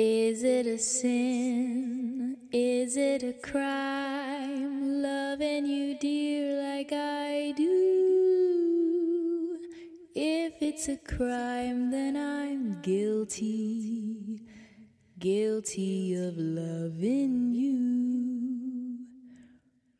Is 0.00 0.44
it 0.44 0.64
a 0.64 0.78
sin? 0.78 2.36
Is 2.52 2.96
it 2.96 3.24
a 3.24 3.32
crime? 3.32 5.02
Loving 5.02 5.66
you, 5.66 5.98
dear, 5.98 6.62
like 6.62 6.92
I 6.92 7.52
do. 7.56 9.58
If 10.14 10.62
it's 10.62 10.88
a 10.88 10.98
crime, 10.98 11.90
then 11.90 12.16
I'm 12.16 12.80
guilty. 12.80 14.40
Guilty 15.18 16.14
of 16.14 16.36
loving 16.36 17.52
you. 17.52 18.98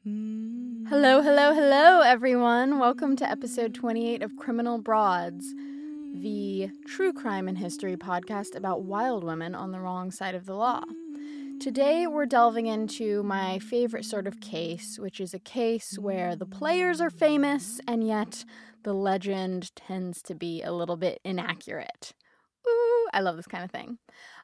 Mm. 0.06 0.88
Hello, 0.88 1.22
hello, 1.22 1.52
hello, 1.52 2.02
everyone. 2.02 2.78
Welcome 2.78 3.16
to 3.16 3.28
episode 3.28 3.74
28 3.74 4.22
of 4.22 4.36
Criminal 4.36 4.78
Broads, 4.78 5.52
the 6.14 6.70
true 6.86 7.12
crime 7.12 7.48
and 7.48 7.58
history 7.58 7.96
podcast 7.96 8.54
about 8.56 8.82
wild 8.82 9.24
women 9.24 9.54
on 9.54 9.72
the 9.72 9.80
wrong 9.80 10.10
side 10.10 10.34
of 10.34 10.46
the 10.46 10.54
law. 10.54 10.82
Today, 11.60 12.06
we're 12.06 12.26
delving 12.26 12.66
into 12.66 13.22
my 13.22 13.58
favorite 13.58 14.04
sort 14.04 14.26
of 14.26 14.40
case, 14.40 14.98
which 14.98 15.20
is 15.20 15.34
a 15.34 15.38
case 15.38 15.98
where 15.98 16.36
the 16.36 16.46
players 16.46 17.00
are 17.00 17.10
famous 17.10 17.80
and 17.86 18.06
yet 18.06 18.44
the 18.84 18.92
legend 18.92 19.74
tends 19.74 20.22
to 20.22 20.34
be 20.34 20.62
a 20.62 20.72
little 20.72 20.96
bit 20.96 21.20
inaccurate. 21.24 22.14
Ooh, 22.68 23.08
I 23.12 23.20
love 23.20 23.36
this 23.36 23.46
kind 23.46 23.64
of 23.64 23.70
thing. 23.70 23.98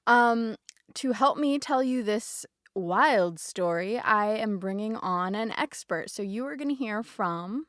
Um, 0.07 0.57
to 0.95 1.13
help 1.13 1.39
me 1.39 1.59
tell 1.59 1.83
you 1.83 2.03
this 2.03 2.45
wild 2.75 3.39
story, 3.39 3.99
I 3.99 4.35
am 4.37 4.59
bringing 4.59 4.97
on 4.97 5.35
an 5.35 5.53
expert. 5.53 6.11
So 6.11 6.23
you 6.23 6.45
are 6.47 6.57
going 6.57 6.71
to 6.71 6.75
hear 6.75 7.03
from. 7.03 7.67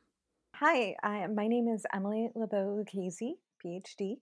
Hi, 0.56 0.96
my 1.04 1.46
name 1.46 1.68
is 1.68 1.84
Emily 1.92 2.30
LeBeau 2.34 2.74
Lucchese, 2.78 3.36
PhD, 3.64 4.18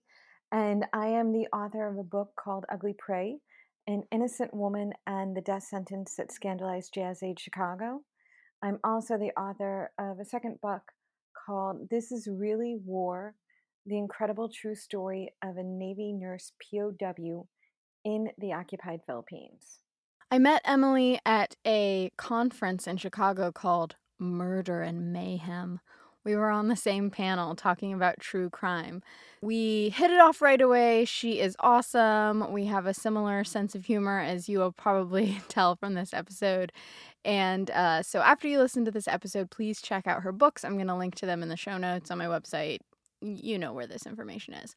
and 0.51 0.85
I 0.93 1.07
am 1.07 1.31
the 1.31 1.47
author 1.53 1.87
of 1.87 1.97
a 1.97 2.03
book 2.03 2.29
called 2.37 2.65
Ugly 2.71 2.95
Prey 2.97 3.39
An 3.87 4.03
Innocent 4.11 4.53
Woman 4.53 4.93
and 5.05 5.35
the 5.35 5.41
Death 5.41 5.63
Sentence 5.63 6.15
That 6.15 6.31
Scandalized 6.31 6.93
Jazz 6.93 7.23
Age 7.23 7.39
Chicago. 7.39 8.01
I'm 8.63 8.79
also 8.83 9.17
the 9.17 9.31
author 9.39 9.91
of 9.99 10.19
a 10.19 10.25
second 10.25 10.59
book 10.61 10.81
called 11.45 11.89
This 11.89 12.11
Is 12.11 12.27
Really 12.31 12.77
War 12.83 13.35
The 13.85 13.97
Incredible 13.97 14.49
True 14.49 14.75
Story 14.75 15.33
of 15.43 15.57
a 15.57 15.63
Navy 15.63 16.13
Nurse 16.13 16.53
POW 16.71 17.47
in 18.03 18.29
the 18.37 18.53
Occupied 18.53 19.01
Philippines. 19.05 19.79
I 20.31 20.39
met 20.39 20.61
Emily 20.65 21.19
at 21.25 21.55
a 21.65 22.11
conference 22.17 22.87
in 22.87 22.97
Chicago 22.97 23.51
called 23.51 23.95
Murder 24.19 24.81
and 24.81 25.13
Mayhem. 25.13 25.79
We 26.25 26.35
were 26.35 26.49
on 26.49 26.67
the 26.69 26.75
same 26.75 27.11
panel 27.11 27.55
talking 27.55 27.93
about 27.93 28.19
true 28.19 28.49
crime. 28.49 29.03
We 29.41 29.89
hit 29.89 30.09
it 30.09 30.19
off 30.19 30.41
right 30.41 30.59
away. 30.59 31.05
She 31.05 31.39
is 31.39 31.55
awesome. 31.59 32.51
We 32.51 32.65
have 32.65 32.87
a 32.87 32.95
similar 32.95 33.43
sense 33.43 33.75
of 33.75 33.85
humor, 33.85 34.19
as 34.19 34.49
you 34.49 34.57
will 34.57 34.71
probably 34.71 35.39
tell 35.47 35.75
from 35.75 35.93
this 35.93 36.15
episode. 36.15 36.71
And 37.23 37.69
uh, 37.69 38.01
so, 38.01 38.21
after 38.21 38.47
you 38.47 38.57
listen 38.57 38.85
to 38.85 38.91
this 38.91 39.07
episode, 39.07 39.51
please 39.51 39.81
check 39.81 40.07
out 40.07 40.23
her 40.23 40.31
books. 40.31 40.65
I'm 40.65 40.75
going 40.75 40.87
to 40.87 40.95
link 40.95 41.13
to 41.15 41.27
them 41.27 41.43
in 41.43 41.49
the 41.49 41.57
show 41.57 41.77
notes 41.77 42.09
on 42.09 42.17
my 42.17 42.25
website. 42.25 42.79
You 43.21 43.59
know 43.59 43.71
where 43.71 43.87
this 43.87 44.07
information 44.07 44.55
is. 44.55 44.75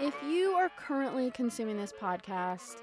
If 0.00 0.14
you 0.24 0.52
are 0.52 0.70
currently 0.76 1.30
consuming 1.32 1.78
this 1.78 1.92
podcast, 1.92 2.76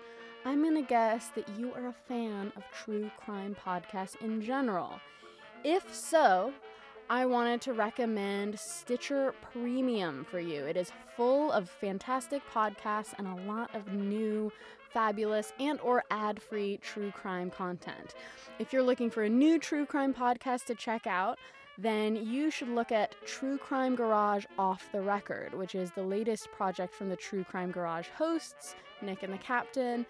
I'm 0.43 0.63
going 0.63 0.75
to 0.75 0.81
guess 0.81 1.27
that 1.35 1.47
you 1.57 1.71
are 1.73 1.87
a 1.87 1.93
fan 2.07 2.51
of 2.55 2.63
true 2.73 3.11
crime 3.23 3.55
podcasts 3.63 4.19
in 4.21 4.41
general. 4.41 4.99
If 5.63 5.93
so, 5.93 6.51
I 7.11 7.27
wanted 7.27 7.61
to 7.61 7.73
recommend 7.73 8.57
Stitcher 8.57 9.35
Premium 9.51 10.25
for 10.25 10.39
you. 10.39 10.65
It 10.65 10.77
is 10.77 10.91
full 11.15 11.51
of 11.51 11.69
fantastic 11.69 12.41
podcasts 12.51 13.13
and 13.19 13.27
a 13.27 13.43
lot 13.43 13.75
of 13.75 13.93
new 13.93 14.51
fabulous 14.91 15.53
and 15.59 15.79
or 15.81 16.03
ad-free 16.09 16.79
true 16.81 17.11
crime 17.11 17.51
content. 17.51 18.15
If 18.57 18.73
you're 18.73 18.81
looking 18.81 19.11
for 19.11 19.23
a 19.23 19.29
new 19.29 19.59
true 19.59 19.85
crime 19.85 20.13
podcast 20.13 20.65
to 20.65 20.75
check 20.75 21.05
out, 21.05 21.37
then 21.77 22.15
you 22.15 22.49
should 22.49 22.69
look 22.69 22.91
at 22.91 23.15
True 23.25 23.57
Crime 23.57 23.95
Garage 23.95 24.45
Off 24.59 24.89
the 24.91 25.01
Record, 25.01 25.53
which 25.53 25.73
is 25.73 25.91
the 25.91 26.03
latest 26.03 26.51
project 26.51 26.93
from 26.93 27.09
the 27.09 27.15
True 27.15 27.43
Crime 27.43 27.71
Garage 27.71 28.07
hosts, 28.09 28.75
Nick 29.01 29.23
and 29.23 29.33
the 29.33 29.37
Captain. 29.37 30.05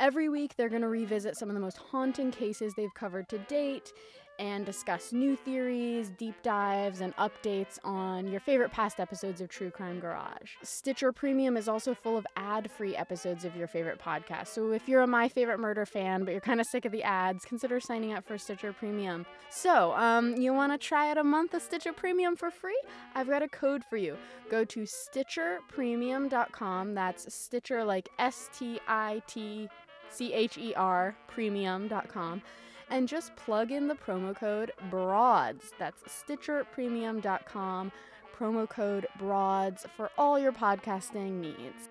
Every 0.00 0.28
week, 0.28 0.56
they're 0.56 0.68
going 0.68 0.82
to 0.82 0.88
revisit 0.88 1.36
some 1.36 1.48
of 1.48 1.54
the 1.54 1.60
most 1.60 1.76
haunting 1.76 2.30
cases 2.30 2.74
they've 2.74 2.94
covered 2.94 3.28
to 3.28 3.38
date 3.38 3.92
and 4.38 4.66
discuss 4.66 5.12
new 5.12 5.36
theories, 5.36 6.10
deep 6.18 6.34
dives, 6.42 7.00
and 7.00 7.14
updates 7.16 7.78
on 7.84 8.26
your 8.26 8.40
favorite 8.40 8.72
past 8.72 9.00
episodes 9.00 9.40
of 9.40 9.48
True 9.48 9.70
Crime 9.70 10.00
Garage. 10.00 10.50
Stitcher 10.62 11.12
Premium 11.12 11.56
is 11.56 11.68
also 11.68 11.94
full 11.94 12.16
of 12.16 12.26
ad 12.36 12.70
free 12.70 12.96
episodes 12.96 13.44
of 13.44 13.56
your 13.56 13.66
favorite 13.66 14.00
podcast. 14.00 14.48
So 14.48 14.72
if 14.72 14.88
you're 14.88 15.02
a 15.02 15.06
My 15.06 15.28
Favorite 15.28 15.60
Murder 15.60 15.86
fan, 15.86 16.24
but 16.24 16.32
you're 16.32 16.40
kind 16.40 16.60
of 16.60 16.66
sick 16.66 16.84
of 16.84 16.92
the 16.92 17.02
ads, 17.02 17.44
consider 17.44 17.80
signing 17.80 18.12
up 18.12 18.26
for 18.26 18.38
Stitcher 18.38 18.72
Premium. 18.72 19.26
So, 19.50 19.92
um, 19.92 20.36
you 20.36 20.52
want 20.52 20.72
to 20.72 20.78
try 20.78 21.10
out 21.10 21.18
a 21.18 21.24
month 21.24 21.54
of 21.54 21.62
Stitcher 21.62 21.92
Premium 21.92 22.36
for 22.36 22.50
free? 22.50 22.80
I've 23.14 23.28
got 23.28 23.42
a 23.42 23.48
code 23.48 23.84
for 23.84 23.96
you. 23.96 24.16
Go 24.50 24.64
to 24.64 24.80
StitcherPremium.com. 24.80 26.94
That's 26.94 27.34
Stitcher 27.34 27.84
like 27.84 28.08
S 28.18 28.48
T 28.56 28.80
I 28.88 29.22
T 29.26 29.68
C 30.10 30.32
H 30.32 30.58
E 30.58 30.74
R 30.74 31.16
premium.com 31.28 32.42
and 32.90 33.08
just 33.08 33.34
plug 33.36 33.70
in 33.70 33.88
the 33.88 33.94
promo 33.94 34.34
code 34.36 34.72
BROADS. 34.90 35.72
That's 35.78 36.02
StitcherPremium.com, 36.02 37.92
promo 38.36 38.68
code 38.68 39.06
BROADS 39.18 39.86
for 39.96 40.10
all 40.18 40.38
your 40.38 40.52
podcasting 40.52 41.40
needs. 41.40 41.88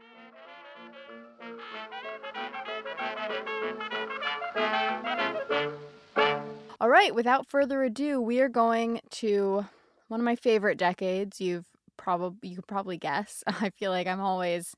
All 6.79 6.89
right, 6.89 7.15
without 7.15 7.47
further 7.47 7.83
ado, 7.83 8.19
we 8.19 8.41
are 8.41 8.49
going 8.49 8.99
to 9.11 9.65
one 10.09 10.19
of 10.19 10.25
my 10.25 10.35
favorite 10.35 10.77
decades. 10.77 11.39
You've 11.39 11.65
probably 11.95 12.49
you 12.49 12.55
could 12.57 12.67
probably 12.67 12.97
guess. 12.97 13.41
I 13.47 13.69
feel 13.69 13.91
like 13.91 14.05
I'm 14.05 14.19
always 14.19 14.75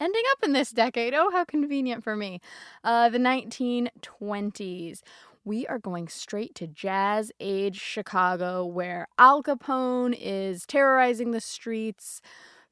ending 0.00 0.22
up 0.32 0.38
in 0.44 0.52
this 0.52 0.70
decade. 0.70 1.12
Oh, 1.14 1.30
how 1.30 1.44
convenient 1.44 2.04
for 2.04 2.14
me. 2.16 2.40
Uh, 2.84 3.08
the 3.08 3.18
1920s 3.18 5.00
we 5.44 5.66
are 5.66 5.78
going 5.78 6.08
straight 6.08 6.54
to 6.56 6.66
jazz 6.66 7.30
age 7.38 7.78
Chicago, 7.78 8.64
where 8.64 9.06
Al 9.18 9.42
Capone 9.42 10.16
is 10.18 10.64
terrorizing 10.64 11.32
the 11.32 11.40
streets. 11.40 12.22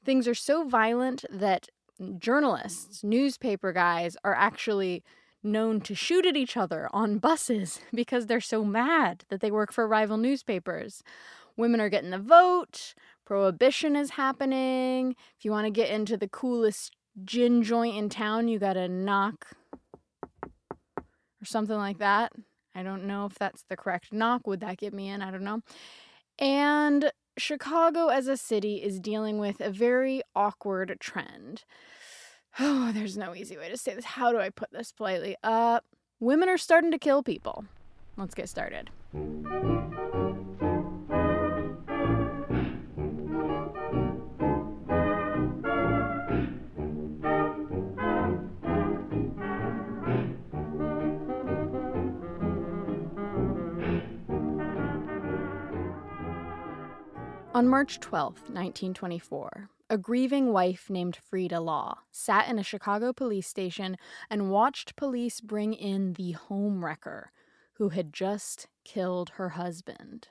Things 0.03 0.27
are 0.27 0.33
so 0.33 0.67
violent 0.67 1.23
that 1.29 1.69
journalists, 2.17 3.03
newspaper 3.03 3.71
guys, 3.71 4.17
are 4.23 4.33
actually 4.33 5.03
known 5.43 5.81
to 5.81 5.93
shoot 5.93 6.25
at 6.25 6.35
each 6.35 6.57
other 6.57 6.89
on 6.91 7.19
buses 7.19 7.79
because 7.93 8.25
they're 8.25 8.41
so 8.41 8.63
mad 8.63 9.23
that 9.29 9.39
they 9.39 9.51
work 9.51 9.71
for 9.71 9.87
rival 9.87 10.17
newspapers. 10.17 11.03
Women 11.55 11.79
are 11.79 11.89
getting 11.89 12.09
the 12.09 12.17
vote, 12.17 12.95
prohibition 13.25 13.95
is 13.95 14.11
happening. 14.11 15.15
If 15.37 15.45
you 15.45 15.51
want 15.51 15.65
to 15.65 15.71
get 15.71 15.89
into 15.89 16.17
the 16.17 16.27
coolest 16.27 16.95
gin 17.23 17.61
joint 17.61 17.95
in 17.95 18.09
town, 18.09 18.47
you 18.47 18.57
got 18.57 18.73
to 18.73 18.87
knock 18.87 19.55
or 20.43 21.45
something 21.45 21.77
like 21.77 21.99
that. 21.99 22.31
I 22.75 22.83
don't 22.83 23.05
know 23.05 23.25
if 23.25 23.35
that's 23.35 23.63
the 23.69 23.77
correct 23.77 24.11
knock. 24.11 24.47
Would 24.47 24.61
that 24.61 24.77
get 24.77 24.93
me 24.93 25.09
in? 25.09 25.21
I 25.21 25.31
don't 25.31 25.43
know. 25.43 25.61
And 26.39 27.11
Chicago 27.37 28.07
as 28.07 28.27
a 28.27 28.37
city 28.37 28.77
is 28.77 28.99
dealing 28.99 29.39
with 29.39 29.59
a 29.59 29.69
very 29.69 30.21
awkward 30.35 30.97
trend. 30.99 31.63
Oh, 32.59 32.91
there's 32.93 33.17
no 33.17 33.35
easy 33.35 33.57
way 33.57 33.69
to 33.69 33.77
say 33.77 33.95
this. 33.95 34.05
How 34.05 34.31
do 34.31 34.39
I 34.39 34.49
put 34.49 34.71
this 34.71 34.91
politely? 34.91 35.35
Uh, 35.43 35.79
women 36.19 36.49
are 36.49 36.57
starting 36.57 36.91
to 36.91 36.99
kill 36.99 37.23
people. 37.23 37.65
Let's 38.17 38.35
get 38.35 38.49
started. 38.49 38.89
On 57.53 57.67
March 57.67 57.99
12, 57.99 58.49
1924, 58.49 59.69
a 59.87 59.97
grieving 59.99 60.51
wife 60.51 60.89
named 60.89 61.15
Frida 61.15 61.59
Law 61.59 61.99
sat 62.11 62.49
in 62.49 62.57
a 62.57 62.63
Chicago 62.63 63.13
police 63.13 63.45
station 63.45 63.95
and 64.27 64.49
watched 64.49 64.95
police 64.95 65.39
bring 65.39 65.75
in 65.75 66.13
the 66.13 66.33
homewrecker 66.49 67.25
who 67.73 67.89
had 67.89 68.11
just 68.11 68.65
killed 68.83 69.33
her 69.35 69.49
husband. 69.49 70.29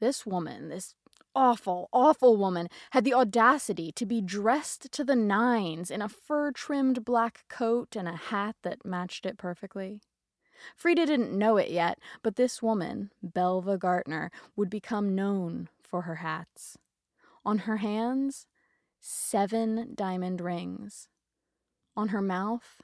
This 0.00 0.26
woman, 0.26 0.70
this 0.70 0.96
awful, 1.36 1.88
awful 1.92 2.36
woman, 2.36 2.66
had 2.90 3.04
the 3.04 3.14
audacity 3.14 3.92
to 3.92 4.04
be 4.04 4.20
dressed 4.20 4.90
to 4.90 5.04
the 5.04 5.14
nines 5.14 5.88
in 5.88 6.02
a 6.02 6.08
fur 6.08 6.50
trimmed 6.50 7.04
black 7.04 7.44
coat 7.48 7.94
and 7.94 8.08
a 8.08 8.16
hat 8.16 8.56
that 8.64 8.84
matched 8.84 9.24
it 9.24 9.38
perfectly. 9.38 10.00
Frida 10.74 11.06
didn't 11.06 11.38
know 11.38 11.58
it 11.58 11.70
yet, 11.70 12.00
but 12.24 12.34
this 12.34 12.60
woman, 12.60 13.12
Belva 13.22 13.78
Gaertner, 13.78 14.30
would 14.56 14.68
become 14.68 15.14
known 15.14 15.68
for 15.92 16.02
her 16.02 16.16
hats. 16.16 16.78
On 17.44 17.58
her 17.58 17.76
hands, 17.76 18.46
seven 18.98 19.92
diamond 19.94 20.40
rings. 20.40 21.06
On 21.94 22.08
her 22.08 22.22
mouth, 22.22 22.80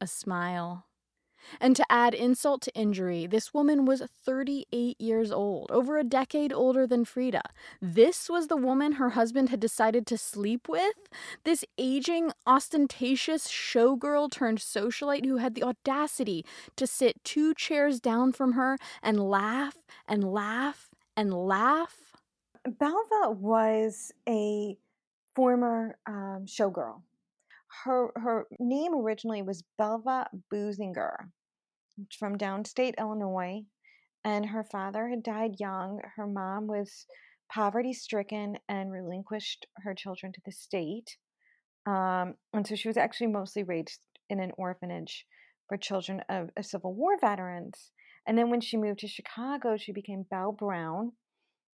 a 0.00 0.06
smile. 0.06 0.86
And 1.60 1.74
to 1.74 1.84
add 1.90 2.14
insult 2.14 2.62
to 2.62 2.74
injury, 2.74 3.26
this 3.26 3.52
woman 3.52 3.84
was 3.84 4.02
38 4.24 5.00
years 5.00 5.32
old, 5.32 5.68
over 5.72 5.98
a 5.98 6.04
decade 6.04 6.52
older 6.52 6.86
than 6.86 7.04
Frida. 7.04 7.42
This 7.82 8.30
was 8.30 8.46
the 8.46 8.56
woman 8.56 8.92
her 8.92 9.10
husband 9.10 9.48
had 9.48 9.58
decided 9.58 10.06
to 10.06 10.16
sleep 10.16 10.68
with? 10.68 10.94
This 11.42 11.64
aging, 11.76 12.30
ostentatious 12.46 13.48
showgirl 13.48 14.30
turned 14.30 14.58
socialite 14.58 15.26
who 15.26 15.38
had 15.38 15.56
the 15.56 15.64
audacity 15.64 16.46
to 16.76 16.86
sit 16.86 17.22
two 17.24 17.52
chairs 17.52 17.98
down 17.98 18.32
from 18.32 18.52
her 18.52 18.78
and 19.02 19.28
laugh 19.28 19.78
and 20.06 20.22
laugh 20.32 20.88
and 21.16 21.34
laugh? 21.34 22.13
Belva 22.66 23.30
was 23.30 24.12
a 24.28 24.76
former 25.34 25.98
um, 26.06 26.46
showgirl 26.46 27.02
her 27.82 28.12
her 28.16 28.46
name 28.58 28.94
originally 28.94 29.42
was 29.42 29.64
Belva 29.78 30.28
Boozinger 30.52 31.30
from 32.18 32.38
downstate 32.38 32.98
Illinois, 32.98 33.62
and 34.24 34.46
her 34.46 34.64
father 34.64 35.08
had 35.08 35.22
died 35.22 35.56
young. 35.58 36.00
Her 36.16 36.26
mom 36.26 36.66
was 36.66 37.06
poverty 37.52 37.92
stricken 37.92 38.58
and 38.68 38.90
relinquished 38.90 39.66
her 39.78 39.94
children 39.94 40.32
to 40.32 40.40
the 40.44 40.52
state. 40.52 41.16
Um, 41.86 42.34
and 42.52 42.66
so 42.66 42.74
she 42.74 42.88
was 42.88 42.96
actually 42.96 43.26
mostly 43.28 43.62
raised 43.62 44.00
in 44.30 44.40
an 44.40 44.52
orphanage 44.56 45.26
for 45.68 45.76
children 45.76 46.22
of, 46.28 46.50
of 46.56 46.64
Civil 46.64 46.94
War 46.94 47.18
veterans. 47.20 47.92
And 48.26 48.38
then 48.38 48.50
when 48.50 48.60
she 48.60 48.78
moved 48.78 49.00
to 49.00 49.08
Chicago, 49.08 49.76
she 49.76 49.92
became 49.92 50.24
Belle 50.30 50.52
Brown, 50.52 51.12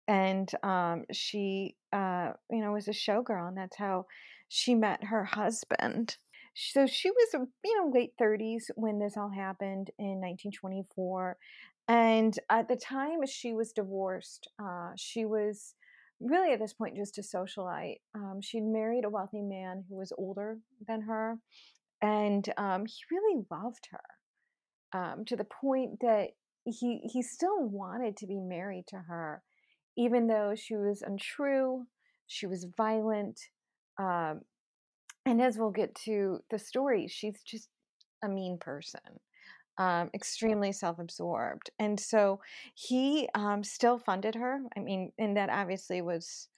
and 0.09 0.51
um, 0.63 1.05
she, 1.13 1.77
uh, 1.93 2.33
you 2.51 2.61
know, 2.63 2.73
was 2.73 2.89
a 2.89 2.93
showgirl, 2.93 3.49
and 3.49 3.57
that's 3.57 3.77
how 3.77 4.07
she 4.49 4.75
met 4.75 5.05
her 5.05 5.25
husband. 5.25 6.17
So 6.55 6.87
she 6.87 7.11
was, 7.11 7.29
uh, 7.35 7.45
you 7.63 7.77
know, 7.77 7.93
late 7.95 8.15
30s 8.21 8.65
when 8.75 8.99
this 8.99 9.17
all 9.17 9.31
happened 9.31 9.91
in 9.99 10.21
1924. 10.21 11.37
And 11.87 12.37
at 12.51 12.69
the 12.69 12.77
time 12.77 13.25
she 13.27 13.53
was 13.53 13.73
divorced, 13.73 14.51
uh, 14.59 14.91
she 14.97 15.25
was 15.25 15.75
really 16.21 16.53
at 16.53 16.59
this 16.59 16.73
point 16.73 16.97
just 16.97 17.19
a 17.19 17.23
socialite. 17.23 18.01
Um, 18.15 18.41
she'd 18.43 18.65
married 18.65 19.05
a 19.05 19.11
wealthy 19.11 19.43
man 19.43 19.85
who 19.89 19.97
was 19.97 20.13
older 20.19 20.59
than 20.87 21.03
her, 21.03 21.39
and 22.03 22.49
um, 22.57 22.87
he 22.87 22.95
really 23.11 23.45
loved 23.51 23.89
her 23.91 25.01
um, 25.01 25.25
to 25.27 25.37
the 25.37 25.45
point 25.45 26.01
that 26.01 26.31
he 26.65 27.01
he 27.05 27.23
still 27.23 27.63
wanted 27.63 28.17
to 28.19 28.27
be 28.27 28.41
married 28.41 28.87
to 28.89 28.97
her, 28.97 29.43
even 29.99 30.29
though 30.29 30.55
she 30.55 30.77
was 30.77 31.03
untrue, 31.03 31.85
she 32.29 32.47
was 32.47 32.69
violent, 32.77 33.41
um, 33.99 34.43
and 35.27 35.43
as 35.43 35.59
we'll 35.59 35.73
get 35.73 35.95
to 36.07 36.39
the 36.51 36.59
story, 36.59 37.09
she's 37.09 37.43
just 37.43 37.69
a 38.23 38.29
mean 38.29 38.59
person, 38.59 39.01
um, 39.77 40.09
extremely 40.15 40.71
self 40.71 41.01
absorbed. 41.01 41.71
And 41.81 41.99
so 41.99 42.41
he 42.75 43.29
um, 43.35 43.65
still 43.65 43.99
funded 43.99 44.37
her. 44.37 44.61
I 44.77 44.81
mean, 44.81 45.13
and 45.19 45.37
that 45.37 45.51
obviously 45.51 46.01
was 46.01 46.49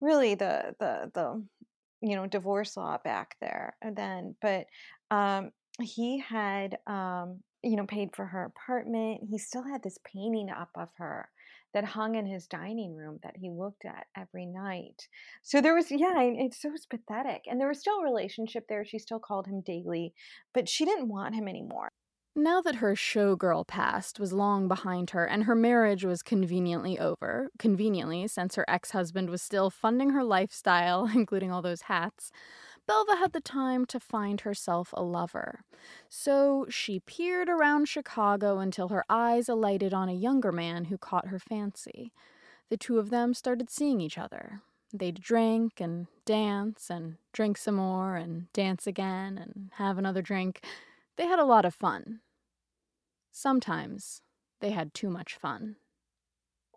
really 0.00 0.36
the, 0.36 0.76
the, 0.78 1.10
the, 1.14 1.44
you 2.00 2.14
know, 2.14 2.28
divorce 2.28 2.76
law 2.76 2.98
back 3.02 3.34
there 3.40 3.76
then. 3.96 4.36
But 4.40 4.66
um, 5.10 5.50
he 5.82 6.20
had, 6.20 6.78
um, 6.86 7.40
you 7.64 7.74
know, 7.74 7.86
paid 7.86 8.14
for 8.14 8.26
her 8.26 8.44
apartment. 8.44 9.22
He 9.28 9.38
still 9.38 9.64
had 9.64 9.82
this 9.82 9.98
painting 10.04 10.48
up 10.48 10.70
of 10.76 10.90
her 10.98 11.28
that 11.74 11.84
hung 11.84 12.14
in 12.14 12.26
his 12.26 12.46
dining 12.46 12.94
room 12.94 13.18
that 13.22 13.36
he 13.36 13.50
looked 13.50 13.84
at 13.84 14.06
every 14.16 14.46
night. 14.46 15.08
So 15.42 15.60
there 15.60 15.74
was, 15.74 15.90
yeah, 15.90 16.20
it's 16.20 16.62
so 16.62 16.70
pathetic. 16.88 17.42
And 17.46 17.60
there 17.60 17.68
was 17.68 17.80
still 17.80 17.98
a 17.98 18.04
relationship 18.04 18.64
there. 18.68 18.84
She 18.84 18.98
still 18.98 19.18
called 19.18 19.46
him 19.46 19.60
daily, 19.60 20.14
but 20.54 20.68
she 20.68 20.84
didn't 20.84 21.08
want 21.08 21.34
him 21.34 21.48
anymore. 21.48 21.88
Now 22.36 22.60
that 22.62 22.76
her 22.76 22.94
showgirl 22.94 23.66
past 23.68 24.18
was 24.18 24.32
long 24.32 24.66
behind 24.66 25.10
her 25.10 25.24
and 25.24 25.44
her 25.44 25.54
marriage 25.54 26.04
was 26.04 26.22
conveniently 26.22 26.98
over, 26.98 27.50
conveniently 27.60 28.26
since 28.26 28.56
her 28.56 28.64
ex 28.66 28.90
husband 28.90 29.30
was 29.30 29.40
still 29.40 29.70
funding 29.70 30.10
her 30.10 30.24
lifestyle, 30.24 31.06
including 31.14 31.52
all 31.52 31.62
those 31.62 31.82
hats, 31.82 32.32
Belva 32.86 33.16
had 33.16 33.32
the 33.32 33.40
time 33.40 33.86
to 33.86 33.98
find 33.98 34.42
herself 34.42 34.90
a 34.92 35.02
lover. 35.02 35.60
So 36.08 36.66
she 36.68 37.00
peered 37.00 37.48
around 37.48 37.88
Chicago 37.88 38.58
until 38.58 38.88
her 38.88 39.04
eyes 39.08 39.48
alighted 39.48 39.94
on 39.94 40.08
a 40.08 40.14
younger 40.14 40.52
man 40.52 40.86
who 40.86 40.98
caught 40.98 41.28
her 41.28 41.38
fancy. 41.38 42.12
The 42.68 42.76
two 42.76 42.98
of 42.98 43.10
them 43.10 43.34
started 43.34 43.70
seeing 43.70 44.00
each 44.00 44.18
other. 44.18 44.60
They'd 44.92 45.20
drink 45.20 45.80
and 45.80 46.06
dance 46.24 46.90
and 46.90 47.16
drink 47.32 47.56
some 47.56 47.76
more 47.76 48.16
and 48.16 48.52
dance 48.52 48.86
again 48.86 49.38
and 49.38 49.70
have 49.74 49.98
another 49.98 50.22
drink. 50.22 50.64
They 51.16 51.26
had 51.26 51.38
a 51.38 51.44
lot 51.44 51.64
of 51.64 51.74
fun. 51.74 52.20
Sometimes 53.32 54.22
they 54.60 54.70
had 54.70 54.94
too 54.94 55.10
much 55.10 55.34
fun. 55.34 55.76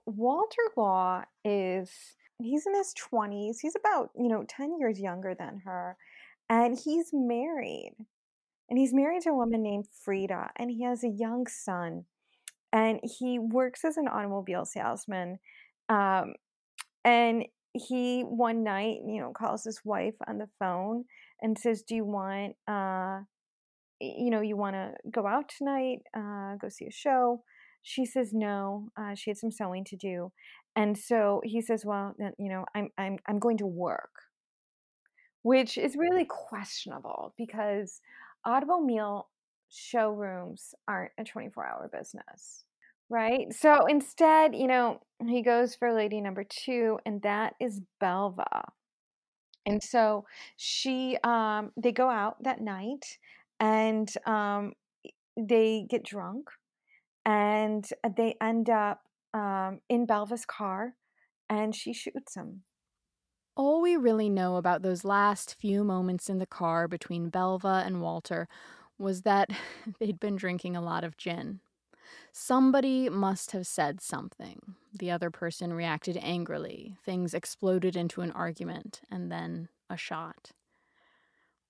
Walter 0.06 0.62
Law 0.75 1.25
is 1.44 2.17
he's 2.39 2.66
in 2.66 2.75
his 2.75 2.94
20s. 3.12 3.57
He's 3.62 3.75
about, 3.75 4.10
you 4.16 4.28
know, 4.28 4.45
10 4.48 4.80
years 4.80 5.00
younger 5.00 5.36
than 5.38 5.62
her. 5.66 5.98
And 6.50 6.78
he's 6.78 7.10
married. 7.12 7.94
And 8.69 8.78
he's 8.78 8.94
married 8.94 9.24
to 9.24 9.30
a 9.30 9.36
woman 9.36 9.63
named 9.63 9.88
Frida. 10.04 10.51
And 10.56 10.69
he 10.69 10.84
has 10.84 11.04
a 11.04 11.10
young 11.10 11.48
son. 11.48 12.06
And 12.72 13.00
he 13.04 13.39
works 13.39 13.86
as 13.86 13.98
an 13.98 14.07
automobile 14.07 14.66
salesman. 14.66 15.39
Um, 15.89 16.34
and 17.04 17.45
he 17.74 18.22
one 18.22 18.63
night, 18.63 18.98
you 19.06 19.22
know, 19.22 19.31
calls 19.31 19.63
his 19.63 19.81
wife 19.83 20.16
on 20.28 20.38
the 20.38 20.50
phone 20.60 21.06
and 21.42 21.57
says, 21.57 21.83
Do 21.83 21.95
you 21.95 22.06
want, 22.06 22.56
uh, 22.68 23.22
you 24.00 24.30
know, 24.30 24.42
you 24.42 24.57
want 24.57 24.75
to 24.75 24.94
go 25.10 25.25
out 25.25 25.50
tonight, 25.57 26.00
uh, 26.16 26.56
go 26.56 26.69
see 26.69 26.88
a 26.88 26.92
show? 26.92 27.44
She 27.81 28.06
says 28.06 28.33
no. 28.33 28.89
Uh, 28.97 29.15
she 29.15 29.29
had 29.29 29.38
some 29.38 29.51
sewing 29.51 29.85
to 29.85 29.95
do, 29.95 30.31
and 30.75 30.97
so 30.97 31.41
he 31.44 31.62
says, 31.62 31.85
"Well, 31.85 32.15
you 32.38 32.50
know, 32.50 32.65
I'm 32.75 32.89
I'm 32.97 33.18
I'm 33.27 33.39
going 33.39 33.57
to 33.57 33.65
work," 33.65 34.12
which 35.44 35.77
is 35.77 35.95
really 35.95 36.25
questionable 36.25 37.33
because 37.38 38.01
automobile 38.45 39.29
showrooms 39.69 40.74
aren't 40.88 41.12
a 41.18 41.24
24-hour 41.24 41.89
business, 41.91 42.63
right? 43.09 43.51
So 43.53 43.85
instead, 43.85 44.56
you 44.56 44.68
know, 44.68 45.01
he 45.25 45.41
goes 45.41 45.75
for 45.75 45.94
lady 45.94 46.21
number 46.21 46.44
two, 46.44 47.00
and 47.06 47.21
that 47.23 47.56
is 47.59 47.81
Belva. 48.00 48.71
And 49.65 49.83
so 49.83 50.25
she, 50.56 51.18
um, 51.23 51.71
they 51.75 51.92
go 51.92 52.09
out 52.09 52.42
that 52.44 52.61
night, 52.61 53.18
and 53.59 54.09
um, 54.25 54.73
they 55.35 55.85
get 55.90 56.04
drunk 56.04 56.49
and 57.28 57.86
uh, 58.06 58.10
they 58.16 58.36
end 58.42 58.69
up 58.69 59.02
um, 59.34 59.81
in 59.90 60.06
Belva's 60.06 60.46
car 60.46 60.94
and 61.50 61.76
she 61.76 61.94
shoots 61.94 62.36
him. 62.36 62.64
All 63.56 63.81
we 63.81 63.98
really 63.98 64.30
know 64.30 64.56
about 64.56 64.81
those 64.81 65.04
last 65.04 65.56
few 65.60 65.84
moments 65.84 66.30
in 66.30 66.40
the 66.40 66.46
car 66.46 66.88
between 66.88 67.30
Belva 67.30 67.84
and 67.86 68.02
Walter 68.02 68.48
was 68.98 69.24
that 69.24 69.50
they'd 70.00 70.19
been 70.19 70.38
drinking 70.38 70.76
a 70.76 70.81
lot 70.81 71.04
of 71.04 71.18
gin. 71.18 71.60
Somebody 72.31 73.10
must 73.10 73.52
have 73.52 73.68
said 73.68 74.00
something. 74.00 74.76
The 74.98 75.12
other 75.12 75.30
person 75.30 75.74
reacted 75.74 76.18
angrily. 76.22 76.96
Things 77.04 77.34
exploded 77.34 77.98
into 77.98 78.22
an 78.22 78.31
argument 78.31 79.02
and 79.12 79.30
then 79.30 79.68
a 79.90 79.98
shot. 79.98 80.52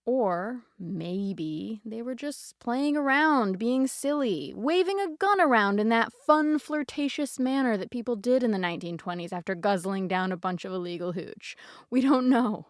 Or 0.08 0.64
maybe 0.80 1.82
they 1.84 2.02
were 2.02 2.16
just 2.16 2.58
playing 2.60 2.96
around, 2.96 3.60
being 3.60 3.88
silly, 3.88 4.54
waving 4.56 5.02
a 5.02 5.16
gun 5.18 5.42
around 5.42 5.82
in 5.82 5.90
that 5.90 6.14
fun, 6.14 6.60
flirtatious 6.60 7.38
manner 7.38 7.76
that 7.76 7.92
people 7.92 8.16
did 8.16 8.42
in 8.42 8.52
the 8.52 8.58
1920s 8.58 9.34
after 9.34 9.54
guzzling 9.54 10.08
down 10.08 10.32
a 10.32 10.38
bunch 10.38 10.64
of 10.64 10.72
illegal 10.72 11.12
hooch. 11.12 11.58
We 11.90 12.00
don't 12.00 12.30
know. 12.30 12.68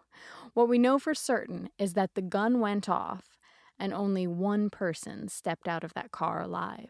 What 0.55 0.67
we 0.67 0.79
know 0.79 0.97
for 0.97 1.13
certain 1.13 1.69
is 1.77 1.93
that 1.93 2.15
the 2.15 2.23
gun 2.23 2.59
went 2.59 2.89
off 2.89 3.37
and 3.77 3.93
only 3.93 4.25
one 4.25 4.71
person 4.71 5.27
stepped 5.27 5.67
out 5.67 5.83
of 5.83 5.93
that 5.93 6.11
car 6.11 6.41
alive. 6.41 6.89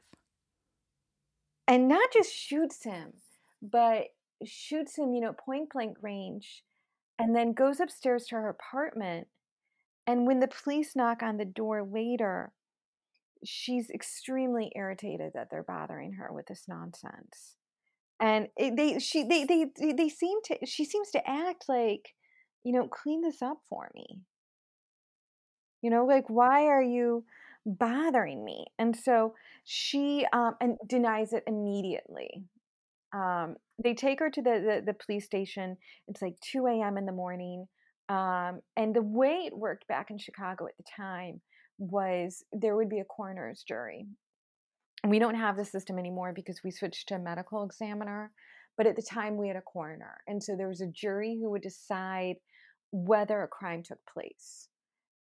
And 1.67 1.89
not 1.89 2.11
just 2.13 2.33
shoots 2.33 2.83
him, 2.83 3.15
but 3.61 4.07
shoots 4.45 4.97
him, 4.97 5.13
you 5.13 5.19
know, 5.21 5.33
point 5.33 5.71
blank 5.73 5.97
range, 6.01 6.63
and 7.19 7.35
then 7.35 7.53
goes 7.53 7.79
upstairs 7.81 8.27
to 8.27 8.35
her 8.35 8.49
apartment 8.49 9.27
and 10.07 10.25
when 10.25 10.39
the 10.39 10.47
police 10.47 10.95
knock 10.95 11.21
on 11.21 11.37
the 11.37 11.45
door 11.45 11.83
later, 11.83 12.53
she's 13.45 13.89
extremely 13.89 14.71
irritated 14.75 15.31
that 15.33 15.49
they're 15.51 15.63
bothering 15.63 16.13
her 16.13 16.31
with 16.31 16.47
this 16.47 16.65
nonsense. 16.67 17.55
And 18.19 18.47
it, 18.57 18.75
they 18.77 18.99
she 18.99 19.23
they 19.23 19.45
they 19.45 19.67
they 19.93 20.09
seem 20.09 20.39
to 20.45 20.65
she 20.65 20.85
seems 20.85 21.11
to 21.11 21.29
act 21.29 21.65
like, 21.69 22.15
you 22.63 22.73
know, 22.73 22.87
clean 22.87 23.21
this 23.21 23.41
up 23.41 23.59
for 23.69 23.91
me. 23.95 24.21
You 25.81 25.89
know, 25.89 26.05
like 26.05 26.29
why 26.29 26.65
are 26.65 26.81
you 26.81 27.25
bothering 27.65 28.43
me? 28.43 28.65
And 28.79 28.95
so 28.95 29.35
she 29.63 30.25
um 30.33 30.55
and 30.61 30.77
denies 30.87 31.33
it 31.33 31.43
immediately. 31.47 32.43
Um 33.13 33.57
they 33.83 33.93
take 33.93 34.19
her 34.19 34.29
to 34.31 34.41
the, 34.41 34.81
the, 34.83 34.83
the 34.87 34.93
police 34.93 35.25
station. 35.25 35.77
It's 36.07 36.21
like 36.21 36.35
2 36.41 36.67
a.m. 36.67 36.97
in 36.97 37.05
the 37.05 37.11
morning. 37.11 37.67
Um, 38.09 38.61
and 38.75 38.95
the 38.95 39.01
way 39.01 39.43
it 39.45 39.57
worked 39.57 39.87
back 39.87 40.11
in 40.11 40.17
Chicago 40.17 40.65
at 40.67 40.77
the 40.77 40.83
time 40.95 41.41
was 41.77 42.43
there 42.51 42.75
would 42.75 42.89
be 42.89 42.99
a 42.99 43.05
coroner's 43.05 43.63
jury. 43.67 44.07
We 45.05 45.19
don't 45.19 45.35
have 45.35 45.57
the 45.57 45.65
system 45.65 45.99
anymore 45.99 46.33
because 46.33 46.61
we 46.63 46.71
switched 46.71 47.07
to 47.09 47.15
a 47.15 47.19
medical 47.19 47.63
examiner. 47.63 48.31
But 48.77 48.87
at 48.87 48.95
the 48.95 49.01
time, 49.01 49.37
we 49.37 49.47
had 49.47 49.57
a 49.57 49.61
coroner. 49.61 50.17
And 50.27 50.41
so 50.41 50.55
there 50.55 50.67
was 50.67 50.81
a 50.81 50.87
jury 50.87 51.37
who 51.41 51.49
would 51.49 51.63
decide 51.63 52.35
whether 52.91 53.41
a 53.41 53.47
crime 53.47 53.83
took 53.83 53.99
place. 54.11 54.69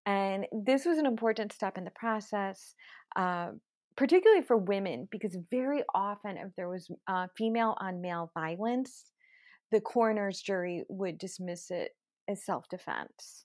And 0.04 0.46
this 0.52 0.84
was 0.84 0.98
an 0.98 1.06
important 1.06 1.52
step 1.52 1.78
in 1.78 1.84
the 1.84 1.90
process, 1.90 2.74
uh, 3.16 3.50
particularly 3.96 4.42
for 4.42 4.56
women, 4.56 5.08
because 5.10 5.36
very 5.50 5.82
often, 5.94 6.36
if 6.36 6.54
there 6.56 6.68
was 6.68 6.88
uh, 7.08 7.26
female 7.36 7.76
on 7.80 8.02
male 8.02 8.30
violence, 8.34 9.06
the 9.72 9.80
coroner's 9.80 10.40
jury 10.40 10.84
would 10.88 11.18
dismiss 11.18 11.70
it 11.70 11.90
as 12.28 12.45
self 12.45 12.68
defense 12.68 13.45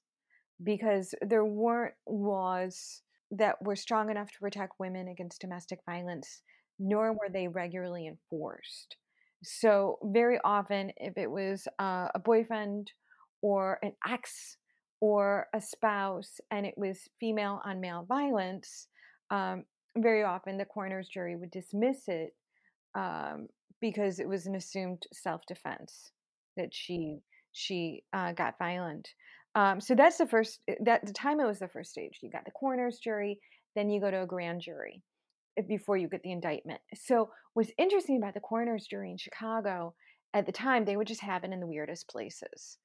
because 0.63 1.13
there 1.21 1.45
weren't 1.45 1.95
laws 2.07 3.01
that 3.31 3.55
were 3.61 3.75
strong 3.75 4.09
enough 4.09 4.31
to 4.31 4.39
protect 4.39 4.73
women 4.79 5.07
against 5.07 5.41
domestic 5.41 5.79
violence, 5.85 6.41
nor 6.79 7.13
were 7.13 7.29
they 7.31 7.47
regularly 7.47 8.07
enforced. 8.07 8.97
So, 9.43 9.97
very 10.03 10.39
often, 10.43 10.91
if 10.97 11.17
it 11.17 11.29
was 11.31 11.67
uh, 11.79 12.09
a 12.13 12.19
boyfriend 12.19 12.91
or 13.41 13.79
an 13.81 13.93
ex 14.07 14.57
or 14.99 15.47
a 15.53 15.61
spouse 15.61 16.39
and 16.51 16.65
it 16.65 16.75
was 16.77 17.09
female 17.19 17.59
on 17.65 17.81
male 17.81 18.05
violence, 18.07 18.87
um, 19.31 19.63
very 19.97 20.23
often 20.23 20.57
the 20.57 20.65
coroner's 20.65 21.07
jury 21.07 21.35
would 21.35 21.49
dismiss 21.49 22.07
it 22.07 22.35
um, 22.93 23.47
because 23.79 24.19
it 24.19 24.27
was 24.27 24.45
an 24.45 24.55
assumed 24.55 25.03
self-defense 25.11 26.11
that 26.55 26.69
she 26.71 27.19
she 27.51 28.03
uh, 28.13 28.33
got 28.33 28.57
violent. 28.57 29.07
Um, 29.55 29.81
so 29.81 29.95
that's 29.95 30.17
the 30.17 30.27
first. 30.27 30.59
Eh, 30.67 30.75
that 30.85 31.05
the 31.05 31.13
time 31.13 31.39
it 31.39 31.47
was 31.47 31.59
the 31.59 31.67
first 31.67 31.91
stage. 31.91 32.19
You 32.21 32.29
got 32.29 32.45
the 32.45 32.51
coroner's 32.51 32.99
jury, 32.99 33.39
then 33.75 33.89
you 33.89 33.99
go 33.99 34.11
to 34.11 34.23
a 34.23 34.27
grand 34.27 34.61
jury 34.61 35.03
eh, 35.57 35.63
before 35.67 35.97
you 35.97 36.07
get 36.07 36.23
the 36.23 36.31
indictment. 36.31 36.79
So 36.95 37.29
what's 37.53 37.71
interesting 37.77 38.17
about 38.17 38.33
the 38.33 38.39
coroner's 38.39 38.87
jury 38.87 39.11
in 39.11 39.17
Chicago 39.17 39.93
at 40.33 40.45
the 40.45 40.51
time, 40.51 40.85
they 40.85 40.95
would 40.95 41.07
just 41.07 41.21
happen 41.21 41.51
in 41.51 41.59
the 41.59 41.67
weirdest 41.67 42.07
places 42.07 42.77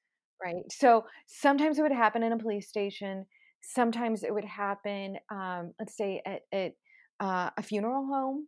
right? 0.43 0.63
So 0.69 1.05
sometimes 1.27 1.79
it 1.79 1.81
would 1.81 1.91
happen 1.91 2.23
in 2.23 2.31
a 2.31 2.37
police 2.37 2.67
station. 2.67 3.25
Sometimes 3.61 4.23
it 4.23 4.33
would 4.33 4.45
happen, 4.45 5.17
um, 5.31 5.73
let's 5.79 5.97
say, 5.97 6.21
at, 6.25 6.41
at 6.51 6.73
uh, 7.19 7.49
a 7.57 7.63
funeral 7.63 8.05
home, 8.05 8.47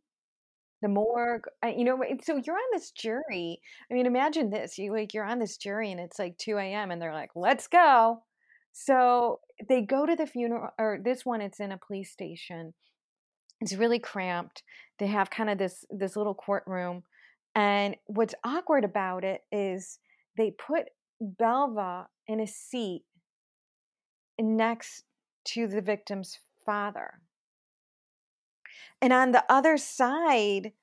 the 0.82 0.88
morgue. 0.88 1.46
Uh, 1.64 1.70
you 1.70 1.84
know, 1.84 2.02
so 2.24 2.42
you're 2.44 2.56
on 2.56 2.62
this 2.74 2.92
jury. 2.92 3.60
I 3.90 3.94
mean, 3.94 4.06
imagine 4.06 4.50
this: 4.50 4.78
you 4.78 4.92
like 4.92 5.14
you're 5.14 5.26
on 5.26 5.40
this 5.40 5.58
jury, 5.58 5.92
and 5.92 6.00
it's 6.00 6.20
like 6.20 6.38
2 6.38 6.58
a.m. 6.58 6.92
and 6.92 7.02
they're 7.02 7.14
like, 7.14 7.32
"Let's 7.36 7.68
go." 7.68 8.24
So 8.72 9.40
they 9.68 9.82
go 9.82 10.06
to 10.06 10.16
the 10.16 10.28
funeral, 10.28 10.70
or 10.78 11.00
this 11.04 11.26
one, 11.26 11.42
it's 11.42 11.60
in 11.60 11.72
a 11.72 11.78
police 11.78 12.12
station. 12.12 12.74
It's 13.62 13.74
really 13.74 14.00
cramped. 14.00 14.64
They 15.00 15.08
have 15.08 15.30
kind 15.30 15.50
of 15.50 15.58
this 15.58 15.86
this 15.90 16.16
little 16.16 16.36
courtroom, 16.36 17.04
and 17.56 17.96
what's 18.06 18.36
awkward 18.44 18.84
about 18.84 19.24
it 19.24 19.42
is 19.52 20.00
they 20.38 20.52
put 20.52 20.86
Belva 21.20 22.08
in 22.28 22.40
a 22.40 22.48
seat 22.48 23.04
next 24.40 25.04
to 25.46 25.68
the 25.68 25.82
victim's 25.82 26.40
father. 26.66 27.20
And 29.02 29.14
on 29.14 29.32
the 29.32 29.44
other 29.50 29.78
side 29.78 30.74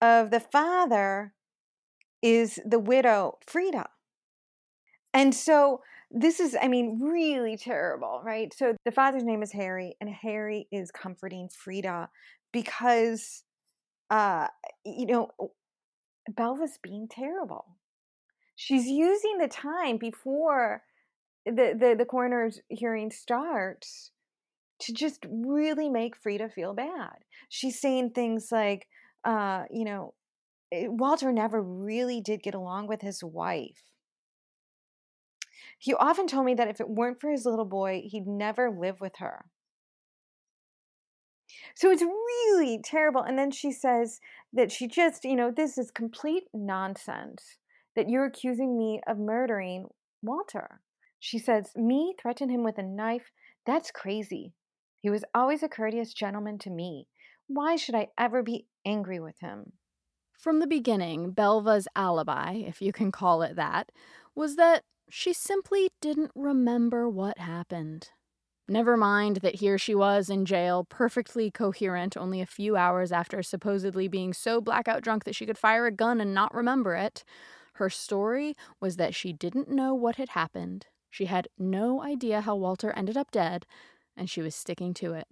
of 0.00 0.30
the 0.30 0.40
father 0.40 1.34
is 2.22 2.58
the 2.64 2.78
widow, 2.78 3.38
Frida. 3.46 3.86
And 5.12 5.34
so 5.34 5.80
this 6.10 6.40
is, 6.40 6.56
I 6.60 6.68
mean, 6.68 7.00
really 7.00 7.56
terrible, 7.56 8.20
right? 8.24 8.52
So 8.54 8.74
the 8.84 8.92
father's 8.92 9.24
name 9.24 9.42
is 9.42 9.52
Harry, 9.52 9.94
and 10.00 10.10
Harry 10.10 10.66
is 10.72 10.90
comforting 10.90 11.48
Frida 11.48 12.08
because, 12.52 13.42
uh, 14.10 14.48
you 14.84 15.06
know, 15.06 15.30
Belva's 16.30 16.78
being 16.82 17.08
terrible 17.08 17.76
she's 18.56 18.86
using 18.86 19.38
the 19.38 19.48
time 19.48 19.96
before 19.96 20.82
the, 21.46 21.76
the, 21.78 21.94
the 21.98 22.04
coroner's 22.04 22.60
hearing 22.68 23.10
starts 23.10 24.10
to 24.80 24.92
just 24.92 25.24
really 25.28 25.88
make 25.88 26.16
Frida 26.16 26.48
feel 26.50 26.74
bad. 26.74 27.24
She's 27.48 27.80
saying 27.80 28.10
things 28.10 28.48
like, 28.50 28.86
uh, 29.24 29.64
you 29.70 29.84
know, 29.84 30.14
eh, 30.72 30.86
Walter 30.88 31.32
never 31.32 31.62
really 31.62 32.20
did 32.20 32.42
get 32.42 32.54
along 32.54 32.88
with 32.88 33.00
his 33.00 33.22
wife. 33.22 33.82
He 35.78 35.94
often 35.94 36.26
told 36.26 36.46
me 36.46 36.54
that 36.54 36.68
if 36.68 36.80
it 36.80 36.88
weren't 36.88 37.20
for 37.20 37.30
his 37.30 37.44
little 37.44 37.64
boy, 37.64 38.02
he'd 38.04 38.26
never 38.26 38.70
live 38.70 39.00
with 39.00 39.16
her. 39.18 39.46
So 41.74 41.90
it's 41.90 42.02
really 42.02 42.80
terrible. 42.82 43.22
And 43.22 43.38
then 43.38 43.50
she 43.50 43.72
says 43.72 44.20
that 44.52 44.72
she 44.72 44.86
just, 44.86 45.24
you 45.24 45.36
know, 45.36 45.50
this 45.50 45.76
is 45.78 45.90
complete 45.90 46.44
nonsense 46.52 47.58
that 47.96 48.08
you're 48.08 48.24
accusing 48.24 48.76
me 48.76 49.00
of 49.06 49.18
murdering 49.18 49.86
Walter. 50.22 50.80
She 51.20 51.38
says, 51.38 51.70
Me 51.76 52.14
threaten 52.20 52.48
him 52.48 52.64
with 52.64 52.78
a 52.78 52.82
knife? 52.82 53.30
That's 53.66 53.90
crazy. 53.90 54.52
He 55.04 55.10
was 55.10 55.22
always 55.34 55.62
a 55.62 55.68
courteous 55.68 56.14
gentleman 56.14 56.56
to 56.60 56.70
me. 56.70 57.08
Why 57.46 57.76
should 57.76 57.94
I 57.94 58.08
ever 58.16 58.42
be 58.42 58.64
angry 58.86 59.20
with 59.20 59.38
him? 59.40 59.74
From 60.32 60.60
the 60.60 60.66
beginning, 60.66 61.32
Belva's 61.32 61.86
alibi, 61.94 62.54
if 62.54 62.80
you 62.80 62.90
can 62.90 63.12
call 63.12 63.42
it 63.42 63.54
that, 63.54 63.92
was 64.34 64.56
that 64.56 64.82
she 65.10 65.34
simply 65.34 65.90
didn't 66.00 66.30
remember 66.34 67.06
what 67.06 67.36
happened. 67.36 68.12
Never 68.66 68.96
mind 68.96 69.40
that 69.42 69.56
here 69.56 69.76
she 69.76 69.94
was 69.94 70.30
in 70.30 70.46
jail, 70.46 70.86
perfectly 70.88 71.50
coherent 71.50 72.16
only 72.16 72.40
a 72.40 72.46
few 72.46 72.74
hours 72.74 73.12
after 73.12 73.42
supposedly 73.42 74.08
being 74.08 74.32
so 74.32 74.58
blackout 74.58 75.02
drunk 75.02 75.24
that 75.24 75.36
she 75.36 75.44
could 75.44 75.58
fire 75.58 75.84
a 75.84 75.92
gun 75.92 76.18
and 76.18 76.32
not 76.32 76.54
remember 76.54 76.94
it. 76.94 77.24
Her 77.74 77.90
story 77.90 78.56
was 78.80 78.96
that 78.96 79.14
she 79.14 79.34
didn't 79.34 79.68
know 79.68 79.94
what 79.94 80.16
had 80.16 80.30
happened, 80.30 80.86
she 81.14 81.26
had 81.26 81.46
no 81.56 82.02
idea 82.02 82.40
how 82.40 82.56
Walter 82.56 82.90
ended 82.90 83.16
up 83.16 83.30
dead, 83.30 83.66
and 84.16 84.28
she 84.28 84.42
was 84.42 84.54
sticking 84.54 84.94
to 84.94 85.14
it. 85.14 85.26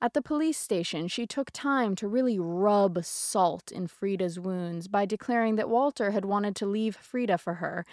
At 0.00 0.12
the 0.12 0.22
police 0.22 0.58
station, 0.58 1.08
she 1.08 1.26
took 1.26 1.50
time 1.50 1.94
to 1.96 2.08
really 2.08 2.38
rub 2.38 3.02
salt 3.04 3.72
in 3.72 3.86
Frida's 3.86 4.38
wounds 4.38 4.88
by 4.88 5.06
declaring 5.06 5.56
that 5.56 5.70
Walter 5.70 6.10
had 6.10 6.26
wanted 6.26 6.54
to 6.56 6.66
leave 6.66 6.96
Frida 6.96 7.38
for 7.38 7.54
her, 7.54 7.86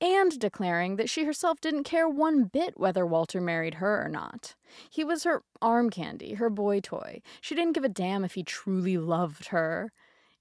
and 0.00 0.38
declaring 0.40 0.96
that 0.96 1.08
she 1.08 1.24
herself 1.24 1.60
didn't 1.60 1.84
care 1.84 2.08
one 2.08 2.44
bit 2.44 2.78
whether 2.78 3.06
Walter 3.06 3.40
married 3.40 3.74
her 3.74 4.04
or 4.04 4.08
not. 4.08 4.56
He 4.90 5.04
was 5.04 5.22
her 5.22 5.44
arm 5.60 5.90
candy, 5.90 6.34
her 6.34 6.50
boy 6.50 6.80
toy. 6.80 7.22
She 7.40 7.54
didn't 7.54 7.74
give 7.74 7.84
a 7.84 7.88
damn 7.88 8.24
if 8.24 8.34
he 8.34 8.42
truly 8.42 8.98
loved 8.98 9.48
her. 9.48 9.92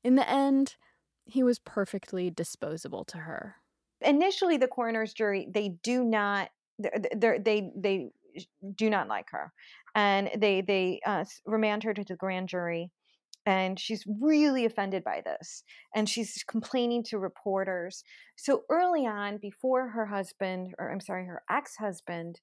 In 0.03 0.15
the 0.15 0.27
end, 0.27 0.77
he 1.25 1.43
was 1.43 1.59
perfectly 1.59 2.31
disposable 2.31 3.05
to 3.05 3.17
her. 3.19 3.57
Initially, 4.01 4.57
the 4.57 4.67
coroner's 4.67 5.13
jury 5.13 5.47
they 5.47 5.69
do 5.83 6.03
not 6.03 6.49
they 6.79 7.37
they 7.37 7.71
they 7.75 8.09
do 8.75 8.89
not 8.89 9.07
like 9.07 9.27
her, 9.31 9.51
and 9.95 10.29
they 10.37 10.61
they 10.61 10.99
uh, 11.05 11.25
remand 11.45 11.83
her 11.83 11.93
to 11.93 12.03
the 12.03 12.15
grand 12.15 12.49
jury, 12.49 12.91
and 13.45 13.79
she's 13.79 14.03
really 14.21 14.65
offended 14.65 15.03
by 15.03 15.21
this, 15.25 15.63
and 15.95 16.07
she's 16.07 16.43
complaining 16.47 17.03
to 17.05 17.17
reporters. 17.17 18.03
So 18.35 18.63
early 18.69 19.05
on, 19.05 19.37
before 19.37 19.89
her 19.89 20.05
husband, 20.05 20.73
or 20.79 20.91
I'm 20.91 21.01
sorry, 21.01 21.25
her 21.25 21.43
ex 21.49 21.75
husband, 21.75 22.39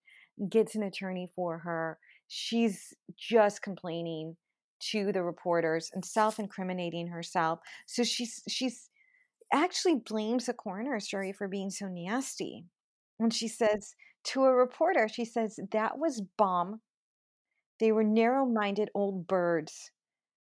gets 0.49 0.75
an 0.75 0.83
attorney 0.83 1.29
for 1.35 1.59
her, 1.59 1.99
she's 2.29 2.95
just 3.17 3.63
complaining 3.63 4.37
to 4.81 5.11
the 5.13 5.23
reporters 5.23 5.91
and 5.93 6.05
self-incriminating 6.05 7.09
herself. 7.09 7.59
So 7.87 8.05
she's 8.05 8.43
she's 8.49 8.89
actually 9.53 9.97
blames 10.07 10.47
the 10.47 10.53
coroner's 10.53 11.07
jury 11.07 11.33
for 11.33 11.49
being 11.49 11.71
so 11.71 11.87
nasty. 11.89 12.65
And 13.19 13.33
she 13.35 13.49
says 13.49 13.95
to 14.25 14.45
a 14.45 14.55
reporter, 14.55 15.09
she 15.09 15.25
says, 15.25 15.59
that 15.73 15.99
was 15.99 16.23
bomb. 16.37 16.81
They 17.81 17.93
were 17.93 18.05
narrow-minded 18.05 18.91
old 18.95 19.27
birds. 19.27 19.91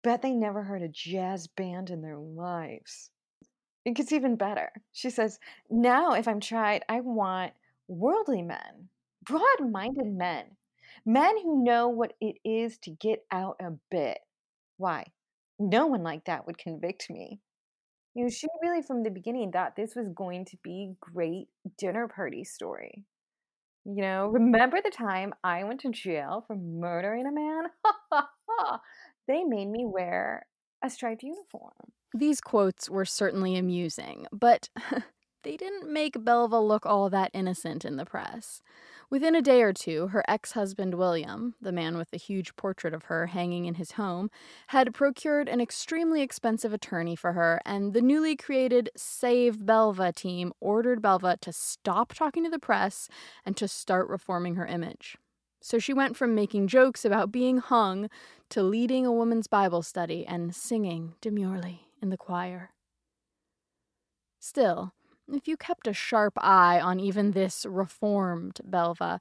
Bet 0.03 0.23
they 0.23 0.33
never 0.33 0.63
heard 0.63 0.83
a 0.83 0.89
jazz 0.89 1.47
band 1.47 1.91
in 1.91 2.01
their 2.03 2.19
lives. 2.19 3.11
It 3.85 3.95
gets 3.95 4.13
even 4.13 4.37
better. 4.37 4.71
She 4.93 5.11
says, 5.11 5.39
now 5.71 6.13
if 6.13 6.29
I'm 6.29 6.41
tried, 6.41 6.85
I 6.89 7.01
want 7.01 7.53
worldly 7.89 8.43
men, 8.43 8.89
broad-minded 9.25 10.07
men 10.07 10.57
Men 11.05 11.37
who 11.43 11.63
know 11.63 11.89
what 11.89 12.15
it 12.21 12.37
is 12.45 12.79
to 12.79 12.91
get 12.91 13.25
out 13.31 13.57
a 13.61 13.73
bit. 13.91 14.19
Why? 14.77 15.07
No 15.59 15.87
one 15.87 16.03
like 16.03 16.25
that 16.27 16.47
would 16.47 16.59
convict 16.59 17.11
me. 17.11 17.41
You 18.15 18.25
know, 18.25 18.31
she 18.31 18.47
really 18.63 18.83
from 18.83 19.03
the 19.03 19.11
beginning 19.11 19.53
thought 19.53 19.77
this 19.77 19.95
was 19.95 20.09
going 20.09 20.47
to 20.47 20.57
be 20.63 20.95
great 21.01 21.49
dinner 21.79 22.09
party 22.09 22.45
story. 22.45 23.05
You 23.89 24.03
know, 24.03 24.27
remember 24.27 24.81
the 24.83 24.91
time 24.91 25.33
I 25.45 25.63
went 25.63 25.81
to 25.83 25.91
jail 25.93 26.43
for 26.49 26.57
murdering 26.57 27.25
a 27.27 27.33
man? 27.33 27.67
they 29.29 29.45
made 29.45 29.69
me 29.69 29.85
wear 29.87 30.45
a 30.83 30.91
striped 30.91 31.23
uniform. 31.23 31.73
These 32.13 32.41
quotes 32.41 32.91
were 32.91 33.05
certainly 33.05 33.57
amusing, 33.57 34.27
but 34.33 34.71
they 35.45 35.57
didn't 35.57 35.93
make 35.93 36.25
Belva 36.25 36.59
look 36.59 36.85
all 36.85 37.09
that 37.11 37.31
innocent 37.33 37.85
in 37.85 37.95
the 37.95 38.05
press. 38.05 38.61
Within 39.09 39.37
a 39.37 39.43
day 39.43 39.63
or 39.63 39.73
two, 39.73 40.09
her 40.09 40.25
ex 40.27 40.53
husband 40.53 40.95
William, 40.95 41.55
the 41.61 41.71
man 41.71 41.97
with 41.97 42.11
the 42.11 42.17
huge 42.17 42.57
portrait 42.57 42.93
of 42.93 43.05
her 43.05 43.27
hanging 43.27 43.67
in 43.67 43.75
his 43.75 43.93
home, 43.93 44.31
had 44.69 44.93
procured 44.93 45.49
an 45.49 45.61
extremely 45.61 46.23
expensive 46.23 46.73
attorney 46.73 47.15
for 47.15 47.33
her, 47.35 47.61
and 47.65 47.95
the 47.95 48.03
newly 48.03 48.35
created 48.35 48.91
Save 48.97 49.65
Belva 49.65 50.13
team 50.13 50.53
ordered 50.59 51.01
Belva 51.01 51.37
to 51.43 51.53
stop 51.53 52.15
talking 52.15 52.43
to 52.43 52.51
the 52.51 52.59
press 52.59 53.09
and 53.45 53.57
to 53.57 53.69
start 53.69 54.09
reforming 54.09 54.57
her 54.57 54.67
image. 54.67 55.17
So 55.63 55.79
she 55.79 55.95
went 55.95 56.17
from 56.17 56.35
making 56.35 56.67
jokes 56.67 57.05
about 57.05 57.31
being 57.31 57.59
hung 57.59 58.11
to 58.51 58.63
leading 58.63 59.07
a 59.07 59.13
woman's 59.13 59.47
Bible 59.47 59.83
study 59.83 60.27
and 60.27 60.55
singing 60.55 61.15
demurely 61.21 61.89
in 62.03 62.11
the 62.11 62.17
choir. 62.17 62.71
Still, 64.41 64.95
if 65.33 65.49
you 65.49 65.57
kept 65.57 65.87
a 65.87 65.93
sharp 65.93 66.35
eye 66.37 66.81
on 66.81 67.01
even 67.01 67.33
this 67.33 67.67
reformed 67.69 68.61
Belva, 68.65 69.21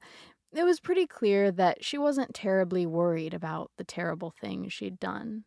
it 0.52 0.64
was 0.64 0.80
pretty 0.80 1.06
clear 1.06 1.50
that 1.52 1.84
she 1.84 1.98
wasn't 1.98 2.34
terribly 2.34 2.86
worried 2.86 3.34
about 3.34 3.70
the 3.76 3.84
terrible 3.84 4.32
things 4.40 4.72
she'd 4.72 4.98
done. 4.98 5.44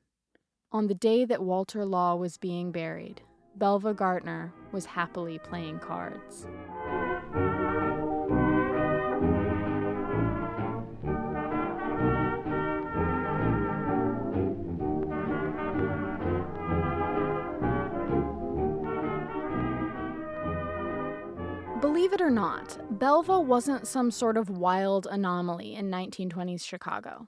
On 0.72 0.88
the 0.88 0.94
day 0.94 1.26
that 1.26 1.44
Walter 1.44 1.86
Law 1.86 2.16
was 2.16 2.38
being 2.38 2.72
buried, 2.72 3.22
Belva 3.56 3.94
Gaertner 3.94 4.52
was 4.72 4.86
happily 4.86 5.40
playing 5.40 5.80
cards. 5.80 6.46
Believe 22.10 22.22
it 22.22 22.26
or 22.26 22.32
not, 22.32 22.80
Belva 22.90 23.40
wasn't 23.40 23.86
some 23.86 24.10
sort 24.10 24.36
of 24.36 24.50
wild 24.50 25.06
anomaly 25.06 25.76
in 25.76 25.92
1920s 25.92 26.66
Chicago. 26.66 27.28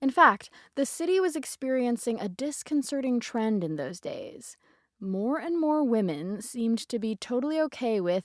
In 0.00 0.08
fact, 0.08 0.48
the 0.76 0.86
city 0.86 1.20
was 1.20 1.36
experiencing 1.36 2.18
a 2.18 2.28
disconcerting 2.30 3.20
trend 3.20 3.62
in 3.62 3.76
those 3.76 4.00
days. 4.00 4.56
More 4.98 5.36
and 5.36 5.60
more 5.60 5.84
women 5.84 6.40
seemed 6.40 6.78
to 6.88 6.98
be 6.98 7.14
totally 7.14 7.60
okay 7.60 8.00
with 8.00 8.24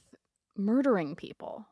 murdering 0.55 1.17
people. 1.17 1.65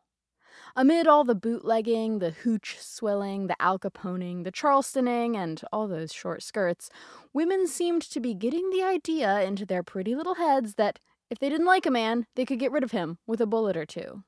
Amid 0.76 1.08
all 1.08 1.24
the 1.24 1.34
bootlegging, 1.34 2.20
the 2.20 2.32
hooch 2.32 2.80
swilling, 2.82 3.48
the 3.48 3.56
Al 3.62 3.80
Caponing, 3.80 4.44
the 4.44 4.52
Charlestoning, 4.52 5.38
and 5.38 5.62
all 5.72 5.88
those 5.88 6.12
short 6.12 6.44
skirts, 6.44 6.90
women 7.32 7.66
seemed 7.66 8.02
to 8.02 8.20
be 8.20 8.34
getting 8.34 8.72
the 8.72 8.84
idea 8.84 9.42
into 9.42 9.66
their 9.66 9.84
pretty 9.84 10.16
little 10.16 10.36
heads 10.36 10.74
that 10.74 11.00
if 11.30 11.40
they 11.40 11.50
didn't 11.50 11.66
like 11.66 11.86
a 11.86 11.92
man, 11.92 12.26
they 12.36 12.46
could 12.46 12.60
get 12.60 12.72
rid 12.72 12.84
of 12.84 12.92
him 12.92 13.18
with 13.28 13.42
a 13.42 13.46
bullet 13.46 13.76
or 13.76 13.86
two. 13.86 14.24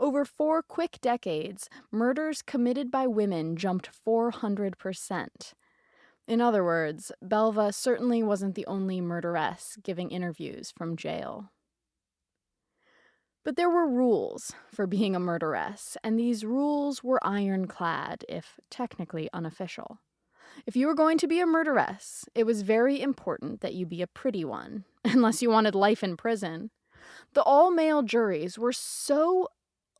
Over 0.00 0.24
four 0.24 0.62
quick 0.62 0.98
decades, 1.00 1.68
murders 1.92 2.42
committed 2.42 2.90
by 2.90 3.06
women 3.06 3.56
jumped 3.56 3.90
400%. 4.06 5.26
In 6.26 6.40
other 6.40 6.64
words, 6.64 7.12
Belva 7.20 7.72
certainly 7.72 8.22
wasn't 8.22 8.54
the 8.54 8.66
only 8.66 9.00
murderess 9.00 9.76
giving 9.82 10.10
interviews 10.10 10.72
from 10.76 10.96
jail. 10.96 11.50
But 13.44 13.56
there 13.56 13.68
were 13.68 13.86
rules 13.86 14.52
for 14.72 14.86
being 14.86 15.14
a 15.14 15.20
murderess, 15.20 15.98
and 16.02 16.18
these 16.18 16.46
rules 16.46 17.04
were 17.04 17.24
ironclad, 17.24 18.24
if 18.26 18.58
technically 18.70 19.28
unofficial. 19.34 19.98
If 20.66 20.76
you 20.76 20.86
were 20.86 20.94
going 20.94 21.18
to 21.18 21.26
be 21.26 21.40
a 21.40 21.46
murderess, 21.46 22.24
it 22.34 22.44
was 22.44 22.62
very 22.62 23.02
important 23.02 23.60
that 23.60 23.74
you 23.74 23.84
be 23.84 24.00
a 24.00 24.06
pretty 24.06 24.46
one, 24.46 24.84
unless 25.14 25.42
you 25.42 25.50
wanted 25.50 25.74
life 25.74 26.02
in 26.02 26.16
prison. 26.16 26.70
The 27.34 27.42
all 27.42 27.70
male 27.70 28.02
juries 28.02 28.58
were 28.58 28.72
so 28.72 29.48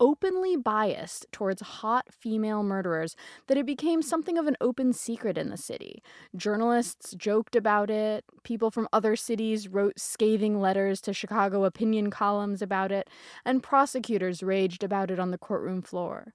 openly 0.00 0.56
biased 0.56 1.26
towards 1.30 1.62
hot 1.62 2.06
female 2.10 2.62
murderers 2.62 3.14
that 3.46 3.56
it 3.56 3.66
became 3.66 4.02
something 4.02 4.36
of 4.36 4.46
an 4.46 4.56
open 4.60 4.92
secret 4.92 5.38
in 5.38 5.50
the 5.50 5.56
city. 5.56 6.02
Journalists 6.36 7.14
joked 7.14 7.54
about 7.54 7.90
it, 7.90 8.24
people 8.42 8.70
from 8.70 8.88
other 8.92 9.14
cities 9.14 9.68
wrote 9.68 9.98
scathing 9.98 10.60
letters 10.60 11.00
to 11.02 11.12
Chicago 11.12 11.64
opinion 11.64 12.10
columns 12.10 12.60
about 12.60 12.90
it, 12.90 13.08
and 13.44 13.62
prosecutors 13.62 14.42
raged 14.42 14.82
about 14.82 15.10
it 15.10 15.20
on 15.20 15.30
the 15.30 15.38
courtroom 15.38 15.82
floor. 15.82 16.34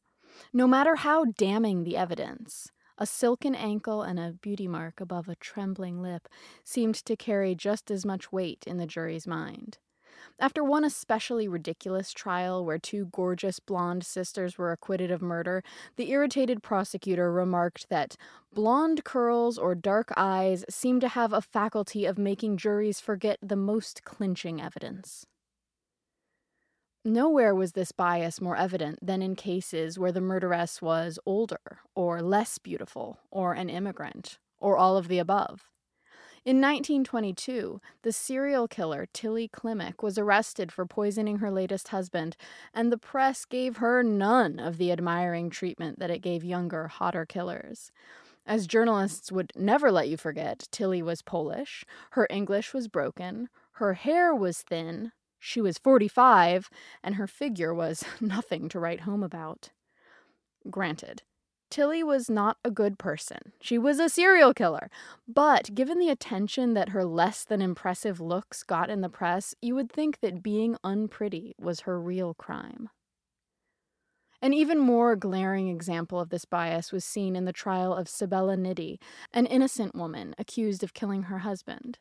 No 0.53 0.67
matter 0.67 0.95
how 0.95 1.25
damning 1.37 1.83
the 1.83 1.97
evidence, 1.97 2.69
a 2.99 3.05
silken 3.05 3.55
ankle 3.55 4.03
and 4.03 4.19
a 4.19 4.33
beauty 4.33 4.67
mark 4.67 5.01
above 5.01 5.27
a 5.27 5.35
trembling 5.35 6.01
lip 6.01 6.27
seemed 6.63 6.95
to 6.95 7.15
carry 7.15 7.55
just 7.55 7.89
as 7.89 8.05
much 8.05 8.31
weight 8.31 8.65
in 8.67 8.77
the 8.77 8.85
jury's 8.85 9.25
mind. 9.25 9.79
After 10.37 10.63
one 10.63 10.83
especially 10.83 11.47
ridiculous 11.47 12.11
trial 12.11 12.63
where 12.65 12.77
two 12.77 13.05
gorgeous 13.05 13.59
blonde 13.59 14.05
sisters 14.05 14.57
were 14.57 14.73
acquitted 14.73 15.11
of 15.11 15.21
murder, 15.21 15.63
the 15.95 16.11
irritated 16.11 16.61
prosecutor 16.61 17.31
remarked 17.31 17.87
that 17.89 18.17
blonde 18.53 19.05
curls 19.05 19.57
or 19.57 19.75
dark 19.75 20.11
eyes 20.17 20.65
seem 20.69 20.99
to 20.99 21.07
have 21.07 21.31
a 21.31 21.41
faculty 21.41 22.05
of 22.05 22.17
making 22.17 22.57
juries 22.57 22.99
forget 22.99 23.39
the 23.41 23.55
most 23.55 24.03
clinching 24.03 24.61
evidence. 24.61 25.25
Nowhere 27.05 27.55
was 27.55 27.71
this 27.71 27.93
bias 27.93 28.41
more 28.41 28.57
evident 28.57 28.99
than 29.01 29.21
in 29.21 29.35
cases 29.35 29.97
where 29.97 30.11
the 30.11 30.19
murderess 30.19 30.81
was 30.81 31.17
older, 31.25 31.79
or 31.95 32.21
less 32.21 32.57
beautiful, 32.57 33.19
or 33.31 33.53
an 33.53 33.69
immigrant, 33.69 34.37
or 34.59 34.77
all 34.77 34.97
of 34.97 35.07
the 35.07 35.19
above. 35.19 35.69
In 36.43 36.57
1922, 36.57 37.79
the 38.01 38.11
serial 38.11 38.67
killer 38.67 39.05
Tilly 39.13 39.47
Klimek 39.47 40.03
was 40.03 40.17
arrested 40.17 40.71
for 40.71 40.85
poisoning 40.85 41.37
her 41.37 41.51
latest 41.51 41.89
husband, 41.89 42.35
and 42.73 42.91
the 42.91 42.97
press 42.97 43.45
gave 43.45 43.77
her 43.77 44.03
none 44.03 44.59
of 44.59 44.77
the 44.77 44.91
admiring 44.91 45.49
treatment 45.49 45.99
that 45.99 46.11
it 46.11 46.19
gave 46.19 46.43
younger, 46.43 46.87
hotter 46.87 47.25
killers. 47.25 47.91
As 48.45 48.67
journalists 48.67 49.31
would 49.31 49.53
never 49.55 49.91
let 49.91 50.09
you 50.09 50.17
forget, 50.17 50.67
Tilly 50.71 51.01
was 51.01 51.21
Polish, 51.21 51.85
her 52.11 52.27
English 52.29 52.73
was 52.73 52.87
broken, 52.87 53.47
her 53.73 53.93
hair 53.93 54.33
was 54.33 54.63
thin, 54.63 55.11
she 55.39 55.61
was 55.61 55.77
45, 55.77 56.69
and 57.03 57.15
her 57.15 57.27
figure 57.27 57.73
was 57.73 58.03
nothing 58.21 58.69
to 58.69 58.79
write 58.79 59.01
home 59.01 59.23
about. 59.23 59.71
Granted, 60.69 61.23
Tilly 61.69 62.03
was 62.03 62.29
not 62.29 62.57
a 62.63 62.71
good 62.71 62.97
person. 62.97 63.53
She 63.61 63.77
was 63.77 63.99
a 63.99 64.09
serial 64.09 64.53
killer. 64.53 64.89
But 65.27 65.75
given 65.75 65.99
the 65.99 66.09
attention 66.09 66.73
that 66.73 66.89
her 66.89 67.05
less 67.05 67.43
than 67.43 67.61
impressive 67.61 68.19
looks 68.19 68.63
got 68.63 68.89
in 68.89 69.01
the 69.01 69.09
press, 69.09 69.53
you 69.61 69.75
would 69.75 69.91
think 69.91 70.19
that 70.19 70.41
being 70.41 70.77
unpretty 70.83 71.55
was 71.59 71.81
her 71.81 71.99
real 71.99 72.33
crime. 72.33 72.89
An 74.41 74.53
even 74.53 74.79
more 74.79 75.15
glaring 75.15 75.67
example 75.67 76.19
of 76.19 76.29
this 76.29 76.45
bias 76.45 76.91
was 76.91 77.03
seen 77.03 77.35
in 77.35 77.45
the 77.45 77.53
trial 77.53 77.93
of 77.93 78.07
Sibella 78.07 78.55
Nitti, 78.55 78.97
an 79.33 79.45
innocent 79.45 79.93
woman 79.93 80.33
accused 80.37 80.81
of 80.81 80.93
killing 80.93 81.23
her 81.23 81.39
husband. 81.39 81.99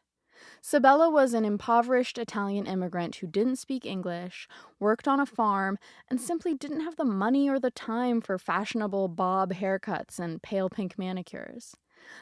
Sabella 0.60 1.10
was 1.10 1.34
an 1.34 1.44
impoverished 1.44 2.18
Italian 2.18 2.66
immigrant 2.66 3.16
who 3.16 3.26
didn't 3.26 3.56
speak 3.56 3.86
English, 3.86 4.48
worked 4.78 5.08
on 5.08 5.20
a 5.20 5.26
farm, 5.26 5.78
and 6.08 6.20
simply 6.20 6.54
didn't 6.54 6.80
have 6.80 6.96
the 6.96 7.04
money 7.04 7.48
or 7.48 7.58
the 7.58 7.70
time 7.70 8.20
for 8.20 8.38
fashionable 8.38 9.08
bob 9.08 9.52
haircuts 9.54 10.18
and 10.18 10.42
pale 10.42 10.68
pink 10.68 10.98
manicures. 10.98 11.76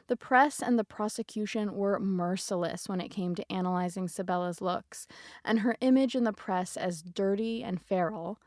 The 0.09 0.17
press 0.17 0.63
and 0.63 0.79
the 0.79 0.85
prosecution 0.85 1.75
were 1.75 1.99
merciless 1.99 2.89
when 2.89 3.01
it 3.01 3.11
came 3.11 3.35
to 3.35 3.53
analyzing 3.53 4.09
Sabella's 4.09 4.61
looks, 4.61 5.07
and 5.45 5.61
her 5.61 5.77
image 5.81 6.15
in 6.15 6.25
the 6.25 6.33
press 6.33 6.77
as 6.77 7.03
dirty 7.03 7.63
and 7.63 7.81
feral. 7.81 8.39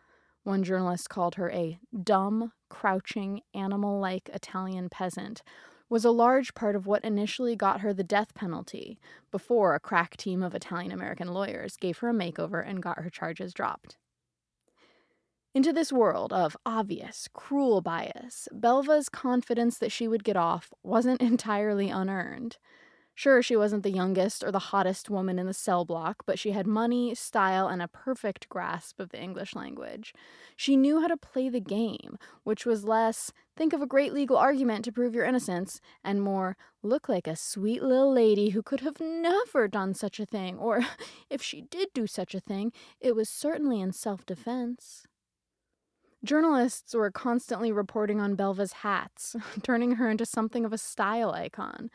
One 0.44 0.64
journalist 0.64 1.10
called 1.10 1.36
her 1.36 1.52
a 1.52 1.80
dumb, 2.04 2.54
crouching, 2.70 3.42
animal 3.54 4.00
like 4.00 4.30
Italian 4.34 4.90
peasant 4.90 5.44
was 5.90 6.06
a 6.06 6.12
large 6.12 6.54
part 6.54 6.76
of 6.76 6.86
what 6.86 7.04
initially 7.04 7.56
got 7.56 7.82
her 7.82 7.94
the 7.94 8.04
death 8.04 8.34
penalty 8.36 9.00
before 9.32 9.74
a 9.74 9.80
crack 9.80 10.16
team 10.16 10.44
of 10.44 10.54
Italian 10.54 10.92
American 10.92 11.30
lawyers 11.30 11.76
gave 11.76 11.98
her 11.98 12.10
a 12.10 12.14
makeover 12.14 12.66
and 12.66 12.82
got 12.82 13.00
her 13.00 13.10
charges 13.10 13.54
dropped. 13.54 13.98
Into 15.56 15.74
this 15.74 15.92
world 15.92 16.32
of 16.32 16.56
obvious, 16.64 17.28
cruel 17.34 17.82
bias, 17.82 18.48
Belva's 18.52 19.10
confidence 19.10 19.80
that 19.80 19.92
she 19.92 20.08
would 20.08 20.24
get 20.24 20.38
off 20.38 20.72
wasn't 20.84 21.22
entirely 21.24 21.90
unearned. 21.90 22.58
Sure, 23.20 23.42
she 23.42 23.58
wasn't 23.58 23.84
the 23.84 23.92
youngest 23.92 24.46
or 24.46 24.50
the 24.50 24.72
hottest 24.72 25.10
woman 25.10 25.38
in 25.38 25.46
the 25.46 25.54
cell 25.54 25.84
block, 25.84 26.24
but 26.26 26.40
she 26.40 26.52
had 26.52 26.66
money, 26.66 27.14
style, 27.14 27.68
and 27.68 27.82
a 27.82 27.88
perfect 27.90 28.48
grasp 28.48 28.98
of 28.98 29.10
the 29.10 29.22
English 29.22 29.54
language. 29.54 30.14
She 30.56 30.78
knew 30.78 31.02
how 31.02 31.08
to 31.10 31.18
play 31.18 31.50
the 31.50 31.60
game, 31.60 32.18
which 32.46 32.66
was 32.66 32.86
less 32.86 33.34
think 33.58 33.74
of 33.74 33.82
a 33.82 33.86
great 33.86 34.14
legal 34.14 34.38
argument 34.38 34.86
to 34.86 34.94
prove 34.94 35.14
your 35.14 35.26
innocence, 35.26 35.82
and 36.02 36.22
more 36.22 36.56
look 36.82 37.10
like 37.10 37.28
a 37.28 37.36
sweet 37.36 37.84
little 37.84 38.14
lady 38.14 38.52
who 38.52 38.64
could 38.64 38.80
have 38.80 39.02
never 39.02 39.68
done 39.68 39.94
such 39.94 40.22
a 40.22 40.26
thing, 40.26 40.58
or 40.58 40.86
if 41.30 41.42
she 41.42 41.60
did 41.60 41.90
do 41.94 42.08
such 42.08 42.34
a 42.34 42.40
thing, 42.40 42.72
it 43.02 43.18
was 43.18 43.28
certainly 43.28 43.82
in 43.82 43.92
self 43.92 44.26
defense. 44.26 45.06
Journalists 46.24 46.94
were 46.94 47.12
constantly 47.12 47.74
reporting 47.74 48.22
on 48.22 48.36
Belva's 48.36 48.72
hats, 48.72 49.36
turning 49.62 49.96
her 49.96 50.10
into 50.10 50.26
something 50.26 50.64
of 50.64 50.72
a 50.72 50.78
style 50.78 51.32
icon. 51.32 51.90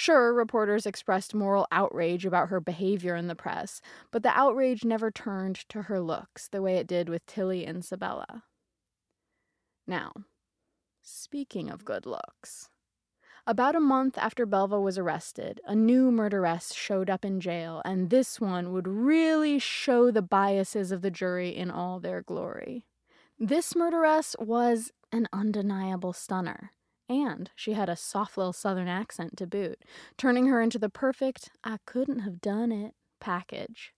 Sure, 0.00 0.32
reporters 0.32 0.86
expressed 0.86 1.34
moral 1.34 1.66
outrage 1.72 2.24
about 2.24 2.50
her 2.50 2.60
behavior 2.60 3.16
in 3.16 3.26
the 3.26 3.34
press, 3.34 3.80
but 4.12 4.22
the 4.22 4.28
outrage 4.28 4.84
never 4.84 5.10
turned 5.10 5.56
to 5.68 5.82
her 5.82 5.98
looks 5.98 6.46
the 6.46 6.62
way 6.62 6.76
it 6.76 6.86
did 6.86 7.08
with 7.08 7.26
Tilly 7.26 7.66
and 7.66 7.84
Sabella. 7.84 8.44
Now, 9.88 10.12
speaking 11.02 11.68
of 11.68 11.84
good 11.84 12.06
looks, 12.06 12.70
about 13.44 13.74
a 13.74 13.80
month 13.80 14.16
after 14.16 14.46
Belva 14.46 14.80
was 14.80 14.98
arrested, 14.98 15.60
a 15.64 15.74
new 15.74 16.12
murderess 16.12 16.72
showed 16.72 17.10
up 17.10 17.24
in 17.24 17.40
jail, 17.40 17.82
and 17.84 18.08
this 18.08 18.40
one 18.40 18.72
would 18.72 18.86
really 18.86 19.58
show 19.58 20.12
the 20.12 20.22
biases 20.22 20.92
of 20.92 21.02
the 21.02 21.10
jury 21.10 21.48
in 21.48 21.72
all 21.72 21.98
their 21.98 22.22
glory. 22.22 22.86
This 23.36 23.74
murderess 23.74 24.36
was 24.38 24.92
an 25.10 25.26
undeniable 25.32 26.12
stunner. 26.12 26.70
And 27.08 27.50
she 27.56 27.72
had 27.72 27.88
a 27.88 27.96
soft 27.96 28.36
little 28.36 28.52
southern 28.52 28.88
accent 28.88 29.36
to 29.38 29.46
boot, 29.46 29.82
turning 30.16 30.46
her 30.46 30.60
into 30.60 30.78
the 30.78 30.90
perfect 30.90 31.50
I 31.64 31.78
couldn't 31.86 32.20
have 32.20 32.40
done 32.40 32.70
it 32.70 32.94
package. 33.20 33.92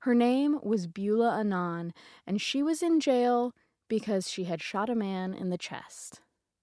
Her 0.00 0.14
name 0.14 0.58
was 0.62 0.86
Beulah 0.86 1.38
Annan, 1.38 1.92
and 2.26 2.40
she 2.40 2.62
was 2.62 2.82
in 2.82 3.00
jail 3.00 3.52
because 3.88 4.30
she 4.30 4.44
had 4.44 4.62
shot 4.62 4.88
a 4.90 4.94
man 4.94 5.34
in 5.34 5.50
the 5.50 5.58
chest. 5.58 6.20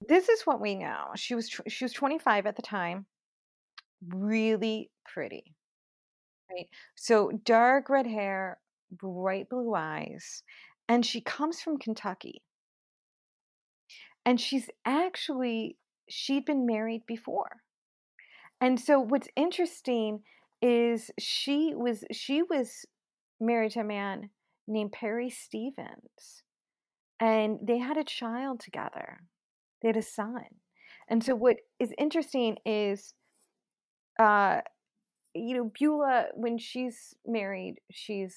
This 0.08 0.30
is 0.30 0.43
what 0.43 0.62
we 0.62 0.75
know. 0.75 1.08
She 1.15 1.36
was 1.36 1.49
tw- 1.49 1.69
she 1.69 1.84
was 1.84 1.93
25 1.93 2.45
at 2.45 2.56
the 2.56 2.62
time. 2.62 3.06
Really 4.08 4.89
pretty. 5.06 5.56
Right? 6.49 6.67
So 6.95 7.32
dark 7.43 7.89
red 7.89 8.08
hair, 8.08 8.60
bright 8.91 9.49
blue 9.49 9.73
eyes, 9.75 10.43
and 10.88 11.06
she 11.06 11.21
comes 11.21 11.62
from 11.62 11.77
Kentucky. 11.77 12.41
And 14.25 14.39
she's 14.39 14.69
actually 14.86 15.77
she'd 16.12 16.45
been 16.45 16.65
married 16.65 17.04
before. 17.08 17.62
And 18.60 18.80
so 18.80 19.00
what's 19.00 19.28
interesting 19.36 20.21
is 20.62 21.10
she 21.19 21.74
was 21.76 22.04
she 22.12 22.43
was 22.43 22.86
married 23.39 23.71
to 23.71 23.80
a 23.80 23.84
man 23.84 24.30
named 24.67 24.91
Perry 24.91 25.30
Stevens. 25.30 26.43
And 27.19 27.60
they 27.63 27.78
had 27.78 27.97
a 27.97 28.04
child 28.04 28.60
together. 28.60 29.21
They 29.82 29.89
had 29.89 29.97
a 29.97 30.02
son. 30.04 30.45
And 31.08 31.24
so 31.24 31.36
what 31.36 31.58
is 31.80 31.91
interesting 31.97 32.58
is 32.65 33.13
uh 34.19 34.62
you 35.34 35.56
know 35.56 35.71
Beulah 35.80 36.28
when 36.36 36.58
she's 36.58 37.15
married, 37.26 37.76
she's 37.91 38.36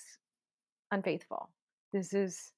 unfaithful. 0.91 1.51
This 1.93 2.15
is 2.15 2.53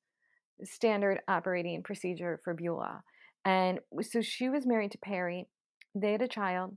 standard 0.63 1.21
operating 1.29 1.83
procedure 1.83 2.41
for 2.45 2.55
Beulah. 2.55 3.03
And 3.47 3.79
so 4.03 4.21
she 4.21 4.49
was 4.49 4.67
married 4.67 4.91
to 4.91 4.99
Perry. 4.99 5.47
They 5.95 6.13
had 6.13 6.21
a 6.21 6.29
child. 6.29 6.77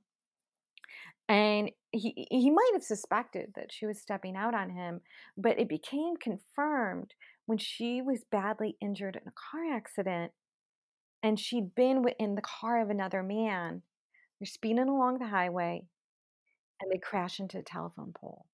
And 1.27 1.71
he 1.91 2.27
he 2.29 2.51
might 2.51 2.71
have 2.73 2.83
suspected 2.83 3.53
that 3.55 3.71
she 3.71 3.87
was 3.87 3.99
stepping 3.99 4.35
out 4.35 4.53
on 4.53 4.69
him, 4.69 5.01
but 5.35 5.59
it 5.59 5.67
became 5.67 6.15
confirmed 6.15 7.13
when 7.47 7.57
she 7.57 8.01
was 8.01 8.23
badly 8.31 8.77
injured 8.79 9.15
in 9.15 9.27
a 9.27 9.31
car 9.31 9.75
accident 9.75 10.31
and 11.23 11.39
she'd 11.39 11.73
been 11.75 12.05
in 12.19 12.35
the 12.35 12.41
car 12.41 12.81
of 12.81 12.89
another 12.89 13.23
man. 13.23 13.81
They're 14.39 14.45
speeding 14.45 14.87
along 14.87 15.17
the 15.17 15.27
highway 15.27 15.81
and 16.81 16.91
they 16.91 16.99
crash 16.99 17.39
into 17.39 17.57
a 17.57 17.63
telephone 17.63 18.13
pole. 18.19 18.45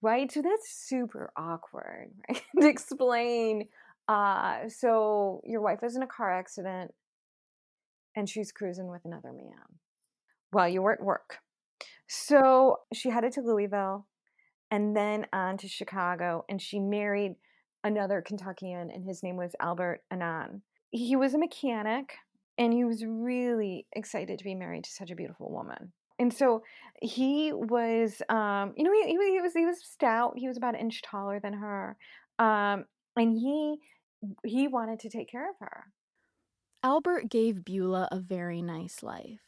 Right? 0.00 0.30
So 0.32 0.40
that's 0.42 0.70
super 0.70 1.30
awkward, 1.36 2.10
right? 2.28 2.42
to 2.60 2.68
explain. 2.68 3.68
Uh, 4.08 4.68
so 4.68 5.42
your 5.44 5.60
wife 5.60 5.80
was 5.82 5.94
in 5.94 6.02
a 6.02 6.06
car 6.06 6.32
accident 6.32 6.92
and 8.18 8.28
she's 8.28 8.50
cruising 8.50 8.88
with 8.88 9.04
another 9.04 9.32
man 9.32 9.78
while 10.50 10.68
you 10.68 10.82
were 10.82 10.92
at 10.92 11.02
work. 11.02 11.38
So 12.08 12.78
she 12.92 13.10
headed 13.10 13.32
to 13.34 13.42
Louisville 13.42 14.06
and 14.72 14.96
then 14.96 15.26
on 15.32 15.56
to 15.58 15.68
Chicago, 15.68 16.44
and 16.48 16.60
she 16.60 16.80
married 16.80 17.36
another 17.84 18.20
Kentuckian, 18.20 18.90
and 18.90 19.04
his 19.04 19.22
name 19.22 19.36
was 19.36 19.54
Albert 19.60 20.02
Annan. 20.10 20.62
He 20.90 21.16
was 21.16 21.32
a 21.32 21.38
mechanic, 21.38 22.14
and 22.58 22.72
he 22.72 22.84
was 22.84 23.04
really 23.06 23.86
excited 23.94 24.38
to 24.38 24.44
be 24.44 24.54
married 24.54 24.84
to 24.84 24.90
such 24.90 25.10
a 25.10 25.14
beautiful 25.14 25.50
woman. 25.50 25.92
And 26.18 26.34
so 26.34 26.64
he 27.00 27.52
was, 27.52 28.20
um, 28.28 28.74
you 28.76 28.82
know, 28.82 28.92
he, 28.92 29.12
he, 29.12 29.40
was 29.40 29.52
he 29.54 29.64
was 29.64 29.82
stout. 29.82 30.34
He 30.36 30.48
was 30.48 30.56
about 30.56 30.74
an 30.74 30.80
inch 30.80 31.00
taller 31.02 31.40
than 31.40 31.52
her, 31.52 31.96
um, 32.38 32.84
and 33.16 33.32
he 33.32 33.76
he 34.44 34.66
wanted 34.66 34.98
to 35.00 35.08
take 35.08 35.30
care 35.30 35.48
of 35.48 35.56
her. 35.60 35.84
Albert 36.84 37.28
gave 37.28 37.64
Beulah 37.64 38.08
a 38.12 38.20
very 38.20 38.62
nice 38.62 39.02
life. 39.02 39.40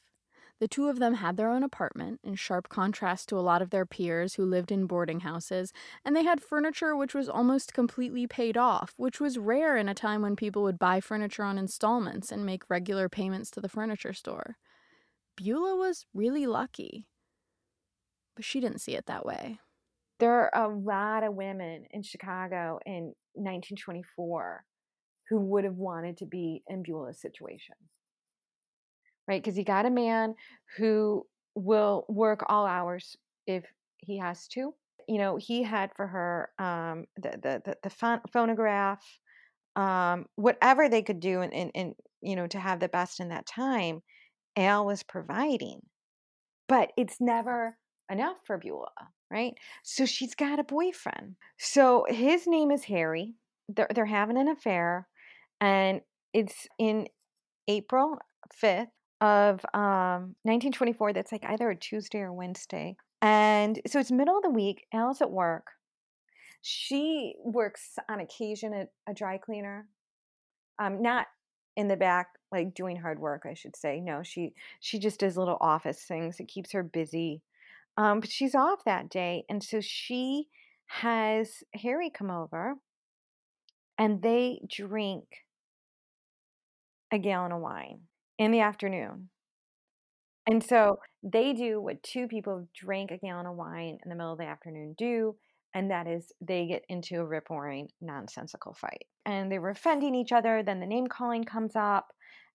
The 0.58 0.66
two 0.66 0.88
of 0.88 0.98
them 0.98 1.14
had 1.14 1.36
their 1.36 1.48
own 1.48 1.62
apartment, 1.62 2.20
in 2.24 2.34
sharp 2.34 2.68
contrast 2.68 3.28
to 3.28 3.38
a 3.38 3.40
lot 3.40 3.62
of 3.62 3.70
their 3.70 3.86
peers 3.86 4.34
who 4.34 4.44
lived 4.44 4.72
in 4.72 4.86
boarding 4.86 5.20
houses, 5.20 5.72
and 6.04 6.14
they 6.14 6.24
had 6.24 6.42
furniture 6.42 6.96
which 6.96 7.14
was 7.14 7.28
almost 7.28 7.72
completely 7.72 8.26
paid 8.26 8.56
off, 8.56 8.94
which 8.96 9.20
was 9.20 9.38
rare 9.38 9.76
in 9.76 9.88
a 9.88 9.94
time 9.94 10.22
when 10.22 10.34
people 10.34 10.64
would 10.64 10.78
buy 10.78 11.00
furniture 11.00 11.44
on 11.44 11.56
installments 11.56 12.32
and 12.32 12.44
make 12.44 12.68
regular 12.68 13.08
payments 13.08 13.50
to 13.52 13.60
the 13.60 13.68
furniture 13.68 14.12
store. 14.12 14.56
Beulah 15.36 15.76
was 15.76 16.06
really 16.12 16.46
lucky. 16.46 17.06
But 18.34 18.44
she 18.44 18.60
didn't 18.60 18.80
see 18.80 18.96
it 18.96 19.06
that 19.06 19.24
way. 19.24 19.60
There 20.18 20.52
are 20.52 20.66
a 20.66 20.68
lot 20.68 21.22
of 21.22 21.34
women 21.34 21.86
in 21.90 22.02
Chicago 22.02 22.80
in 22.84 23.14
1924 23.34 24.64
who 25.30 25.38
would 25.38 25.64
have 25.64 25.76
wanted 25.76 26.18
to 26.18 26.26
be 26.26 26.62
in 26.68 26.82
Beulah's 26.82 27.20
situation. 27.20 27.76
Right? 29.26 29.42
Because 29.42 29.56
you 29.56 29.64
got 29.64 29.86
a 29.86 29.90
man 29.90 30.34
who 30.76 31.24
will 31.54 32.04
work 32.08 32.44
all 32.48 32.66
hours 32.66 33.16
if 33.46 33.64
he 33.98 34.18
has 34.18 34.48
to. 34.48 34.74
You 35.08 35.18
know, 35.18 35.36
he 35.36 35.62
had 35.62 35.90
for 35.94 36.06
her 36.06 36.50
um, 36.58 37.04
the, 37.16 37.30
the, 37.30 37.62
the, 37.64 37.76
the 37.88 38.20
phonograph, 38.32 39.04
um, 39.76 40.26
whatever 40.34 40.88
they 40.88 41.02
could 41.02 41.20
do 41.20 41.42
and, 41.42 41.54
and, 41.54 41.70
and, 41.74 41.94
you 42.20 42.36
know, 42.36 42.46
to 42.48 42.58
have 42.58 42.80
the 42.80 42.88
best 42.88 43.20
in 43.20 43.28
that 43.28 43.46
time, 43.46 44.02
Al 44.56 44.84
was 44.84 45.02
providing. 45.04 45.80
But 46.68 46.92
it's 46.96 47.20
never 47.20 47.76
enough 48.10 48.36
for 48.44 48.58
Beulah, 48.58 48.88
right? 49.30 49.54
So 49.84 50.06
she's 50.06 50.34
got 50.34 50.58
a 50.58 50.64
boyfriend. 50.64 51.36
So 51.58 52.04
his 52.08 52.46
name 52.46 52.70
is 52.70 52.84
Harry. 52.84 53.34
They're, 53.68 53.88
they're 53.94 54.06
having 54.06 54.36
an 54.36 54.48
affair 54.48 55.06
and 55.60 56.00
it's 56.32 56.66
in 56.78 57.08
April 57.68 58.18
5th 58.62 58.88
of 59.20 59.64
um, 59.74 60.34
1924. 60.42 61.12
That's 61.12 61.32
like 61.32 61.44
either 61.44 61.70
a 61.70 61.76
Tuesday 61.76 62.20
or 62.20 62.32
Wednesday. 62.32 62.96
And 63.22 63.80
so 63.86 64.00
it's 64.00 64.10
middle 64.10 64.36
of 64.36 64.42
the 64.42 64.50
week. 64.50 64.86
Al's 64.92 65.20
at 65.20 65.30
work. 65.30 65.66
She 66.62 67.34
works 67.44 67.98
on 68.08 68.20
occasion 68.20 68.74
at 68.74 68.88
a 69.08 69.14
dry 69.14 69.38
cleaner, 69.38 69.86
um, 70.78 71.02
not 71.02 71.26
in 71.76 71.88
the 71.88 71.96
back 71.96 72.28
like 72.52 72.74
doing 72.74 72.96
hard 72.96 73.18
work. 73.18 73.44
I 73.48 73.54
should 73.54 73.76
say. 73.76 74.00
No, 74.00 74.22
she 74.22 74.54
she 74.80 74.98
just 74.98 75.20
does 75.20 75.36
little 75.36 75.58
office 75.60 76.02
things. 76.02 76.40
It 76.40 76.48
keeps 76.48 76.72
her 76.72 76.82
busy. 76.82 77.42
Um, 77.96 78.20
but 78.20 78.30
she's 78.30 78.54
off 78.54 78.84
that 78.84 79.08
day, 79.08 79.44
and 79.48 79.62
so 79.62 79.80
she 79.80 80.48
has 80.86 81.62
Harry 81.74 82.10
come 82.10 82.30
over, 82.30 82.74
and 83.98 84.22
they 84.22 84.60
drink 84.68 85.24
a 87.12 87.18
gallon 87.18 87.52
of 87.52 87.60
wine 87.60 88.00
in 88.38 88.50
the 88.50 88.60
afternoon. 88.60 89.28
And 90.46 90.64
so 90.64 90.98
they 91.22 91.52
do 91.52 91.80
what 91.80 92.02
two 92.02 92.26
people 92.26 92.68
drank 92.74 93.10
a 93.10 93.18
gallon 93.18 93.46
of 93.46 93.56
wine 93.56 93.98
in 94.02 94.08
the 94.08 94.16
middle 94.16 94.32
of 94.32 94.38
the 94.38 94.44
afternoon 94.44 94.94
do, 94.96 95.36
and 95.74 95.90
that 95.90 96.06
is 96.06 96.32
they 96.40 96.66
get 96.66 96.84
into 96.88 97.20
a 97.20 97.24
rip 97.24 97.50
roaring, 97.50 97.88
nonsensical 98.00 98.74
fight. 98.74 99.04
And 99.26 99.52
they 99.52 99.58
were 99.58 99.70
offending 99.70 100.14
each 100.14 100.32
other. 100.32 100.62
Then 100.62 100.80
the 100.80 100.86
name 100.86 101.06
calling 101.06 101.44
comes 101.44 101.76
up, 101.76 102.08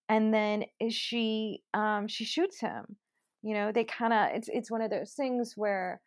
and 0.10 0.34
then 0.34 0.66
she 0.90 1.62
um, 1.74 2.08
she 2.08 2.26
shoots 2.26 2.60
him. 2.60 2.98
You 3.44 3.54
know, 3.54 3.72
they 3.72 3.84
kind 3.84 4.14
of 4.14 4.36
it's 4.36 4.50
it's 4.52 4.72
one 4.72 4.82
of 4.82 4.90
those 4.90 5.14
things 5.14 5.54
where 5.56 6.02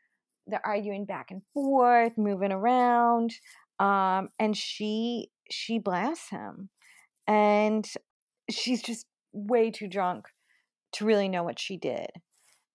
they're 0.47 0.67
arguing 0.67 1.05
back 1.05 1.31
and 1.31 1.43
forth, 1.55 2.19
moving 2.19 2.53
around, 2.53 3.33
um, 3.79 4.29
and 4.39 4.57
she 4.57 5.31
she 5.51 5.79
blasts 5.79 6.31
him, 6.31 6.69
and 7.27 7.89
she's 8.51 8.83
just 8.83 9.07
way 9.33 9.71
too 9.71 9.89
drunk 9.89 10.27
to 10.93 11.05
really 11.05 11.29
know 11.29 11.43
what 11.43 11.59
she 11.59 11.77
did. 11.77 12.09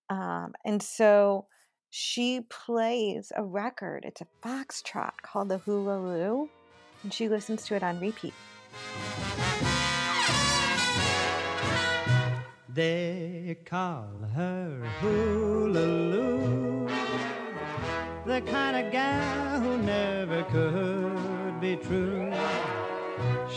Um, 0.10 0.54
and 0.66 0.82
so 0.82 1.48
she 1.90 2.42
plays 2.50 3.32
a 3.36 3.44
record. 3.44 4.04
It's 4.06 4.22
a 4.22 4.28
foxtrot 4.44 5.22
called 5.22 5.50
the 5.50 5.60
Hula 5.60 6.00
Loo, 6.00 6.50
and 7.04 7.14
she 7.14 7.30
listens 7.30 7.66
to 7.66 7.76
it 7.76 7.84
on 7.84 8.00
repeat. 8.00 8.34
They 12.70 13.58
call 13.66 14.08
her 14.34 14.84
Hula 15.00 15.80
Loo, 15.80 16.88
the 18.26 18.42
kind 18.42 18.86
of 18.86 18.92
gal 18.92 19.60
who 19.60 19.78
never 19.78 20.44
could 20.46 21.62
be 21.62 21.76
true. 21.76 22.32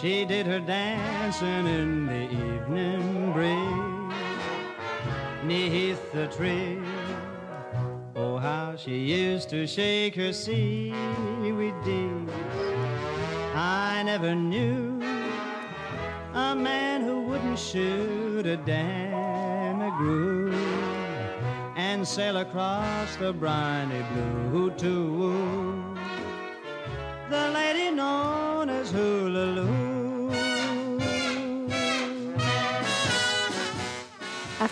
She 0.00 0.26
did 0.26 0.46
her 0.46 0.60
dancing 0.60 1.66
in 1.66 2.06
the 2.06 2.24
evening 2.24 3.32
breeze, 3.32 4.14
neath 5.42 6.12
the 6.12 6.26
trees 6.26 6.84
oh, 8.14 8.36
how 8.36 8.76
she 8.76 8.98
used 8.98 9.48
to 9.50 9.66
shake 9.66 10.14
her 10.16 10.34
seaweed 10.34 11.74
deeds. 11.82 12.32
I 13.54 14.02
never 14.04 14.34
knew 14.34 15.00
a 16.34 16.54
man 16.54 17.00
who 17.00 17.22
wouldn't 17.22 17.58
shoot 17.58 18.44
a 18.44 18.58
damn 18.58 19.96
groove 19.96 20.54
and 21.74 22.06
sail 22.06 22.36
across 22.36 23.16
the 23.16 23.32
briny 23.32 24.04
blue 24.12 24.70
to 24.72 25.12
woo 25.12 25.96
the 27.28 27.48
lady 27.50 27.90
known 27.90 28.70
as 28.70 28.90
Hula 28.90 29.46
Loo. 29.56 29.85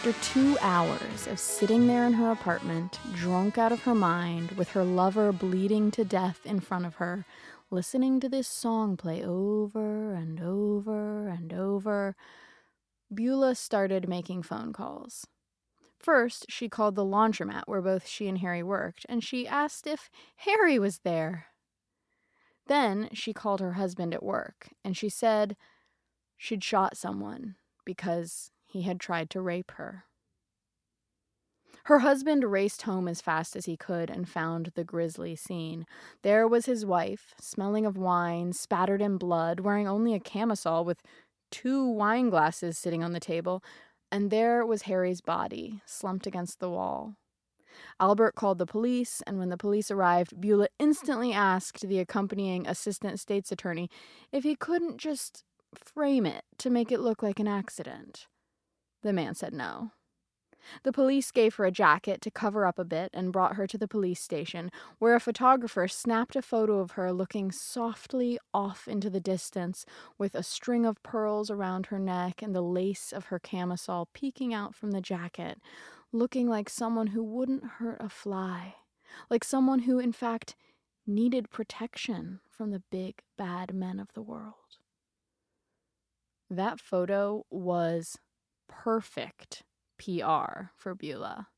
After 0.05 0.23
two 0.23 0.59
hours 0.61 1.27
of 1.29 1.41
sitting 1.41 1.87
there 1.87 2.07
in 2.07 2.13
her 2.13 2.31
apartment, 2.31 3.01
drunk 3.15 3.57
out 3.57 3.73
of 3.73 3.85
her 3.85 3.95
mind, 3.95 4.51
with 4.51 4.69
her 4.73 4.85
lover 4.85 5.33
bleeding 5.33 5.91
to 5.93 6.05
death 6.05 6.41
in 6.45 6.61
front 6.61 6.85
of 6.85 6.97
her, 6.97 7.25
listening 7.71 8.21
to 8.21 8.29
this 8.29 8.47
song 8.47 8.99
play 8.99 9.25
over 9.25 10.13
and 10.13 10.43
over 10.43 11.29
and 11.29 11.55
over, 11.55 12.17
Beulah 13.15 13.55
started 13.55 14.07
making 14.07 14.43
phone 14.43 14.75
calls. 14.75 15.27
First, 15.99 16.45
she 16.51 16.69
called 16.69 16.97
the 16.97 17.03
laundromat 17.03 17.63
where 17.65 17.81
both 17.81 18.07
she 18.07 18.29
and 18.29 18.41
Harry 18.41 18.63
worked, 18.63 19.07
and 19.09 19.25
she 19.25 19.49
asked 19.49 19.87
if 19.87 20.11
Harry 20.37 20.79
was 20.79 20.99
there. 20.99 21.47
Then 22.67 23.09
she 23.15 23.33
called 23.33 23.61
her 23.61 23.73
husband 23.73 24.13
at 24.13 24.23
work, 24.23 24.69
and 24.85 24.99
she 24.99 25.09
said 25.09 25.57
she'd 26.37 26.63
shot 26.63 26.95
someone 26.95 27.57
because 27.87 28.51
he 28.75 28.83
had 28.83 28.99
tried 28.99 29.31
to 29.31 29.41
rape 29.41 29.71
her. 29.77 30.03
Her 31.85 32.01
husband 32.01 32.43
raced 32.51 32.83
home 32.83 33.07
as 33.07 33.21
fast 33.21 33.55
as 33.55 33.67
he 33.67 33.77
could 33.77 34.11
and 34.11 34.29
found 34.29 34.73
the 34.75 34.83
grisly 34.83 35.37
scene. 35.37 35.87
There 36.23 36.49
was 36.49 36.67
his 36.67 36.85
wife, 36.85 37.35
smelling 37.41 37.87
of 37.87 37.97
wine, 37.97 38.53
spattered 38.53 39.01
in 39.01 39.17
blood, 39.17 39.61
wearing 39.61 39.87
only 39.87 40.13
a 40.13 40.19
camisole 40.19 40.85
with 40.85 41.03
two 41.53 41.87
wine 41.87 42.31
glasses 42.31 42.77
sitting 42.77 43.05
on 43.05 43.13
the 43.13 43.21
table, 43.21 43.63
and 44.11 44.33
there 44.33 44.67
was 44.67 44.83
Harry's 44.83 45.21
body, 45.21 45.81
slumped 45.87 46.27
against 46.27 46.59
the 46.59 46.71
wall. 46.71 47.15
Albert 48.01 48.35
called 48.35 48.59
the 48.59 48.67
police, 48.67 49.23
and 49.25 49.39
when 49.39 49.51
the 49.51 49.57
police 49.57 49.89
arrived, 49.89 50.41
Beulah 50.41 50.69
instantly 50.81 51.33
asked 51.33 51.87
the 51.87 52.01
accompanying 52.01 52.67
assistant 52.67 53.21
state's 53.21 53.53
attorney 53.53 53.89
if 54.33 54.43
he 54.43 54.57
couldn't 54.57 54.99
just 54.99 55.45
frame 55.75 56.27
it 56.27 56.43
to 56.59 56.71
make 56.71 56.91
it 56.91 57.01
look 57.01 57.23
like 57.23 57.39
an 57.39 57.49
accident. 57.49 58.27
The 59.05 59.13
man 59.13 59.35
said 59.35 59.53
no. 59.53 59.93
The 60.83 60.93
police 60.93 61.31
gave 61.31 61.57
her 61.57 61.67
a 61.67 61.71
jacket 61.71 62.23
to 62.23 62.31
cover 62.31 62.65
up 62.65 62.79
a 62.79 62.87
bit 62.87 63.11
and 63.13 63.35
brought 63.35 63.57
her 63.57 63.67
to 63.67 63.77
the 63.77 63.87
police 63.87 64.19
station, 64.19 64.71
where 64.99 65.15
a 65.15 65.21
photographer 65.21 65.87
snapped 65.89 66.37
a 66.37 66.41
photo 66.41 66.79
of 66.79 66.93
her 66.93 67.13
looking 67.13 67.53
softly 67.53 68.39
off 68.55 68.89
into 68.89 69.11
the 69.11 69.21
distance, 69.21 69.85
with 70.17 70.35
a 70.35 70.43
string 70.43 70.87
of 70.87 71.03
pearls 71.03 71.51
around 71.51 71.87
her 71.87 71.99
neck 71.99 72.41
and 72.41 72.55
the 72.55 72.63
lace 72.63 73.13
of 73.13 73.27
her 73.27 73.39
camisole 73.39 74.09
peeking 74.15 74.55
out 74.55 74.75
from 74.75 74.93
the 74.93 75.03
jacket, 75.03 75.61
looking 76.11 76.49
like 76.49 76.71
someone 76.71 77.09
who 77.09 77.23
wouldn't 77.23 77.65
hurt 77.65 77.99
a 78.01 78.09
fly, 78.09 78.77
like 79.29 79.45
someone 79.45 79.81
who, 79.81 79.99
in 79.99 80.13
fact, 80.13 80.57
needed 81.07 81.51
protection 81.51 82.41
from 82.49 82.71
the 82.71 82.83
big 82.91 83.21
bad 83.37 83.75
men 83.75 84.01
of 84.01 84.15
the 84.15 84.23
world. 84.23 84.79
That 86.49 86.81
photo 86.81 87.45
was 87.51 88.17
perfect 88.69 89.63
PR 89.99 90.71
for 90.77 90.95
Beulah. 90.95 91.49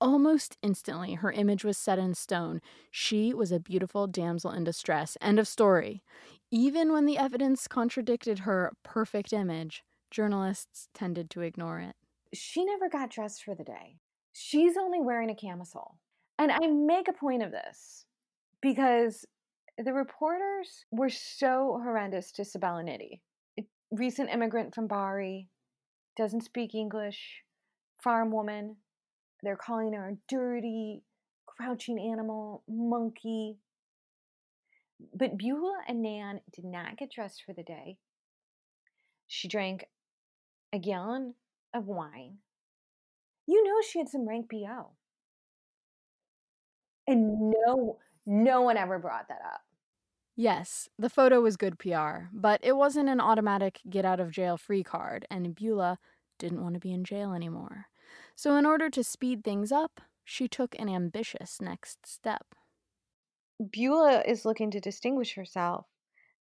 Almost 0.00 0.56
instantly, 0.62 1.14
her 1.14 1.32
image 1.32 1.64
was 1.64 1.76
set 1.76 1.98
in 1.98 2.14
stone. 2.14 2.60
She 2.90 3.34
was 3.34 3.50
a 3.50 3.58
beautiful 3.58 4.06
damsel 4.06 4.52
in 4.52 4.62
distress. 4.62 5.16
End 5.20 5.40
of 5.40 5.48
story. 5.48 6.02
Even 6.50 6.92
when 6.92 7.04
the 7.04 7.18
evidence 7.18 7.66
contradicted 7.66 8.40
her 8.40 8.72
perfect 8.84 9.32
image, 9.32 9.82
journalists 10.10 10.88
tended 10.94 11.30
to 11.30 11.42
ignore 11.42 11.80
it. 11.80 11.96
She 12.32 12.64
never 12.64 12.88
got 12.88 13.10
dressed 13.10 13.42
for 13.42 13.54
the 13.54 13.64
day. 13.64 13.96
She's 14.32 14.76
only 14.76 15.00
wearing 15.00 15.30
a 15.30 15.34
camisole. 15.34 15.96
And 16.38 16.52
I 16.52 16.66
make 16.68 17.08
a 17.08 17.12
point 17.12 17.42
of 17.42 17.50
this 17.50 18.04
because 18.62 19.26
the 19.76 19.92
reporters 19.92 20.84
were 20.92 21.10
so 21.10 21.80
horrendous 21.82 22.30
to 22.32 22.44
Sibella 22.44 22.82
Nitti. 22.82 23.20
Recent 23.90 24.30
immigrant 24.30 24.74
from 24.74 24.86
Bari, 24.86 25.48
doesn't 26.18 26.42
speak 26.42 26.74
English, 26.74 27.44
farm 28.02 28.32
woman. 28.32 28.76
They're 29.42 29.56
calling 29.56 29.92
her 29.92 30.08
a 30.08 30.16
dirty, 30.28 31.02
crouching 31.46 31.98
animal, 31.98 32.64
monkey. 32.68 33.58
But 35.14 35.38
Beulah 35.38 35.82
Annan 35.88 36.40
did 36.52 36.64
not 36.64 36.96
get 36.96 37.12
dressed 37.12 37.44
for 37.46 37.52
the 37.52 37.62
day. 37.62 37.98
She 39.28 39.46
drank 39.46 39.84
a 40.72 40.78
gallon 40.78 41.34
of 41.72 41.86
wine. 41.86 42.38
You 43.46 43.62
know 43.62 43.80
she 43.80 44.00
had 44.00 44.08
some 44.08 44.28
rank 44.28 44.50
BO. 44.50 44.90
And 47.06 47.50
no, 47.50 47.98
no 48.26 48.62
one 48.62 48.76
ever 48.76 48.98
brought 48.98 49.28
that 49.28 49.40
up. 49.44 49.60
Yes, 50.40 50.88
the 50.96 51.10
photo 51.10 51.40
was 51.40 51.56
good 51.56 51.80
PR, 51.80 52.28
but 52.32 52.60
it 52.62 52.76
wasn't 52.76 53.08
an 53.08 53.20
automatic 53.20 53.80
get 53.90 54.04
out 54.04 54.20
of 54.20 54.30
jail 54.30 54.56
free 54.56 54.84
card, 54.84 55.26
and 55.28 55.52
Beulah 55.52 55.98
didn't 56.38 56.62
want 56.62 56.74
to 56.74 56.80
be 56.80 56.92
in 56.92 57.02
jail 57.02 57.32
anymore. 57.32 57.86
So, 58.36 58.54
in 58.54 58.64
order 58.64 58.88
to 58.88 59.02
speed 59.02 59.42
things 59.42 59.72
up, 59.72 60.00
she 60.24 60.46
took 60.46 60.78
an 60.78 60.88
ambitious 60.88 61.60
next 61.60 62.06
step. 62.06 62.54
Beulah 63.58 64.22
is 64.28 64.44
looking 64.44 64.70
to 64.70 64.78
distinguish 64.78 65.34
herself 65.34 65.86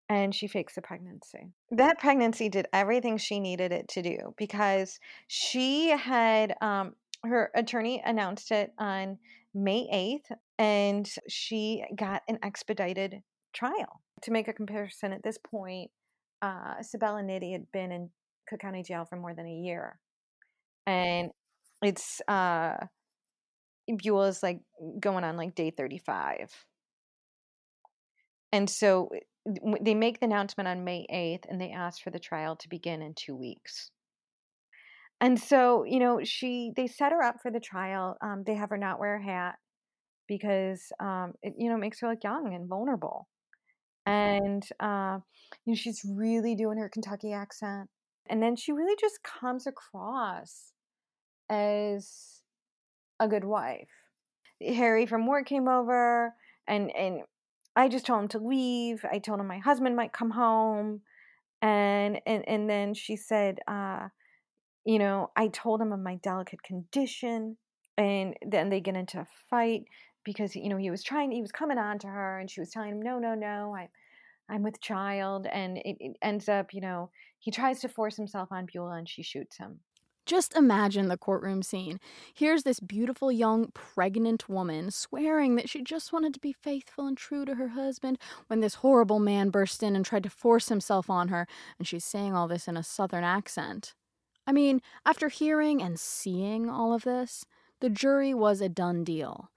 and 0.09 0.35
she 0.35 0.47
fakes 0.47 0.79
a 0.79 0.81
pregnancy. 0.81 1.53
That 1.71 1.99
pregnancy 1.99 2.49
did 2.49 2.69
everything 2.73 3.19
she 3.19 3.41
needed 3.41 3.73
it 3.73 3.89
to 3.89 4.01
do 4.01 4.35
because 4.39 4.99
she 5.27 5.91
had 5.91 6.55
um, 6.63 6.95
her 7.25 7.51
attorney 7.55 8.03
announced 8.03 8.53
it 8.53 8.73
on 8.79 9.19
May 9.53 9.87
8th 9.93 10.35
and 10.59 11.07
she 11.29 11.85
got 11.95 12.23
an 12.27 12.39
expedited 12.43 13.23
trial. 13.53 14.03
To 14.23 14.31
make 14.31 14.49
a 14.49 14.53
comparison 14.53 15.13
at 15.13 15.23
this 15.23 15.39
point, 15.39 15.91
uh, 16.43 16.83
Sibella 16.83 17.23
Nitti 17.23 17.53
had 17.53 17.71
been 17.73 17.93
in 17.93 18.11
Cook 18.49 18.61
County 18.61 18.83
Jail 18.83 19.05
for 19.05 19.17
more 19.17 19.35
than 19.35 19.47
a 19.47 19.51
year. 19.51 19.99
And 20.87 21.31
it's 21.83 22.21
uh 22.29 22.75
Beulah's 23.91 24.43
like 24.43 24.61
going 25.01 25.25
on 25.25 25.37
like 25.37 25.55
day 25.55 25.71
35. 25.71 26.51
And 28.53 28.69
so 28.69 29.11
they 29.81 29.95
make 29.95 30.21
the 30.21 30.27
announcement 30.27 30.69
on 30.69 30.85
May 30.85 31.07
8th 31.13 31.51
and 31.51 31.61
they 31.61 31.71
ask 31.71 32.03
for 32.03 32.11
the 32.11 32.21
trial 32.21 32.57
to 32.57 32.69
begin 32.69 33.03
in 33.03 33.15
2 33.15 33.35
weeks. 33.35 33.91
And 35.21 35.39
so, 35.39 35.85
you 35.85 35.99
know, 35.99 36.21
she 36.25 36.73
they 36.77 36.87
set 36.87 37.13
her 37.13 37.23
up 37.23 37.37
for 37.43 37.51
the 37.51 37.61
trial. 37.61 38.17
Um, 38.21 38.43
they 38.45 38.55
have 38.55 38.71
her 38.71 38.79
not 38.79 38.99
wear 38.99 39.17
a 39.17 39.25
hat 39.25 39.55
because 40.27 40.91
um, 41.01 41.35
it 41.43 41.55
you 41.59 41.71
know 41.71 41.77
makes 41.77 42.01
her 42.01 42.09
look 42.09 42.25
young 42.25 42.53
and 42.55 42.69
vulnerable. 42.69 43.29
And 44.07 44.67
uh, 44.81 45.19
you 45.65 45.73
know, 45.73 45.77
she's 45.77 46.05
really 46.05 46.55
doing 46.55 46.79
her 46.79 46.89
Kentucky 46.89 47.33
accent. 47.33 47.89
And 48.29 48.43
then 48.43 48.57
she 48.57 48.73
really 48.73 48.97
just 49.01 49.23
comes 49.23 49.67
across 49.67 50.73
as 51.51 52.43
a 53.21 53.29
good 53.29 53.45
wife. 53.45 53.89
Harry 54.61 55.07
from 55.07 55.27
work 55.27 55.47
came 55.47 55.69
over 55.69 56.35
and 56.69 56.95
and 56.95 57.23
I 57.75 57.89
just 57.89 58.07
told 58.07 58.23
him 58.23 58.29
to 58.29 58.39
leave. 58.39 59.05
I 59.11 59.19
told 59.19 59.41
him 59.41 59.47
my 59.47 59.59
husband 59.59 59.97
might 59.97 60.13
come 60.13 60.31
home. 60.31 61.01
And 61.61 62.21
and 62.27 62.47
and 62.49 62.69
then 62.69 62.95
she 62.95 63.17
said, 63.17 63.61
uh, 63.69 64.09
you 64.85 64.99
know, 64.99 65.31
I 65.37 65.49
told 65.49 65.81
him 65.81 65.93
of 65.93 66.01
my 66.01 66.17
delicate 66.17 66.63
condition 66.63 67.57
and 67.97 68.35
then 68.47 68.71
they 68.71 68.81
get 68.81 68.97
into 68.97 69.21
a 69.21 69.27
fight 69.51 69.85
because 70.25 70.55
you 70.57 70.69
know 70.69 70.77
he 70.77 70.91
was 70.91 71.03
trying 71.03 71.31
he 71.31 71.41
was 71.41 71.53
coming 71.53 71.79
on 71.79 71.99
to 71.99 72.07
her 72.07 72.39
and 72.39 72.51
she 72.51 72.61
was 72.61 72.71
telling 72.71 72.91
him 72.91 73.03
no 73.03 73.19
no 73.19 73.35
no 73.35 73.75
I 73.75 73.89
I'm 74.49 74.63
with 74.63 74.81
child 74.81 75.47
and 75.47 75.79
it, 75.79 75.97
it 76.01 76.17
ends 76.23 76.49
up 76.49 76.75
you 76.75 76.81
know 76.81 77.11
he 77.39 77.51
tries 77.51 77.81
to 77.81 77.89
force 77.89 78.17
himself 78.17 78.51
on 78.53 78.67
Beulah 78.67 78.97
and 78.97 79.09
she 79.09 79.23
shoots 79.23 79.57
him 79.57 79.81
just 80.25 80.55
imagine 80.55 81.09
the 81.09 81.19
courtroom 81.19 81.63
scene. 81.63 81.99
Here's 82.33 82.63
this 82.63 82.79
beautiful 82.79 83.33
young 83.33 83.73
pregnant 83.75 84.49
woman 84.49 84.91
swearing 84.91 85.57
that 85.57 85.69
she 85.69 85.83
just 85.83 86.13
wanted 86.13 86.33
to 86.35 86.41
be 86.41 86.53
faithful 86.53 87.07
and 87.07 87.17
true 87.17 87.45
to 87.45 87.57
her 87.57 87.69
husband 87.69 88.19
when 88.47 88.61
this 88.61 88.77
horrible 88.77 89.19
man 89.19 89.51
burst 89.51 89.83
in 89.83 89.97
and 89.97 90.05
tried 90.05 90.23
to 90.23 90.31
force 90.31 90.69
himself 90.69 91.11
on 91.11 91.29
her, 91.29 91.47
and 91.79 91.89
she's 91.89 92.05
saying 92.05 92.35
all 92.35 92.47
this 92.47 92.69
in 92.69 92.77
a 92.77 92.85
southern 92.85 93.25
accent. 93.25 93.95
I 94.47 94.53
mean, 94.53 94.81
after 95.05 95.29
hearing 95.29 95.83
and 95.83 95.99
seeing 95.99 96.69
all 96.69 96.93
of 96.93 97.03
this, 97.03 97.45
the 97.81 97.91
jury 97.91 98.33
was 98.33 98.61
a 98.61 98.69
done 98.69 99.03
deal. 99.03 99.51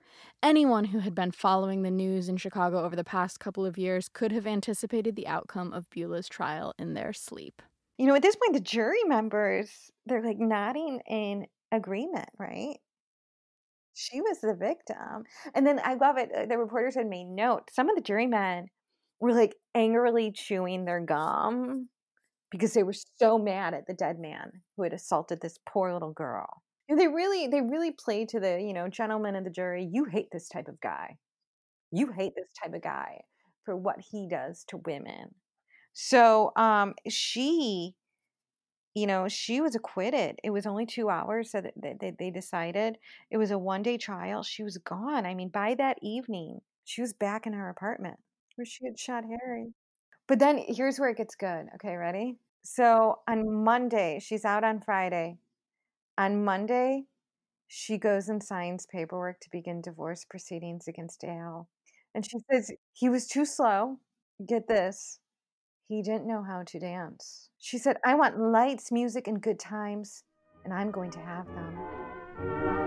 Anyone 0.46 0.86
who 0.86 1.00
had 1.00 1.16
been 1.16 1.32
following 1.32 1.82
the 1.82 1.90
news 1.90 2.30
in 2.30 2.38
Chicago 2.38 2.84
over 2.86 2.96
the 2.96 3.04
past 3.04 3.40
couple 3.40 3.66
of 3.66 3.80
years 3.80 4.08
could 4.08 4.32
have 4.32 4.46
anticipated 4.46 5.16
the 5.16 5.26
outcome 5.26 5.74
of 5.74 5.90
Beulah's 5.90 6.30
trial 6.30 6.72
in 6.78 6.94
their 6.94 7.14
sleep. 7.14 7.64
You 7.98 8.06
know, 8.06 8.14
at 8.14 8.22
this 8.22 8.36
point, 8.36 8.54
the 8.54 8.60
jury 8.60 9.04
members, 9.08 9.72
they're 10.06 10.22
like 10.22 10.38
nodding 10.38 11.02
in 11.10 11.48
agreement, 11.72 12.30
right? 12.38 12.78
She 13.96 14.22
was 14.22 14.40
the 14.40 14.54
victim. 14.54 15.24
And 15.56 15.66
then 15.66 15.82
I 15.84 15.96
love 15.96 16.18
it. 16.20 16.30
uh, 16.32 16.46
The 16.46 16.60
reporters 16.60 16.94
had 16.94 17.08
made 17.08 17.26
note. 17.26 17.72
Some 17.74 17.90
of 17.90 17.96
the 17.96 18.04
jurymen 18.04 18.68
were 19.20 19.34
like 19.34 19.56
angrily 19.74 20.32
chewing 20.32 20.86
their 20.86 21.00
gum 21.00 21.90
because 22.52 22.76
they 22.76 22.84
were 22.84 22.94
so 23.18 23.40
mad 23.40 23.74
at 23.74 23.88
the 23.88 23.96
dead 23.96 24.20
man 24.20 24.52
who 24.78 24.84
had 24.84 24.94
assaulted 24.94 25.42
this 25.42 25.58
poor 25.68 25.92
little 25.92 26.14
girl. 26.14 26.62
They 26.88 27.08
really, 27.08 27.48
they 27.48 27.62
really 27.62 27.92
play 27.92 28.26
to 28.26 28.40
the, 28.40 28.62
you 28.62 28.74
know, 28.74 28.88
gentlemen 28.88 29.36
of 29.36 29.44
the 29.44 29.50
jury. 29.50 29.90
You 29.92 30.06
hate 30.06 30.28
this 30.32 30.48
type 30.48 30.68
of 30.68 30.80
guy. 30.82 31.18
You 31.92 32.12
hate 32.12 32.34
this 32.36 32.50
type 32.62 32.74
of 32.74 32.82
guy 32.82 33.22
for 33.64 33.76
what 33.76 33.98
he 34.12 34.28
does 34.30 34.64
to 34.70 34.78
women. 34.78 35.34
So, 35.94 36.52
um, 36.56 36.94
she 37.10 37.96
you 38.96 39.06
know, 39.08 39.28
she 39.28 39.60
was 39.60 39.76
acquitted. 39.76 40.40
It 40.44 40.52
was 40.52 40.66
only 40.66 40.86
two 40.86 41.10
hours 41.10 41.52
so 41.52 41.62
that 41.62 41.74
that 41.82 42.16
they 42.18 42.32
decided. 42.32 42.98
It 43.30 43.38
was 43.38 43.52
a 43.52 43.58
one 43.60 43.84
day 43.84 43.98
trial. 43.98 44.42
She 44.42 44.64
was 44.64 44.78
gone. 44.78 45.26
I 45.26 45.36
mean, 45.36 45.50
by 45.50 45.76
that 45.76 45.98
evening, 46.02 46.62
she 46.86 47.02
was 47.02 47.14
back 47.14 47.46
in 47.46 47.54
her 47.54 47.70
apartment 47.70 48.18
where 48.56 48.66
she 48.66 48.86
had 48.86 48.98
shot 48.98 49.26
Harry. 49.26 49.74
But 50.28 50.40
then 50.40 50.64
here's 50.68 50.98
where 51.00 51.10
it 51.10 51.18
gets 51.18 51.36
good. 51.36 51.68
Okay, 51.76 51.96
ready? 51.96 52.38
So 52.64 53.20
on 53.28 53.64
Monday, 53.64 54.20
she's 54.22 54.46
out 54.46 54.64
on 54.64 54.82
Friday. 54.82 55.38
On 56.18 56.46
Monday, 56.46 57.04
she 57.68 57.98
goes 57.98 58.30
and 58.30 58.42
signs 58.42 58.86
paperwork 58.86 59.40
to 59.42 59.50
begin 59.52 59.82
divorce 59.82 60.24
proceedings 60.24 60.88
against 60.88 61.24
Al. 61.24 61.68
And 62.14 62.26
she 62.26 62.38
says 62.50 62.72
he 62.94 63.10
was 63.10 63.28
too 63.28 63.44
slow. 63.44 63.98
Get 64.48 64.68
this. 64.68 65.20
He 65.88 66.02
didn't 66.02 66.28
know 66.28 66.44
how 66.44 66.64
to 66.68 66.80
dance. 66.80 67.50
She 67.60 67.78
said, 67.78 67.98
I 68.06 68.16
want 68.16 68.40
lights, 68.40 68.92
music, 68.92 69.28
and 69.28 69.42
good 69.42 69.60
times, 69.60 70.24
and 70.64 70.74
I'm 70.74 70.90
going 70.90 71.12
to 71.12 71.20
have 71.20 71.46
them. 71.48 72.85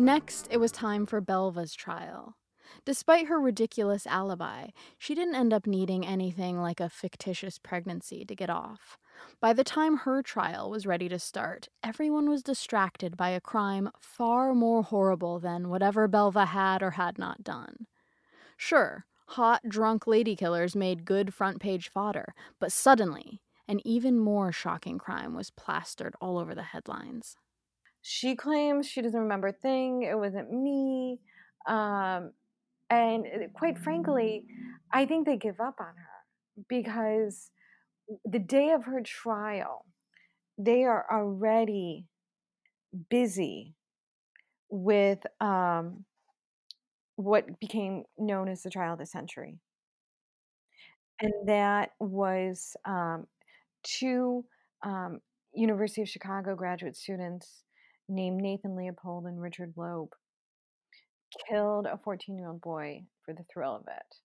Next, 0.00 0.48
it 0.50 0.56
was 0.56 0.72
time 0.72 1.04
for 1.04 1.20
Belva's 1.20 1.74
trial. 1.74 2.38
Despite 2.86 3.26
her 3.26 3.38
ridiculous 3.38 4.06
alibi, 4.06 4.68
she 4.96 5.14
didn't 5.14 5.34
end 5.34 5.52
up 5.52 5.66
needing 5.66 6.06
anything 6.06 6.58
like 6.58 6.80
a 6.80 6.88
fictitious 6.88 7.58
pregnancy 7.58 8.24
to 8.24 8.34
get 8.34 8.48
off. 8.48 8.96
By 9.42 9.52
the 9.52 9.62
time 9.62 9.98
her 9.98 10.22
trial 10.22 10.70
was 10.70 10.86
ready 10.86 11.06
to 11.10 11.18
start, 11.18 11.68
everyone 11.82 12.30
was 12.30 12.42
distracted 12.42 13.18
by 13.18 13.28
a 13.28 13.42
crime 13.42 13.90
far 14.00 14.54
more 14.54 14.82
horrible 14.82 15.38
than 15.38 15.68
whatever 15.68 16.08
Belva 16.08 16.46
had 16.46 16.82
or 16.82 16.92
had 16.92 17.18
not 17.18 17.44
done. 17.44 17.86
Sure, 18.56 19.04
hot, 19.26 19.60
drunk 19.68 20.06
lady 20.06 20.34
killers 20.34 20.74
made 20.74 21.04
good 21.04 21.34
front 21.34 21.60
page 21.60 21.90
fodder, 21.90 22.32
but 22.58 22.72
suddenly, 22.72 23.42
an 23.68 23.86
even 23.86 24.18
more 24.18 24.50
shocking 24.50 24.96
crime 24.96 25.34
was 25.34 25.50
plastered 25.50 26.14
all 26.22 26.38
over 26.38 26.54
the 26.54 26.62
headlines. 26.62 27.36
She 28.02 28.34
claims 28.34 28.86
she 28.86 29.02
doesn't 29.02 29.20
remember 29.20 29.48
a 29.48 29.52
thing. 29.52 30.02
It 30.02 30.18
wasn't 30.18 30.50
me. 30.50 31.18
Um, 31.66 32.32
and 32.88 33.26
uh, 33.26 33.48
quite 33.54 33.78
frankly, 33.78 34.46
I 34.92 35.06
think 35.06 35.26
they 35.26 35.36
give 35.36 35.60
up 35.60 35.76
on 35.80 35.86
her 35.86 36.64
because 36.68 37.50
the 38.24 38.38
day 38.38 38.70
of 38.70 38.84
her 38.84 39.00
trial, 39.02 39.84
they 40.58 40.84
are 40.84 41.06
already 41.10 42.06
busy 43.08 43.74
with 44.68 45.20
um, 45.40 46.04
what 47.16 47.60
became 47.60 48.04
known 48.18 48.48
as 48.48 48.62
the 48.62 48.70
trial 48.70 48.94
of 48.94 48.98
the 48.98 49.06
century. 49.06 49.58
And 51.20 51.32
that 51.46 51.90
was 52.00 52.76
um, 52.86 53.26
two 53.82 54.44
um, 54.82 55.20
University 55.52 56.02
of 56.02 56.08
Chicago 56.08 56.54
graduate 56.54 56.96
students 56.96 57.62
named 58.10 58.40
Nathan 58.40 58.76
Leopold 58.76 59.24
and 59.24 59.40
Richard 59.40 59.74
Loeb 59.76 60.10
killed 61.48 61.86
a 61.86 61.98
14 61.98 62.36
year 62.36 62.48
old 62.48 62.60
boy 62.60 63.04
for 63.24 63.32
the 63.32 63.44
thrill 63.52 63.76
of 63.76 63.86
it. 63.86 64.16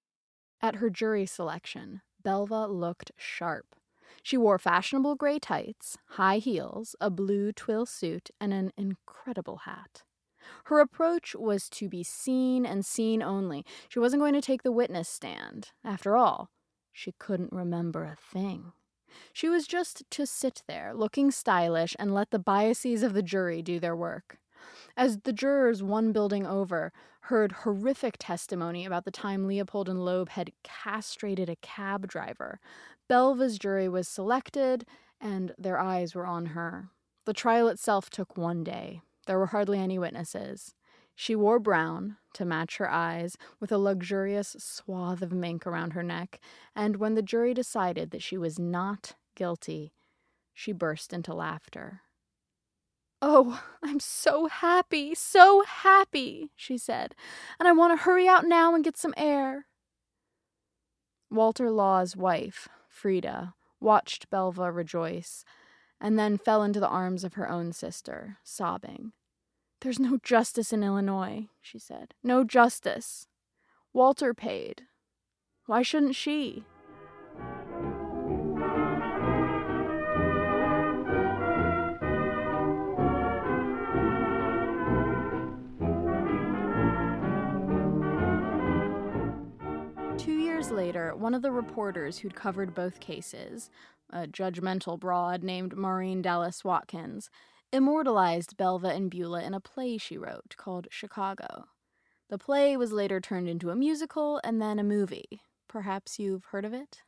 At 0.62 0.76
her 0.76 0.90
jury 0.90 1.26
selection, 1.26 2.02
Belva 2.24 2.68
looked 2.68 3.12
sharp. 3.18 3.76
She 4.24 4.38
wore 4.38 4.58
fashionable 4.58 5.16
gray 5.16 5.40
tights, 5.40 5.98
high 6.12 6.38
heels, 6.38 6.96
a 7.00 7.10
blue 7.10 7.52
twill 7.52 7.86
suit, 7.86 8.32
and 8.40 8.54
an 8.54 8.72
incredible 8.78 9.58
hat. 9.66 10.04
Her 10.66 10.80
approach 10.80 11.36
was 11.36 11.70
to 11.70 11.90
be 11.90 12.04
seen 12.04 12.66
and 12.66 12.86
seen 12.86 13.22
only. 13.22 13.66
She 13.90 14.00
wasn't 14.00 14.22
going 14.22 14.34
to 14.34 14.42
take 14.42 14.64
the 14.64 14.72
witness 14.72 15.10
stand. 15.10 15.72
After 15.84 16.16
all, 16.16 16.50
she 16.92 17.14
couldn't 17.20 17.52
remember 17.52 18.04
a 18.04 18.16
thing. 18.16 18.74
She 19.34 19.50
was 19.50 19.68
just 19.68 20.04
to 20.12 20.26
sit 20.26 20.64
there, 20.68 20.94
looking 20.94 21.32
stylish, 21.32 21.96
and 22.00 22.14
let 22.14 22.32
the 22.32 22.40
biases 22.40 23.04
of 23.04 23.14
the 23.14 23.24
jury 23.24 23.62
do 23.62 23.80
their 23.80 23.96
work. 23.96 24.40
As 24.98 25.20
the 25.20 25.34
jurors, 25.34 25.84
one 25.84 26.12
building 26.12 26.46
over, 26.46 26.92
heard 27.22 27.52
horrific 27.52 28.16
testimony 28.20 28.86
about 28.86 29.04
the 29.06 29.12
time 29.12 29.48
Leopold 29.48 29.90
and 29.90 30.06
Loeb 30.06 30.30
had 30.30 30.52
castrated 30.64 31.50
a 31.50 31.58
cab 31.58 32.08
driver, 32.08 32.60
Belva's 33.08 33.60
jury 33.60 33.88
was 33.88 34.08
selected, 34.08 34.86
and 35.22 35.54
their 35.58 35.80
eyes 35.80 36.16
were 36.16 36.26
on 36.26 36.48
her. 36.48 36.90
The 37.26 37.34
trial 37.34 37.68
itself 37.68 38.10
took 38.10 38.38
one 38.38 38.64
day. 38.64 39.02
There 39.28 39.38
were 39.38 39.48
hardly 39.48 39.80
any 39.80 39.98
witnesses. 40.00 40.74
She 41.16 41.36
wore 41.36 41.60
brown 41.60 42.18
to 42.34 42.46
match 42.46 42.78
her 42.78 42.90
eyes, 42.90 43.38
with 43.60 43.72
a 43.72 43.78
luxurious 43.78 44.56
swath 44.60 45.22
of 45.22 45.32
mink 45.32 45.66
around 45.66 45.92
her 45.92 46.04
neck, 46.04 46.40
and 46.76 46.98
when 46.98 47.16
the 47.16 47.22
jury 47.22 47.54
decided 47.54 48.12
that 48.12 48.22
she 48.22 48.38
was 48.38 48.60
not 48.60 49.16
guilty, 49.34 49.94
she 50.54 50.74
burst 50.74 51.14
into 51.14 51.34
laughter. 51.34 52.02
Oh, 53.22 53.64
I'm 53.82 54.02
so 54.02 54.48
happy, 54.48 55.16
so 55.16 55.64
happy, 55.64 56.52
she 56.56 56.78
said, 56.78 57.16
and 57.60 57.68
I 57.68 57.72
want 57.72 57.98
to 57.98 58.04
hurry 58.04 58.28
out 58.28 58.46
now 58.46 58.76
and 58.76 58.84
get 58.84 58.98
some 58.98 59.14
air. 59.16 59.68
Walter 61.32 61.72
Law's 61.72 62.16
wife, 62.16 62.68
Frida, 62.90 63.54
watched 63.80 64.30
Belva 64.30 64.72
rejoice, 64.72 65.46
and 66.00 66.20
then 66.20 66.38
fell 66.38 66.62
into 66.62 66.82
the 66.82 66.90
arms 66.90 67.24
of 67.24 67.36
her 67.36 67.50
own 67.50 67.72
sister, 67.72 68.38
sobbing. 68.44 69.14
There's 69.86 70.00
no 70.00 70.18
justice 70.24 70.74
in 70.74 70.82
Illinois, 70.82 71.48
she 71.62 71.78
said. 71.78 72.16
No 72.24 72.44
justice. 72.44 73.28
Walter 73.94 74.34
paid. 74.34 74.88
Why 75.68 75.84
shouldn't 75.84 76.16
she? 76.16 76.64
Two 90.18 90.32
years 90.32 90.72
later, 90.72 91.16
one 91.16 91.36
of 91.36 91.44
the 91.44 91.52
reporters 91.52 92.18
who'd 92.18 92.34
covered 92.34 92.74
both 92.74 93.00
cases, 93.00 93.70
a 94.10 94.26
judgmental 94.26 95.00
broad 95.00 95.44
named 95.44 95.78
Maureen 95.78 96.24
Dallas 96.24 96.64
Watkins, 96.64 97.30
immortalized 97.76 98.56
Belva 98.56 98.88
and 98.88 99.12
Beulah 99.12 99.44
in 99.44 99.54
a 99.54 99.60
play 99.60 99.98
she 99.98 100.18
wrote 100.18 100.56
called 100.56 100.88
Chicago. 100.90 101.66
The 102.30 102.38
play 102.38 102.78
was 102.78 102.94
later 102.94 103.20
turned 103.20 103.50
into 103.50 103.70
a 103.70 103.76
musical 103.76 104.40
and 104.46 104.62
then 104.62 104.80
a 104.80 104.84
movie. 104.84 105.42
Perhaps 105.68 106.18
you've 106.18 106.46
heard 106.46 106.64
of 106.64 106.74
it? 106.74 107.02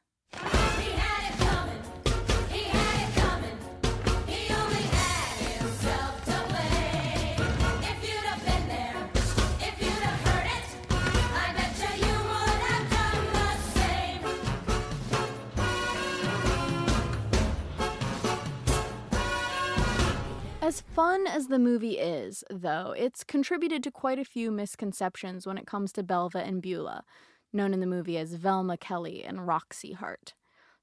As 20.67 20.81
fun 20.81 21.27
as 21.27 21.47
the 21.47 21.59
movie 21.59 21.97
is, 21.97 22.43
though, 22.49 22.93
it's 22.97 23.23
contributed 23.23 23.81
to 23.83 23.89
quite 23.89 24.19
a 24.19 24.25
few 24.25 24.51
misconceptions 24.51 25.47
when 25.47 25.57
it 25.57 25.65
comes 25.65 25.93
to 25.93 26.03
Belva 26.03 26.39
and 26.39 26.61
Beulah, 26.61 27.05
known 27.53 27.73
in 27.73 27.79
the 27.79 27.85
movie 27.85 28.17
as 28.17 28.33
Velma 28.33 28.75
Kelly 28.75 29.23
and 29.23 29.47
Roxie 29.47 29.93
Hart. 29.93 30.33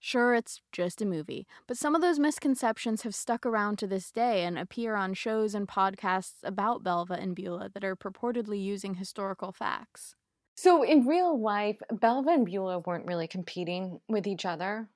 Sure, 0.00 0.34
it's 0.34 0.62
just 0.72 1.02
a 1.02 1.04
movie, 1.04 1.46
but 1.66 1.76
some 1.76 1.94
of 1.94 2.00
those 2.00 2.18
misconceptions 2.18 3.02
have 3.02 3.14
stuck 3.14 3.44
around 3.44 3.78
to 3.78 3.86
this 3.86 4.10
day 4.10 4.44
and 4.44 4.58
appear 4.58 4.94
on 4.94 5.12
shows 5.12 5.54
and 5.54 5.68
podcasts 5.68 6.42
about 6.42 6.82
Belva 6.82 7.20
and 7.20 7.36
Beulah 7.36 7.68
that 7.74 7.84
are 7.84 7.94
purportedly 7.94 8.64
using 8.64 8.94
historical 8.94 9.52
facts. 9.52 10.14
So 10.56 10.82
in 10.82 11.06
real 11.06 11.38
life, 11.38 11.76
Belva 11.92 12.30
and 12.30 12.46
Beulah 12.46 12.78
weren't 12.78 13.04
really 13.04 13.28
competing 13.28 14.00
with 14.08 14.26
each 14.26 14.46
other. 14.46 14.88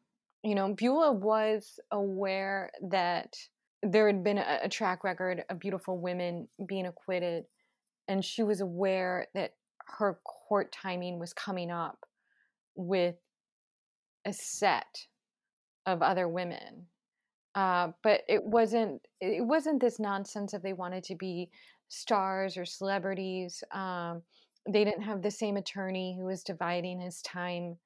you 0.43 0.55
know, 0.55 0.73
Beulah 0.73 1.13
was 1.13 1.79
aware 1.91 2.71
that 2.81 3.37
there 3.83 4.07
had 4.07 4.25
been 4.25 4.39
a, 4.39 4.61
a 4.65 4.69
track 4.69 5.05
record 5.05 5.45
of 5.49 5.59
beautiful 5.59 5.99
women 5.99 6.49
being 6.67 6.87
acquitted, 6.87 7.45
and 8.09 8.25
she 8.25 8.43
was 8.43 8.61
aware 8.61 9.27
that 9.35 9.55
her 9.99 10.21
court 10.25 10.73
timing 10.73 11.19
was 11.19 11.33
coming 11.33 11.71
up 11.71 11.99
with 12.75 13.17
a 14.27 14.33
set 14.33 15.07
of 15.87 16.03
other 16.03 16.29
women. 16.29 16.87
Uh, 17.55 17.89
but 18.03 18.23
it 18.29 18.45
wasn't 18.45 19.01
it 19.21 19.45
wasn't 19.45 19.81
this 19.81 19.99
nonsense 19.99 20.53
of 20.53 20.63
they 20.63 20.75
wanted 20.75 21.03
to 21.03 21.17
be 21.17 21.51
stars 21.89 22.57
or 22.57 22.65
celebrities. 22.65 23.65
Um, 23.73 24.23
they 24.69 24.85
didn't 24.85 25.03
have 25.03 25.23
the 25.23 25.31
same 25.31 25.57
attorney 25.57 26.15
who 26.17 26.27
was 26.27 26.43
dividing 26.43 27.01
his 27.01 27.23
time 27.23 27.79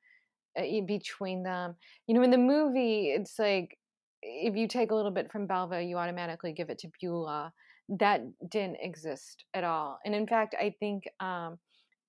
uh, 0.59 0.63
between 0.87 1.43
them. 1.43 1.77
You 2.07 2.15
know, 2.15 2.23
in 2.23 2.31
the 2.31 2.39
movie, 2.39 3.13
it's 3.17 3.39
like 3.39 3.79
if 4.23 4.57
you 4.57 4.69
take 4.69 4.91
a 4.91 4.95
little 4.95 5.11
bit 5.11 5.31
from 5.31 5.47
Belva, 5.47 5.83
you 5.83 5.99
automatically 5.99 6.53
give 6.53 6.71
it 6.71 6.79
to 6.79 6.89
Beulah. 7.01 7.53
That 7.89 8.23
didn't 8.49 8.79
exist 8.81 9.45
at 9.55 9.65
all. 9.65 9.99
And 10.05 10.15
in 10.15 10.27
fact, 10.27 10.55
I 10.59 10.75
think 10.79 11.05
um, 11.21 11.59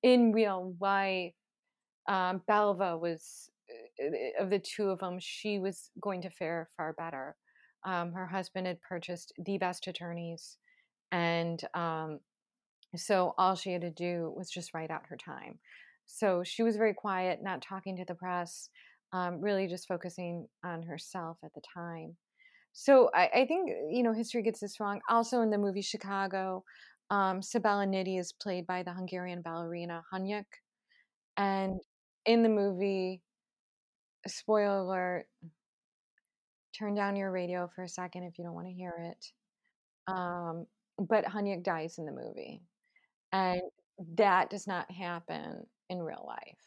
in 0.03 0.31
real 0.31 0.75
life, 0.79 1.33
um, 2.07 2.41
Belva 2.47 2.97
was 2.97 3.49
uh, 3.99 4.43
of 4.43 4.49
the 4.49 4.59
two 4.59 4.89
of 4.89 4.99
them, 4.99 5.17
she 5.19 5.59
was 5.59 5.89
going 6.01 6.21
to 6.21 6.29
fare 6.29 6.69
far 6.77 6.93
better. 6.93 7.35
Um, 7.85 8.13
her 8.13 8.27
husband 8.27 8.67
had 8.67 8.81
purchased 8.81 9.33
the 9.45 9.57
best 9.57 9.87
attorneys, 9.87 10.57
and 11.11 11.61
um, 11.73 12.19
so 12.95 13.33
all 13.37 13.55
she 13.55 13.73
had 13.73 13.81
to 13.81 13.91
do 13.91 14.33
was 14.37 14.49
just 14.49 14.73
write 14.73 14.91
out 14.91 15.07
her 15.09 15.17
time. 15.17 15.59
So 16.05 16.43
she 16.43 16.63
was 16.63 16.77
very 16.77 16.93
quiet, 16.93 17.39
not 17.41 17.61
talking 17.61 17.97
to 17.97 18.05
the 18.05 18.15
press, 18.15 18.69
um, 19.13 19.39
really 19.39 19.67
just 19.67 19.87
focusing 19.87 20.47
on 20.65 20.81
herself 20.83 21.37
at 21.43 21.53
the 21.53 21.61
time. 21.73 22.17
So 22.73 23.11
I, 23.13 23.29
I 23.33 23.45
think 23.45 23.69
you 23.91 24.01
know 24.03 24.13
history 24.13 24.41
gets 24.41 24.59
this 24.59 24.79
wrong. 24.79 24.99
Also 25.07 25.41
in 25.41 25.51
the 25.51 25.57
movie 25.57 25.83
Chicago, 25.83 26.63
um, 27.11 27.39
Nitti 27.39 28.19
is 28.19 28.33
played 28.33 28.65
by 28.65 28.81
the 28.83 28.91
Hungarian 28.91 29.41
ballerina 29.41 30.03
Hunyak, 30.11 30.45
and 31.37 31.79
in 32.25 32.41
the 32.41 32.49
movie, 32.49 33.21
spoiler 34.27 34.79
alert, 34.79 35.27
turn 36.77 36.95
down 36.95 37.15
your 37.15 37.31
radio 37.31 37.69
for 37.75 37.83
a 37.83 37.89
second 37.89 38.23
if 38.23 38.39
you 38.39 38.43
don't 38.43 38.55
want 38.55 38.67
to 38.67 38.73
hear 38.73 38.93
it. 38.97 40.11
Um, 40.11 40.65
but 40.97 41.25
Hunyak 41.25 41.63
dies 41.63 41.99
in 41.99 42.05
the 42.05 42.11
movie, 42.11 42.63
and 43.31 43.61
that 44.15 44.49
does 44.49 44.65
not 44.65 44.89
happen 44.89 45.67
in 45.91 46.01
real 46.01 46.25
life. 46.27 46.57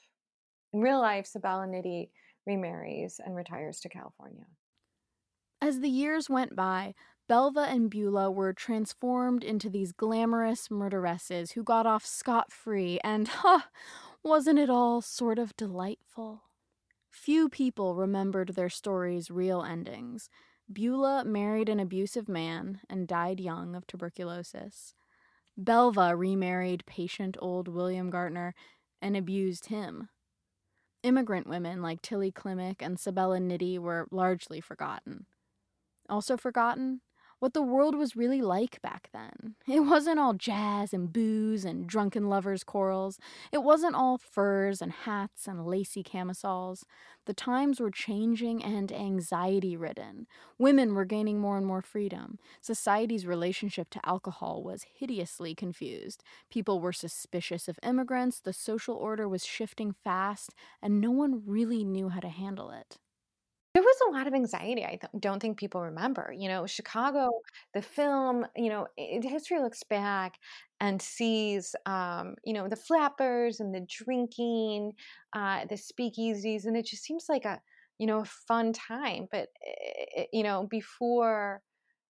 In 0.73 0.81
real 0.81 1.01
life, 1.01 1.27
Sabella 1.27 1.67
Nitti 1.67 2.11
remarries 2.47 3.21
and 3.25 3.35
retires 3.35 3.81
to 3.81 3.89
California. 3.89 4.47
As 5.61 5.81
the 5.81 5.89
years 5.89 6.31
went 6.31 6.55
by, 6.55 6.95
Belva 7.29 7.61
and 7.61 7.91
Beulah 7.91 8.31
were 8.31 8.53
transformed 8.53 9.43
into 9.43 9.69
these 9.69 9.93
glamorous 9.93 10.71
murderesses 10.71 11.53
who 11.53 11.65
got 11.65 11.87
off 11.87 12.07
scot 12.07 12.53
free, 12.53 13.01
and, 13.03 13.27
huh, 13.29 13.63
wasn't 14.23 14.59
it 14.59 14.71
all 14.71 15.01
sort 15.01 15.39
of 15.39 15.57
delightful? 15.57 16.43
Few 17.11 17.49
people 17.49 17.97
remembered 17.97 18.51
their 18.51 18.69
story's 18.69 19.31
real 19.31 19.63
endings. 19.63 20.29
Beulah 20.73 21.25
married 21.25 21.69
an 21.69 21.81
abusive 21.81 22.29
man 22.29 22.81
and 22.89 23.09
died 23.09 23.41
young 23.41 23.75
of 23.75 23.87
tuberculosis. 23.87 24.95
Belva 25.57 26.15
remarried 26.17 26.85
patient 26.87 27.37
old 27.41 27.69
William 27.69 28.11
Gaertner 28.11 28.53
and 29.01 29.17
abused 29.17 29.67
him. 29.67 30.11
Immigrant 31.07 31.47
women 31.47 31.83
like 31.83 32.03
Tilly 32.03 32.33
Klimek 32.33 32.83
and 32.83 32.99
Sabella 32.99 33.39
Nitti 33.39 33.79
were 33.79 34.09
largely 34.11 34.61
forgotten. 34.61 35.27
Also 36.09 36.37
forgotten? 36.37 37.01
What 37.39 37.53
the 37.53 37.63
world 37.63 37.95
was 37.95 38.17
really 38.17 38.41
like 38.41 38.81
back 38.81 39.11
then. 39.13 39.57
It 39.69 39.81
wasn't 39.81 40.19
all 40.19 40.33
jazz 40.33 40.95
and 40.95 41.13
booze 41.13 41.65
and 41.65 41.87
drunken 41.87 42.31
lovers' 42.31 42.65
quarrels. 42.65 43.19
It 43.53 43.63
wasn't 43.63 43.95
all 43.95 44.17
furs 44.17 44.81
and 44.81 44.91
hats 44.91 45.47
and 45.47 45.67
lacy 45.67 46.03
camisoles. 46.03 46.87
The 47.27 47.35
times 47.35 47.79
were 47.79 47.91
changing 47.91 48.65
and 48.65 48.91
anxiety 48.91 49.77
ridden. 49.77 50.27
Women 50.59 50.95
were 50.95 51.05
gaining 51.05 51.39
more 51.39 51.59
and 51.59 51.67
more 51.67 51.83
freedom. 51.83 52.39
Society's 52.63 53.27
relationship 53.27 53.91
to 53.91 54.09
alcohol 54.09 54.63
was 54.63 54.87
hideously 54.95 55.55
confused. 55.55 56.23
People 56.51 56.81
were 56.81 56.93
suspicious 56.93 57.69
of 57.69 57.79
immigrants, 57.83 58.41
the 58.41 58.55
social 58.55 58.95
order 58.95 59.29
was 59.29 59.45
shifting 59.45 59.93
fast, 59.93 60.55
and 60.81 61.01
no 61.01 61.11
one 61.11 61.43
really 61.45 61.85
knew 61.85 62.09
how 62.09 62.21
to 62.21 62.29
handle 62.29 62.71
it. 62.71 62.99
There 63.77 63.83
was 63.83 63.97
a 64.09 64.13
lot 64.13 64.27
of 64.27 64.33
anxiety. 64.33 64.87
I 64.87 64.97
th- 64.97 65.13
don't 65.21 65.39
think 65.39 65.59
people 65.59 65.83
remember. 65.83 66.33
You 66.35 66.49
know, 66.49 66.67
Chicago, 66.67 67.29
the 67.75 67.83
film. 67.83 68.47
You 68.57 68.71
know, 68.71 68.87
it, 68.97 69.23
history 69.23 69.61
looks 69.61 69.83
back 69.83 70.39
and 70.81 71.03
sees, 71.03 71.75
um, 71.85 72.37
you 72.43 72.55
know, 72.55 72.69
the 72.69 72.77
flappers 72.77 73.61
and 73.61 73.75
the 73.75 73.87
drinking, 73.87 74.93
uh, 75.35 75.67
the 75.67 75.75
speakeasies, 75.75 76.65
and 76.65 76.75
it 76.75 76.87
just 76.87 77.05
seems 77.05 77.27
like 77.29 77.45
a, 77.45 77.61
you 77.99 78.07
know, 78.07 78.21
a 78.21 78.25
fun 78.25 78.73
time. 78.73 79.29
But 79.31 79.49
eh, 80.17 80.25
you 80.33 80.43
know, 80.43 80.67
before 80.71 81.63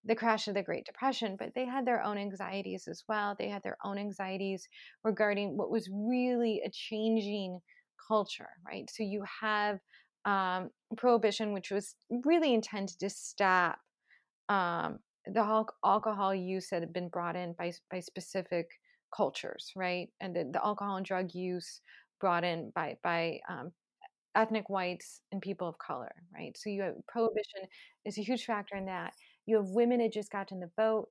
the 0.05 0.15
crash 0.15 0.47
of 0.47 0.53
the 0.53 0.63
Great 0.63 0.85
Depression, 0.85 1.35
but 1.37 1.53
they 1.53 1.65
had 1.65 1.85
their 1.85 2.01
own 2.01 2.17
anxieties 2.17 2.87
as 2.87 3.03
well. 3.09 3.35
They 3.37 3.49
had 3.49 3.63
their 3.63 3.77
own 3.83 3.97
anxieties 3.97 4.69
regarding 5.03 5.57
what 5.57 5.69
was 5.69 5.89
really 5.91 6.61
a 6.65 6.69
changing 6.71 7.59
culture, 8.07 8.51
right? 8.65 8.89
So 8.89 9.03
you 9.03 9.25
have 9.41 9.79
um, 10.27 10.71
prohibition, 10.97 11.53
which 11.53 11.71
was 11.71 11.95
really 12.25 12.53
intended 12.53 12.99
to 12.99 13.09
stop 13.09 13.79
um, 14.49 14.99
the 15.25 15.39
al- 15.41 15.75
alcohol 15.85 16.35
use 16.35 16.69
that 16.69 16.81
had 16.81 16.93
been 16.93 17.09
brought 17.09 17.35
in 17.35 17.53
by 17.57 17.73
by 17.91 17.99
specific 18.01 18.67
cultures, 19.15 19.71
right? 19.75 20.09
And 20.21 20.35
the, 20.35 20.49
the 20.53 20.63
alcohol 20.63 20.97
and 20.97 21.05
drug 21.05 21.33
use 21.33 21.81
brought 22.19 22.43
in 22.43 22.71
by 22.75 22.97
by 23.03 23.39
um, 23.49 23.71
ethnic 24.35 24.69
whites 24.69 25.21
and 25.31 25.41
people 25.41 25.67
of 25.67 25.77
color, 25.79 26.11
right? 26.33 26.57
So 26.57 26.69
you 26.69 26.83
have 26.83 26.95
prohibition 27.07 27.61
is 28.05 28.17
a 28.19 28.23
huge 28.23 28.45
factor 28.45 28.75
in 28.77 28.85
that. 28.87 29.13
You 29.47 29.57
have 29.57 29.69
women 29.69 29.99
that 29.99 30.13
just 30.13 30.31
got 30.31 30.51
in 30.51 30.59
the 30.59 30.71
boat, 30.77 31.09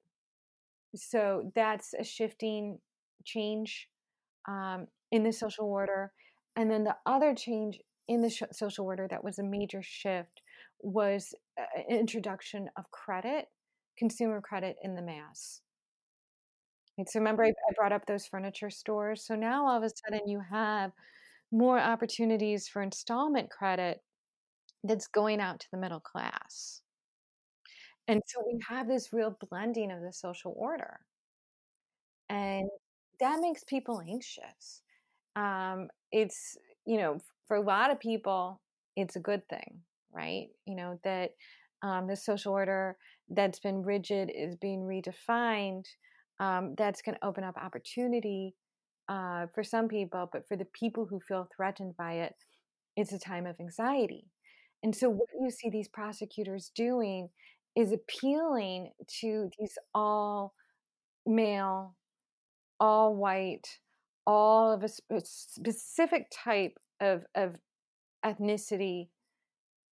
so 0.94 1.50
that's 1.54 1.94
a 1.94 2.04
shifting 2.04 2.78
change 3.24 3.88
um, 4.48 4.86
in 5.12 5.22
the 5.24 5.32
social 5.32 5.66
order. 5.66 6.12
And 6.56 6.70
then 6.70 6.84
the 6.84 6.96
other 7.06 7.34
change 7.34 7.80
in 8.08 8.22
the 8.22 8.30
social 8.52 8.84
order 8.86 9.06
that 9.08 9.24
was 9.24 9.38
a 9.38 9.42
major 9.42 9.82
shift 9.82 10.42
was 10.82 11.34
uh, 11.58 11.64
an 11.88 11.96
introduction 11.98 12.68
of 12.76 12.90
credit, 12.90 13.46
consumer 13.98 14.40
credit 14.40 14.76
in 14.82 14.94
the 14.94 15.02
mass. 15.02 15.62
Right, 16.98 17.08
so 17.08 17.18
remember, 17.20 17.44
I, 17.44 17.48
I 17.48 17.72
brought 17.76 17.92
up 17.92 18.06
those 18.06 18.26
furniture 18.26 18.70
stores. 18.70 19.24
So 19.24 19.34
now 19.34 19.66
all 19.66 19.76
of 19.76 19.82
a 19.82 19.90
sudden 19.90 20.26
you 20.28 20.40
have 20.50 20.92
more 21.52 21.78
opportunities 21.80 22.68
for 22.68 22.82
installment 22.82 23.50
credit 23.50 24.02
that's 24.84 25.08
going 25.08 25.40
out 25.40 25.60
to 25.60 25.68
the 25.72 25.78
middle 25.78 26.00
class. 26.00 26.82
And 28.08 28.20
so 28.26 28.42
we 28.44 28.58
have 28.68 28.88
this 28.88 29.12
real 29.12 29.30
blending 29.48 29.92
of 29.92 30.00
the 30.02 30.12
social 30.12 30.52
order. 30.56 31.00
And 32.28 32.68
that 33.20 33.40
makes 33.40 33.64
people 33.64 34.00
anxious. 34.06 34.82
Um, 35.36 35.88
it's, 36.12 36.56
you 36.86 36.98
know, 36.98 37.18
for 37.46 37.56
a 37.56 37.62
lot 37.62 37.90
of 37.90 38.00
people, 38.00 38.60
it's 38.96 39.16
a 39.16 39.20
good 39.20 39.48
thing, 39.48 39.80
right? 40.12 40.48
You 40.66 40.76
know, 40.76 40.98
that 41.04 41.30
um, 41.82 42.06
the 42.06 42.16
social 42.16 42.52
order 42.52 42.96
that's 43.28 43.60
been 43.60 43.82
rigid 43.82 44.30
is 44.34 44.56
being 44.56 44.80
redefined. 44.82 45.84
Um, 46.38 46.74
that's 46.76 47.02
going 47.02 47.16
to 47.16 47.26
open 47.26 47.44
up 47.44 47.56
opportunity 47.56 48.54
uh, 49.08 49.46
for 49.54 49.62
some 49.64 49.88
people, 49.88 50.28
but 50.32 50.46
for 50.48 50.56
the 50.56 50.66
people 50.78 51.06
who 51.06 51.20
feel 51.20 51.48
threatened 51.56 51.96
by 51.96 52.14
it, 52.14 52.34
it's 52.96 53.12
a 53.12 53.18
time 53.18 53.46
of 53.46 53.56
anxiety. 53.60 54.26
And 54.82 54.94
so, 54.94 55.08
what 55.08 55.28
you 55.40 55.50
see 55.50 55.70
these 55.70 55.88
prosecutors 55.88 56.70
doing 56.74 57.28
is 57.76 57.92
appealing 57.92 58.90
to 59.20 59.50
these 59.58 59.78
all 59.94 60.54
male, 61.26 61.96
all 62.80 63.16
white, 63.16 63.78
all 64.26 64.72
of 64.72 64.82
a 64.82 64.88
sp- 64.90 65.24
specific 65.24 66.26
type 66.32 66.78
of, 67.00 67.24
of 67.34 67.56
ethnicity 68.24 69.08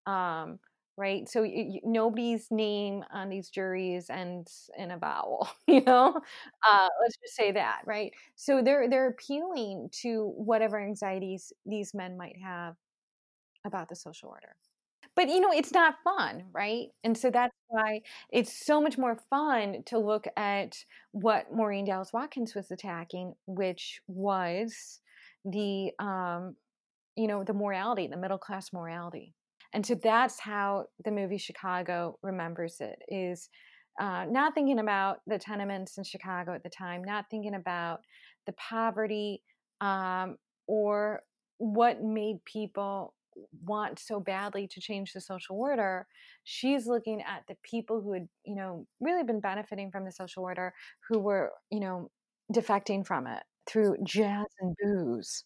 um, 0.06 0.58
right? 0.96 1.28
So 1.28 1.42
y- 1.42 1.52
y- 1.70 1.80
nobody's 1.84 2.48
name 2.50 3.04
on 3.12 3.28
these 3.28 3.50
juries 3.50 4.10
ends 4.10 4.70
in 4.78 4.90
a 4.90 4.98
vowel 4.98 5.48
you 5.66 5.82
know? 5.82 6.14
Uh, 6.68 6.88
let's 7.02 7.16
just 7.22 7.34
say 7.36 7.52
that 7.52 7.80
right? 7.86 8.12
So 8.36 8.62
they're 8.62 8.88
they're 8.88 9.08
appealing 9.08 9.88
to 10.02 10.32
whatever 10.36 10.80
anxieties 10.80 11.52
these 11.66 11.94
men 11.94 12.16
might 12.16 12.36
have 12.42 12.74
about 13.66 13.88
the 13.88 13.96
social 13.96 14.28
order. 14.30 14.56
But 15.16 15.28
you 15.28 15.40
know 15.40 15.52
it's 15.52 15.72
not 15.72 15.96
fun 16.04 16.44
right? 16.52 16.88
And 17.04 17.16
so 17.18 17.30
that's 17.30 17.54
why 17.68 18.02
it's 18.30 18.66
so 18.66 18.80
much 18.80 18.98
more 18.98 19.18
fun 19.30 19.82
to 19.86 19.98
look 19.98 20.26
at 20.36 20.76
what 21.12 21.52
maureen 21.52 21.86
dallas 21.86 22.12
watkins 22.12 22.54
was 22.54 22.70
attacking 22.70 23.34
which 23.46 24.00
was 24.08 25.00
the 25.44 25.90
um, 25.98 26.56
you 27.16 27.26
know 27.26 27.44
the 27.44 27.54
morality 27.54 28.06
the 28.06 28.16
middle 28.16 28.38
class 28.38 28.72
morality. 28.72 29.34
And 29.72 29.84
so 29.84 29.96
that's 29.96 30.38
how 30.38 30.86
the 31.04 31.10
movie 31.10 31.38
chicago 31.38 32.18
remembers 32.22 32.76
it 32.80 32.98
is 33.08 33.48
uh, 34.00 34.24
not 34.28 34.54
thinking 34.54 34.78
about 34.78 35.18
the 35.26 35.38
tenements 35.38 35.98
in 35.98 36.04
chicago 36.04 36.54
at 36.54 36.62
the 36.62 36.70
time 36.70 37.02
not 37.02 37.26
thinking 37.30 37.54
about 37.54 38.00
the 38.46 38.52
poverty 38.52 39.42
um, 39.80 40.36
or 40.66 41.22
what 41.58 42.02
made 42.02 42.36
people 42.44 43.14
want 43.64 43.98
so 43.98 44.20
badly 44.20 44.68
to 44.68 44.80
change 44.80 45.12
the 45.12 45.20
social 45.20 45.56
order. 45.56 46.06
She's 46.44 46.86
looking 46.86 47.20
at 47.22 47.42
the 47.48 47.56
people 47.62 48.00
who 48.00 48.12
had 48.12 48.28
you 48.44 48.54
know 48.54 48.86
really 49.00 49.24
been 49.24 49.40
benefiting 49.40 49.90
from 49.90 50.04
the 50.04 50.12
social 50.12 50.44
order 50.44 50.72
who 51.08 51.18
were 51.18 51.52
you 51.70 51.80
know 51.80 52.10
defecting 52.52 53.06
from 53.06 53.26
it 53.26 53.42
through 53.66 53.96
jazz 54.04 54.46
and 54.60 54.76
booze 54.82 55.44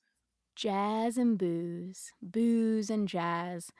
Jazz 0.58 1.16
and 1.16 1.38
booze, 1.38 2.10
booze 2.20 2.90
and 2.90 3.06
jazz. 3.06 3.70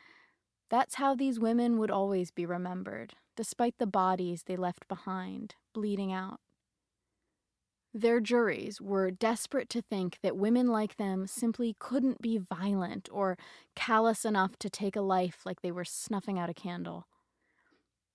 That's 0.71 0.95
how 0.95 1.13
these 1.17 1.41
women 1.41 1.77
would 1.79 1.91
always 1.91 2.31
be 2.31 2.47
remembered, 2.47 3.15
despite 3.35 3.79
the 3.79 3.87
bodies 3.89 4.45
they 4.45 4.55
left 4.55 4.87
behind, 4.87 5.57
bleeding 5.75 6.13
out. 6.13 6.39
Their 7.93 8.21
juries 8.21 8.81
were 8.81 9.11
desperate 9.11 9.69
to 9.71 9.83
think 9.83 10.19
that 10.23 10.37
women 10.37 10.69
like 10.69 10.99
them 10.99 11.27
simply 11.27 11.75
couldn't 11.81 12.23
be 12.23 12.39
violent 12.39 13.09
or 13.11 13.37
callous 13.75 14.25
enough 14.25 14.57
to 14.61 14.71
take 14.71 14.95
a 14.95 15.01
life 15.01 15.41
like 15.45 15.63
they 15.63 15.73
were 15.73 15.85
snuffing 15.85 16.39
out 16.39 16.49
a 16.49 16.55
candle. 16.55 17.09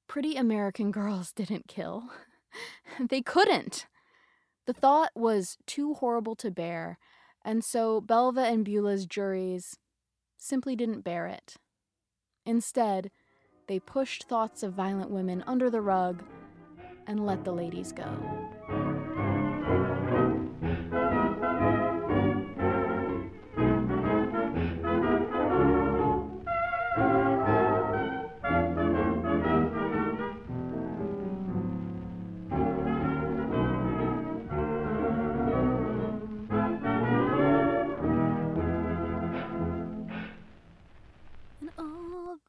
Pretty 0.07 0.37
American 0.37 0.89
girls 0.89 1.33
didn't 1.35 1.67
kill. 1.67 2.05
they 3.09 3.21
couldn't. 3.21 3.87
The 4.67 4.73
thought 4.73 5.11
was 5.15 5.57
too 5.67 5.95
horrible 5.95 6.37
to 6.37 6.49
bear, 6.49 6.97
and 7.43 7.63
so 7.63 8.01
Belva 8.01 8.41
and 8.41 8.65
Beulah's 8.65 9.05
juries 9.05 9.77
simply 10.37 10.75
didn't 10.75 11.01
bear 11.01 11.27
it. 11.27 11.55
Instead, 12.45 13.11
they 13.67 13.79
pushed 13.79 14.25
thoughts 14.25 14.63
of 14.63 14.73
violent 14.73 15.09
women 15.09 15.43
under 15.47 15.69
the 15.69 15.81
rug 15.81 16.23
and 17.07 17.25
let 17.25 17.43
the 17.43 17.53
ladies 17.53 17.91
go. 17.91 18.92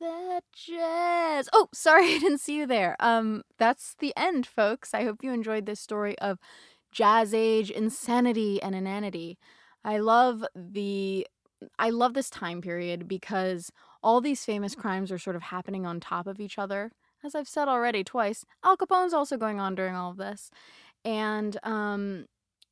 That 0.04 0.42
jazz. 0.52 1.48
Oh, 1.52 1.68
sorry, 1.72 2.04
I 2.14 2.18
didn't 2.18 2.40
see 2.40 2.56
you 2.56 2.66
there. 2.66 2.96
Um, 3.00 3.42
that's 3.58 3.94
the 3.98 4.12
end, 4.16 4.46
folks. 4.46 4.94
I 4.94 5.04
hope 5.04 5.22
you 5.22 5.32
enjoyed 5.32 5.66
this 5.66 5.80
story 5.80 6.18
of 6.18 6.38
jazz 6.92 7.34
age 7.34 7.70
insanity 7.70 8.62
and 8.62 8.74
inanity. 8.74 9.38
I 9.84 9.98
love 9.98 10.44
the 10.54 11.26
I 11.78 11.90
love 11.90 12.14
this 12.14 12.30
time 12.30 12.60
period 12.60 13.08
because 13.08 13.70
all 14.02 14.20
these 14.20 14.44
famous 14.44 14.74
crimes 14.74 15.10
are 15.10 15.18
sort 15.18 15.36
of 15.36 15.42
happening 15.42 15.86
on 15.86 15.98
top 16.00 16.26
of 16.26 16.40
each 16.40 16.58
other. 16.58 16.92
As 17.24 17.34
I've 17.34 17.48
said 17.48 17.68
already 17.68 18.04
twice, 18.04 18.44
Al 18.64 18.76
Capone's 18.76 19.14
also 19.14 19.38
going 19.38 19.60
on 19.60 19.74
during 19.74 19.94
all 19.94 20.10
of 20.10 20.18
this. 20.18 20.50
And 21.04 21.58
um 21.64 22.26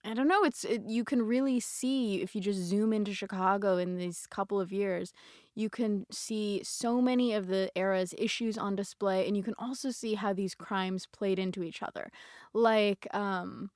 I 0.05 0.15
don't 0.15 0.27
know, 0.27 0.43
it's 0.43 0.65
it, 0.65 0.83
you 0.87 1.05
can 1.05 1.23
really 1.23 1.61
see 1.61 2.23
if 2.23 2.35
you 2.35 2.41
just 2.41 2.59
zoom 2.59 2.93
into 2.93 3.15
Chicago 3.15 3.77
in 3.77 3.99
these 3.99 4.27
couple 4.29 4.61
of 4.61 4.73
years, 4.73 5.13
you 5.55 5.71
can 5.71 6.07
see 6.11 6.61
so 6.65 7.01
many 7.01 7.35
of 7.35 7.47
the 7.47 7.71
era's 7.77 8.13
issues 8.19 8.59
on 8.59 8.75
display 8.75 9.29
and 9.29 9.37
you 9.37 9.45
can 9.45 9.55
also 9.59 9.91
see 9.91 10.15
how 10.15 10.33
these 10.33 10.55
crimes 10.57 11.07
played 11.07 11.39
into 11.39 11.63
each 11.63 11.83
other. 11.85 12.11
Like 12.53 13.07
um 13.15 13.71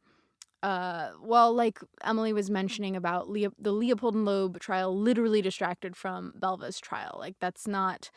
uh 0.63 1.11
well 1.23 1.53
like 1.55 1.81
Emilie 2.05 2.33
was 2.35 2.51
mentioning 2.51 2.97
about 2.97 3.31
Leo- 3.31 3.53
the 3.59 3.73
Leopold 3.73 4.15
and 4.15 4.25
Loeb 4.25 4.61
trial 4.61 4.97
literally 4.97 5.43
distracted 5.43 5.97
from 5.97 6.33
Belva's 6.37 6.81
trial. 6.81 7.17
Like 7.21 7.37
that's 7.41 7.67
not 7.69 8.11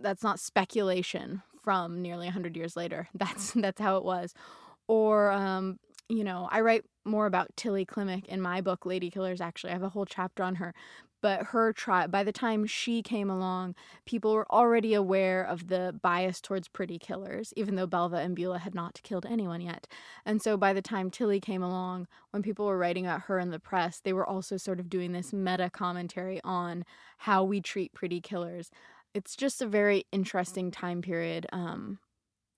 that's 0.00 0.22
not 0.22 0.40
speculation 0.40 1.42
from 1.62 2.02
nearly 2.02 2.26
100 2.26 2.56
years 2.56 2.76
later. 2.76 3.08
That's 3.14 3.52
that's 3.52 3.80
how 3.80 3.96
it 3.96 4.04
was. 4.04 4.34
Or 4.88 5.30
um 5.32 5.78
you 6.08 6.24
know, 6.24 6.48
I 6.52 6.60
write 6.62 6.84
more 7.04 7.26
about 7.26 7.56
Tilly 7.56 7.84
Klimek 7.84 8.26
in 8.26 8.40
my 8.40 8.60
book 8.60 8.86
Lady 8.86 9.10
Killers 9.10 9.40
actually. 9.40 9.70
I 9.70 9.74
have 9.74 9.82
a 9.82 9.88
whole 9.90 10.06
chapter 10.06 10.42
on 10.42 10.56
her. 10.56 10.74
But 11.24 11.42
her 11.46 11.72
trial 11.72 12.08
by 12.08 12.22
the 12.22 12.32
time 12.32 12.66
she 12.66 13.00
came 13.00 13.30
along, 13.30 13.76
people 14.04 14.34
were 14.34 14.46
already 14.52 14.92
aware 14.92 15.42
of 15.42 15.68
the 15.68 15.98
bias 16.02 16.38
towards 16.38 16.68
pretty 16.68 16.98
killers, 16.98 17.54
even 17.56 17.76
though 17.76 17.86
Belva 17.86 18.16
and 18.16 18.36
Beulah 18.36 18.58
had 18.58 18.74
not 18.74 19.00
killed 19.02 19.24
anyone 19.24 19.62
yet. 19.62 19.86
And 20.26 20.42
so 20.42 20.58
by 20.58 20.74
the 20.74 20.82
time 20.82 21.10
Tilly 21.10 21.40
came 21.40 21.62
along, 21.62 22.08
when 22.32 22.42
people 22.42 22.66
were 22.66 22.76
writing 22.76 23.06
about 23.06 23.22
her 23.22 23.38
in 23.38 23.50
the 23.50 23.58
press, 23.58 24.00
they 24.00 24.12
were 24.12 24.26
also 24.26 24.58
sort 24.58 24.78
of 24.78 24.90
doing 24.90 25.12
this 25.12 25.32
meta 25.32 25.70
commentary 25.70 26.42
on 26.44 26.84
how 27.16 27.42
we 27.42 27.62
treat 27.62 27.94
pretty 27.94 28.20
killers. 28.20 28.70
It's 29.14 29.34
just 29.34 29.62
a 29.62 29.66
very 29.66 30.04
interesting 30.12 30.70
time 30.70 31.00
period 31.00 31.46
um, 31.54 32.00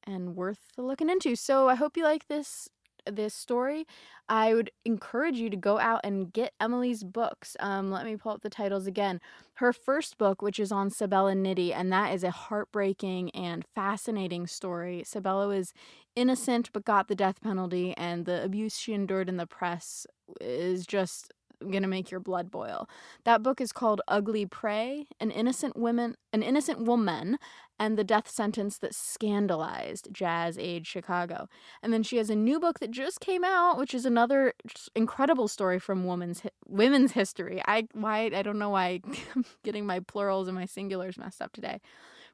and 0.03 0.35
worth 0.35 0.73
looking 0.77 1.09
into. 1.09 1.37
So 1.37 1.69
I 1.69 1.77
hope 1.77 1.97
you 1.97 2.03
like 2.03 2.27
this 2.27 2.69
this 3.11 3.35
story. 3.35 3.87
I 4.29 4.55
would 4.55 4.71
encourage 4.85 5.37
you 5.37 5.51
to 5.51 5.57
go 5.57 5.79
out 5.79 6.01
and 6.03 6.33
get 6.33 6.53
Emilie's 6.61 7.05
books. 7.05 7.57
Um, 7.61 7.91
let 7.91 8.05
me 8.05 8.17
pull 8.17 8.33
up 8.33 8.43
the 8.43 8.51
titles 8.51 8.87
again. 8.87 9.21
Her 9.55 9.73
first 9.73 10.19
book, 10.19 10.43
which 10.43 10.59
is 10.59 10.73
on 10.73 10.91
Sabella 10.91 11.33
Nitti, 11.33 11.73
and 11.73 11.93
that 11.93 12.13
is 12.13 12.25
a 12.25 12.31
heartbreaking 12.31 13.31
and 13.31 13.65
fascinating 13.75 14.47
story. 14.47 15.03
Sabella 15.05 15.49
was 15.49 15.73
innocent 16.17 16.71
but 16.73 16.85
got 16.85 17.09
the 17.09 17.15
death 17.15 17.41
penalty, 17.41 17.95
and 17.97 18.25
the 18.25 18.43
abuse 18.43 18.77
she 18.77 18.95
endured 18.95 19.29
in 19.29 19.37
the 19.37 19.47
press 19.47 20.07
is 20.41 20.87
just 20.87 21.33
gonna 21.71 21.89
make 21.89 22.11
your 22.11 22.21
blood 22.21 22.51
boil. 22.51 22.89
That 23.25 23.43
book 23.43 23.61
is 23.61 23.73
called 23.73 24.01
Ugly 24.09 24.47
Prey: 24.47 25.07
An 25.21 25.31
Innocent 25.31 25.77
Woman, 25.77 26.17
an 26.33 26.43
Innocent 26.43 26.81
Woman, 26.81 27.39
and 27.79 27.99
the 27.99 28.05
Death 28.05 28.29
Sentence 28.29 28.79
That 28.79 28.95
Scandalized 28.95 30.09
Jazz 30.13 30.57
Age 30.59 30.87
Chicago. 30.87 31.49
And 31.83 31.93
then 31.93 32.03
she 32.03 32.17
has 32.17 32.31
a 32.31 32.37
new 32.37 32.59
book 32.59 32.79
that 32.81 32.91
just 32.91 33.21
came 33.21 33.45
out, 33.45 33.79
which 33.79 33.95
is 33.95 34.07
another 34.07 34.55
incredible 34.95 35.49
story 35.49 35.79
from 35.79 36.07
women's 36.07 36.43
women's 36.67 37.13
history. 37.13 37.63
I 37.67 37.89
why 37.93 38.31
I 38.35 38.43
don't 38.43 38.59
know 38.59 38.71
why 38.71 39.01
I'm 39.35 39.45
getting 39.63 39.87
my 39.87 40.01
plurals 40.01 40.49
and 40.49 40.57
my 40.57 40.65
singulars 40.65 41.19
messed 41.19 41.43
up 41.43 41.53
today. 41.53 41.81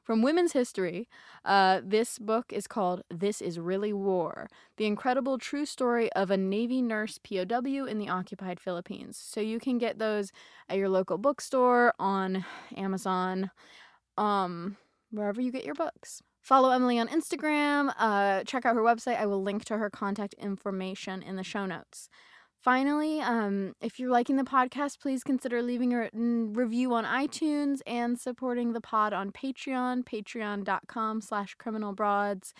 From 0.03 0.21
women's 0.21 0.51
history, 0.51 1.07
uh, 1.45 1.79
this 1.81 2.19
book 2.19 2.51
is 2.51 2.67
called 2.67 3.03
This 3.09 3.41
Is 3.41 3.57
Really 3.57 3.93
War 3.93 4.49
The 4.75 4.85
Incredible 4.85 5.37
True 5.37 5.65
Story 5.65 6.11
of 6.11 6.29
a 6.29 6.35
Navy 6.35 6.81
Nurse 6.81 7.17
POW 7.19 7.85
in 7.85 7.99
the 7.99 8.09
Occupied 8.09 8.59
Philippines. 8.59 9.17
So 9.17 9.39
you 9.39 9.59
can 9.59 9.77
get 9.77 9.99
those 9.99 10.33
at 10.67 10.77
your 10.77 10.89
local 10.89 11.17
bookstore, 11.17 11.93
on 11.99 12.43
Amazon, 12.75 13.49
um, 14.17 14.75
wherever 15.09 15.39
you 15.39 15.53
get 15.53 15.63
your 15.63 15.75
books. 15.75 16.21
Follow 16.41 16.71
Emilie 16.71 16.99
on 16.99 17.07
Instagram. 17.07 17.93
Uh, 17.97 18.43
check 18.43 18.65
out 18.65 18.75
her 18.75 18.81
website. 18.81 19.17
I 19.17 19.25
will 19.25 19.41
link 19.41 19.63
to 19.65 19.77
her 19.77 19.89
contact 19.89 20.33
information 20.33 21.23
in 21.23 21.37
the 21.37 21.43
show 21.43 21.65
notes. 21.65 22.09
Finally, 22.63 23.19
um, 23.19 23.75
if 23.81 23.99
you're 23.99 24.09
liking 24.09 24.37
the 24.37 24.43
podcast, 24.43 25.01
please 25.01 25.21
consider 25.21 25.61
leaving 25.61 25.93
a 25.93 25.97
written 25.97 26.53
review 26.53 26.93
on 26.93 27.03
iTunes 27.03 27.79
and 27.85 28.17
supporting 28.17 28.71
the 28.71 28.79
pod 28.79 29.11
on 29.11 29.31
Patreon, 29.31 30.05
patreon.com 30.05 31.19
slash 31.19 31.57
criminalbroads. 31.57 32.53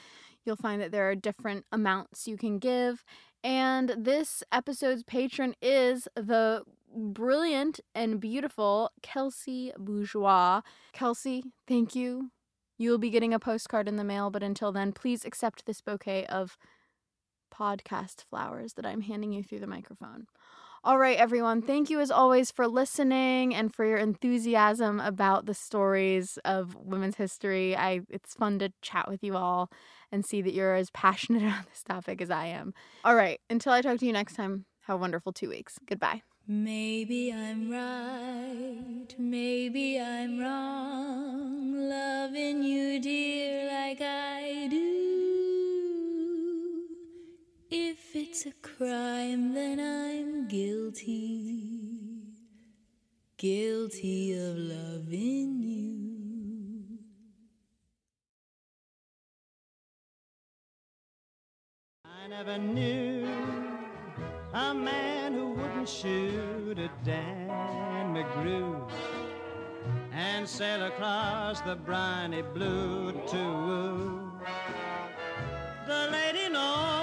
You'll 0.45 0.57
find 0.57 0.81
that 0.81 0.91
there 0.91 1.09
are 1.09 1.15
different 1.15 1.65
amounts 1.71 2.27
you 2.27 2.35
can 2.35 2.59
give. 2.59 3.05
And 3.45 3.95
this 3.97 4.43
episode's 4.51 5.03
patron 5.03 5.55
is 5.61 6.09
the 6.15 6.63
brilliant 6.93 7.79
and 7.95 8.19
beautiful 8.19 8.91
Kelsey 9.01 9.71
Bourgeois. 9.77 10.61
Kelsey, 10.91 11.45
thank 11.65 11.95
you. 11.95 12.29
You 12.77 12.91
will 12.91 12.97
be 12.97 13.09
getting 13.09 13.33
a 13.33 13.39
postcard 13.39 13.87
in 13.87 13.95
the 13.95 14.03
mail, 14.03 14.29
but 14.29 14.43
until 14.43 14.73
then, 14.73 14.91
please 14.91 15.23
accept 15.23 15.65
this 15.65 15.79
bouquet 15.79 16.25
of 16.25 16.57
podcast 17.53 18.23
flowers 18.29 18.73
that 18.73 18.85
I'm 18.85 19.01
handing 19.01 19.31
you 19.31 19.43
through 19.43 19.59
the 19.59 19.67
microphone. 19.67 20.27
All 20.85 20.97
right, 20.97 21.17
everyone. 21.17 21.61
Thank 21.61 21.89
you 21.89 22.01
as 22.01 22.11
always 22.11 22.51
for 22.51 22.67
listening 22.67 23.55
and 23.55 23.73
for 23.73 23.85
your 23.85 23.97
enthusiasm 23.97 24.99
about 24.99 25.45
the 25.45 25.53
stories 25.53 26.37
of 26.43 26.75
women's 26.75 27.15
history. 27.15 27.73
I 27.73 28.01
it's 28.09 28.33
fun 28.33 28.59
to 28.59 28.73
chat 28.81 29.07
with 29.07 29.23
you 29.23 29.37
all 29.37 29.71
and 30.11 30.25
see 30.25 30.41
that 30.41 30.53
you're 30.53 30.75
as 30.75 30.89
passionate 30.89 31.43
about 31.47 31.69
this 31.69 31.83
topic 31.83 32.21
as 32.21 32.29
I 32.29 32.47
am. 32.47 32.73
All 33.05 33.15
right, 33.15 33.39
until 33.49 33.71
I 33.71 33.81
talk 33.81 33.99
to 33.99 34.05
you 34.05 34.11
next 34.11 34.35
time, 34.35 34.65
have 34.81 34.97
a 34.97 34.99
wonderful 34.99 35.31
2 35.31 35.47
weeks. 35.47 35.79
Goodbye. 35.85 36.21
Maybe 36.45 37.31
I'm 37.31 37.71
right, 37.71 39.15
maybe 39.17 39.97
I'm 39.97 40.37
wrong, 40.37 41.87
loving 41.89 42.61
you, 42.61 42.99
dear, 42.99 43.71
like 43.71 44.01
I 44.01 44.67
do. 44.69 44.92
If 47.75 48.15
it's 48.15 48.45
a 48.45 48.51
crime, 48.61 49.55
then 49.55 49.79
I'm 49.79 50.47
guilty. 50.47 52.21
Guilty 53.35 54.33
of 54.33 54.55
loving 54.55 55.59
you. 55.59 56.99
I 62.05 62.27
never 62.27 62.59
knew 62.59 63.27
a 64.53 64.71
man 64.75 65.33
who 65.33 65.53
wouldn't 65.53 65.89
shoot 65.89 66.77
a 66.77 66.91
Dan 67.03 68.13
McGrew 68.13 68.87
and 70.11 70.47
sail 70.47 70.85
across 70.85 71.61
the 71.61 71.75
briny 71.75 72.43
blue 72.43 73.13
to 73.13 73.37
woo 73.65 74.23
the 75.87 76.09
lady 76.11 76.49
knows 76.49 77.02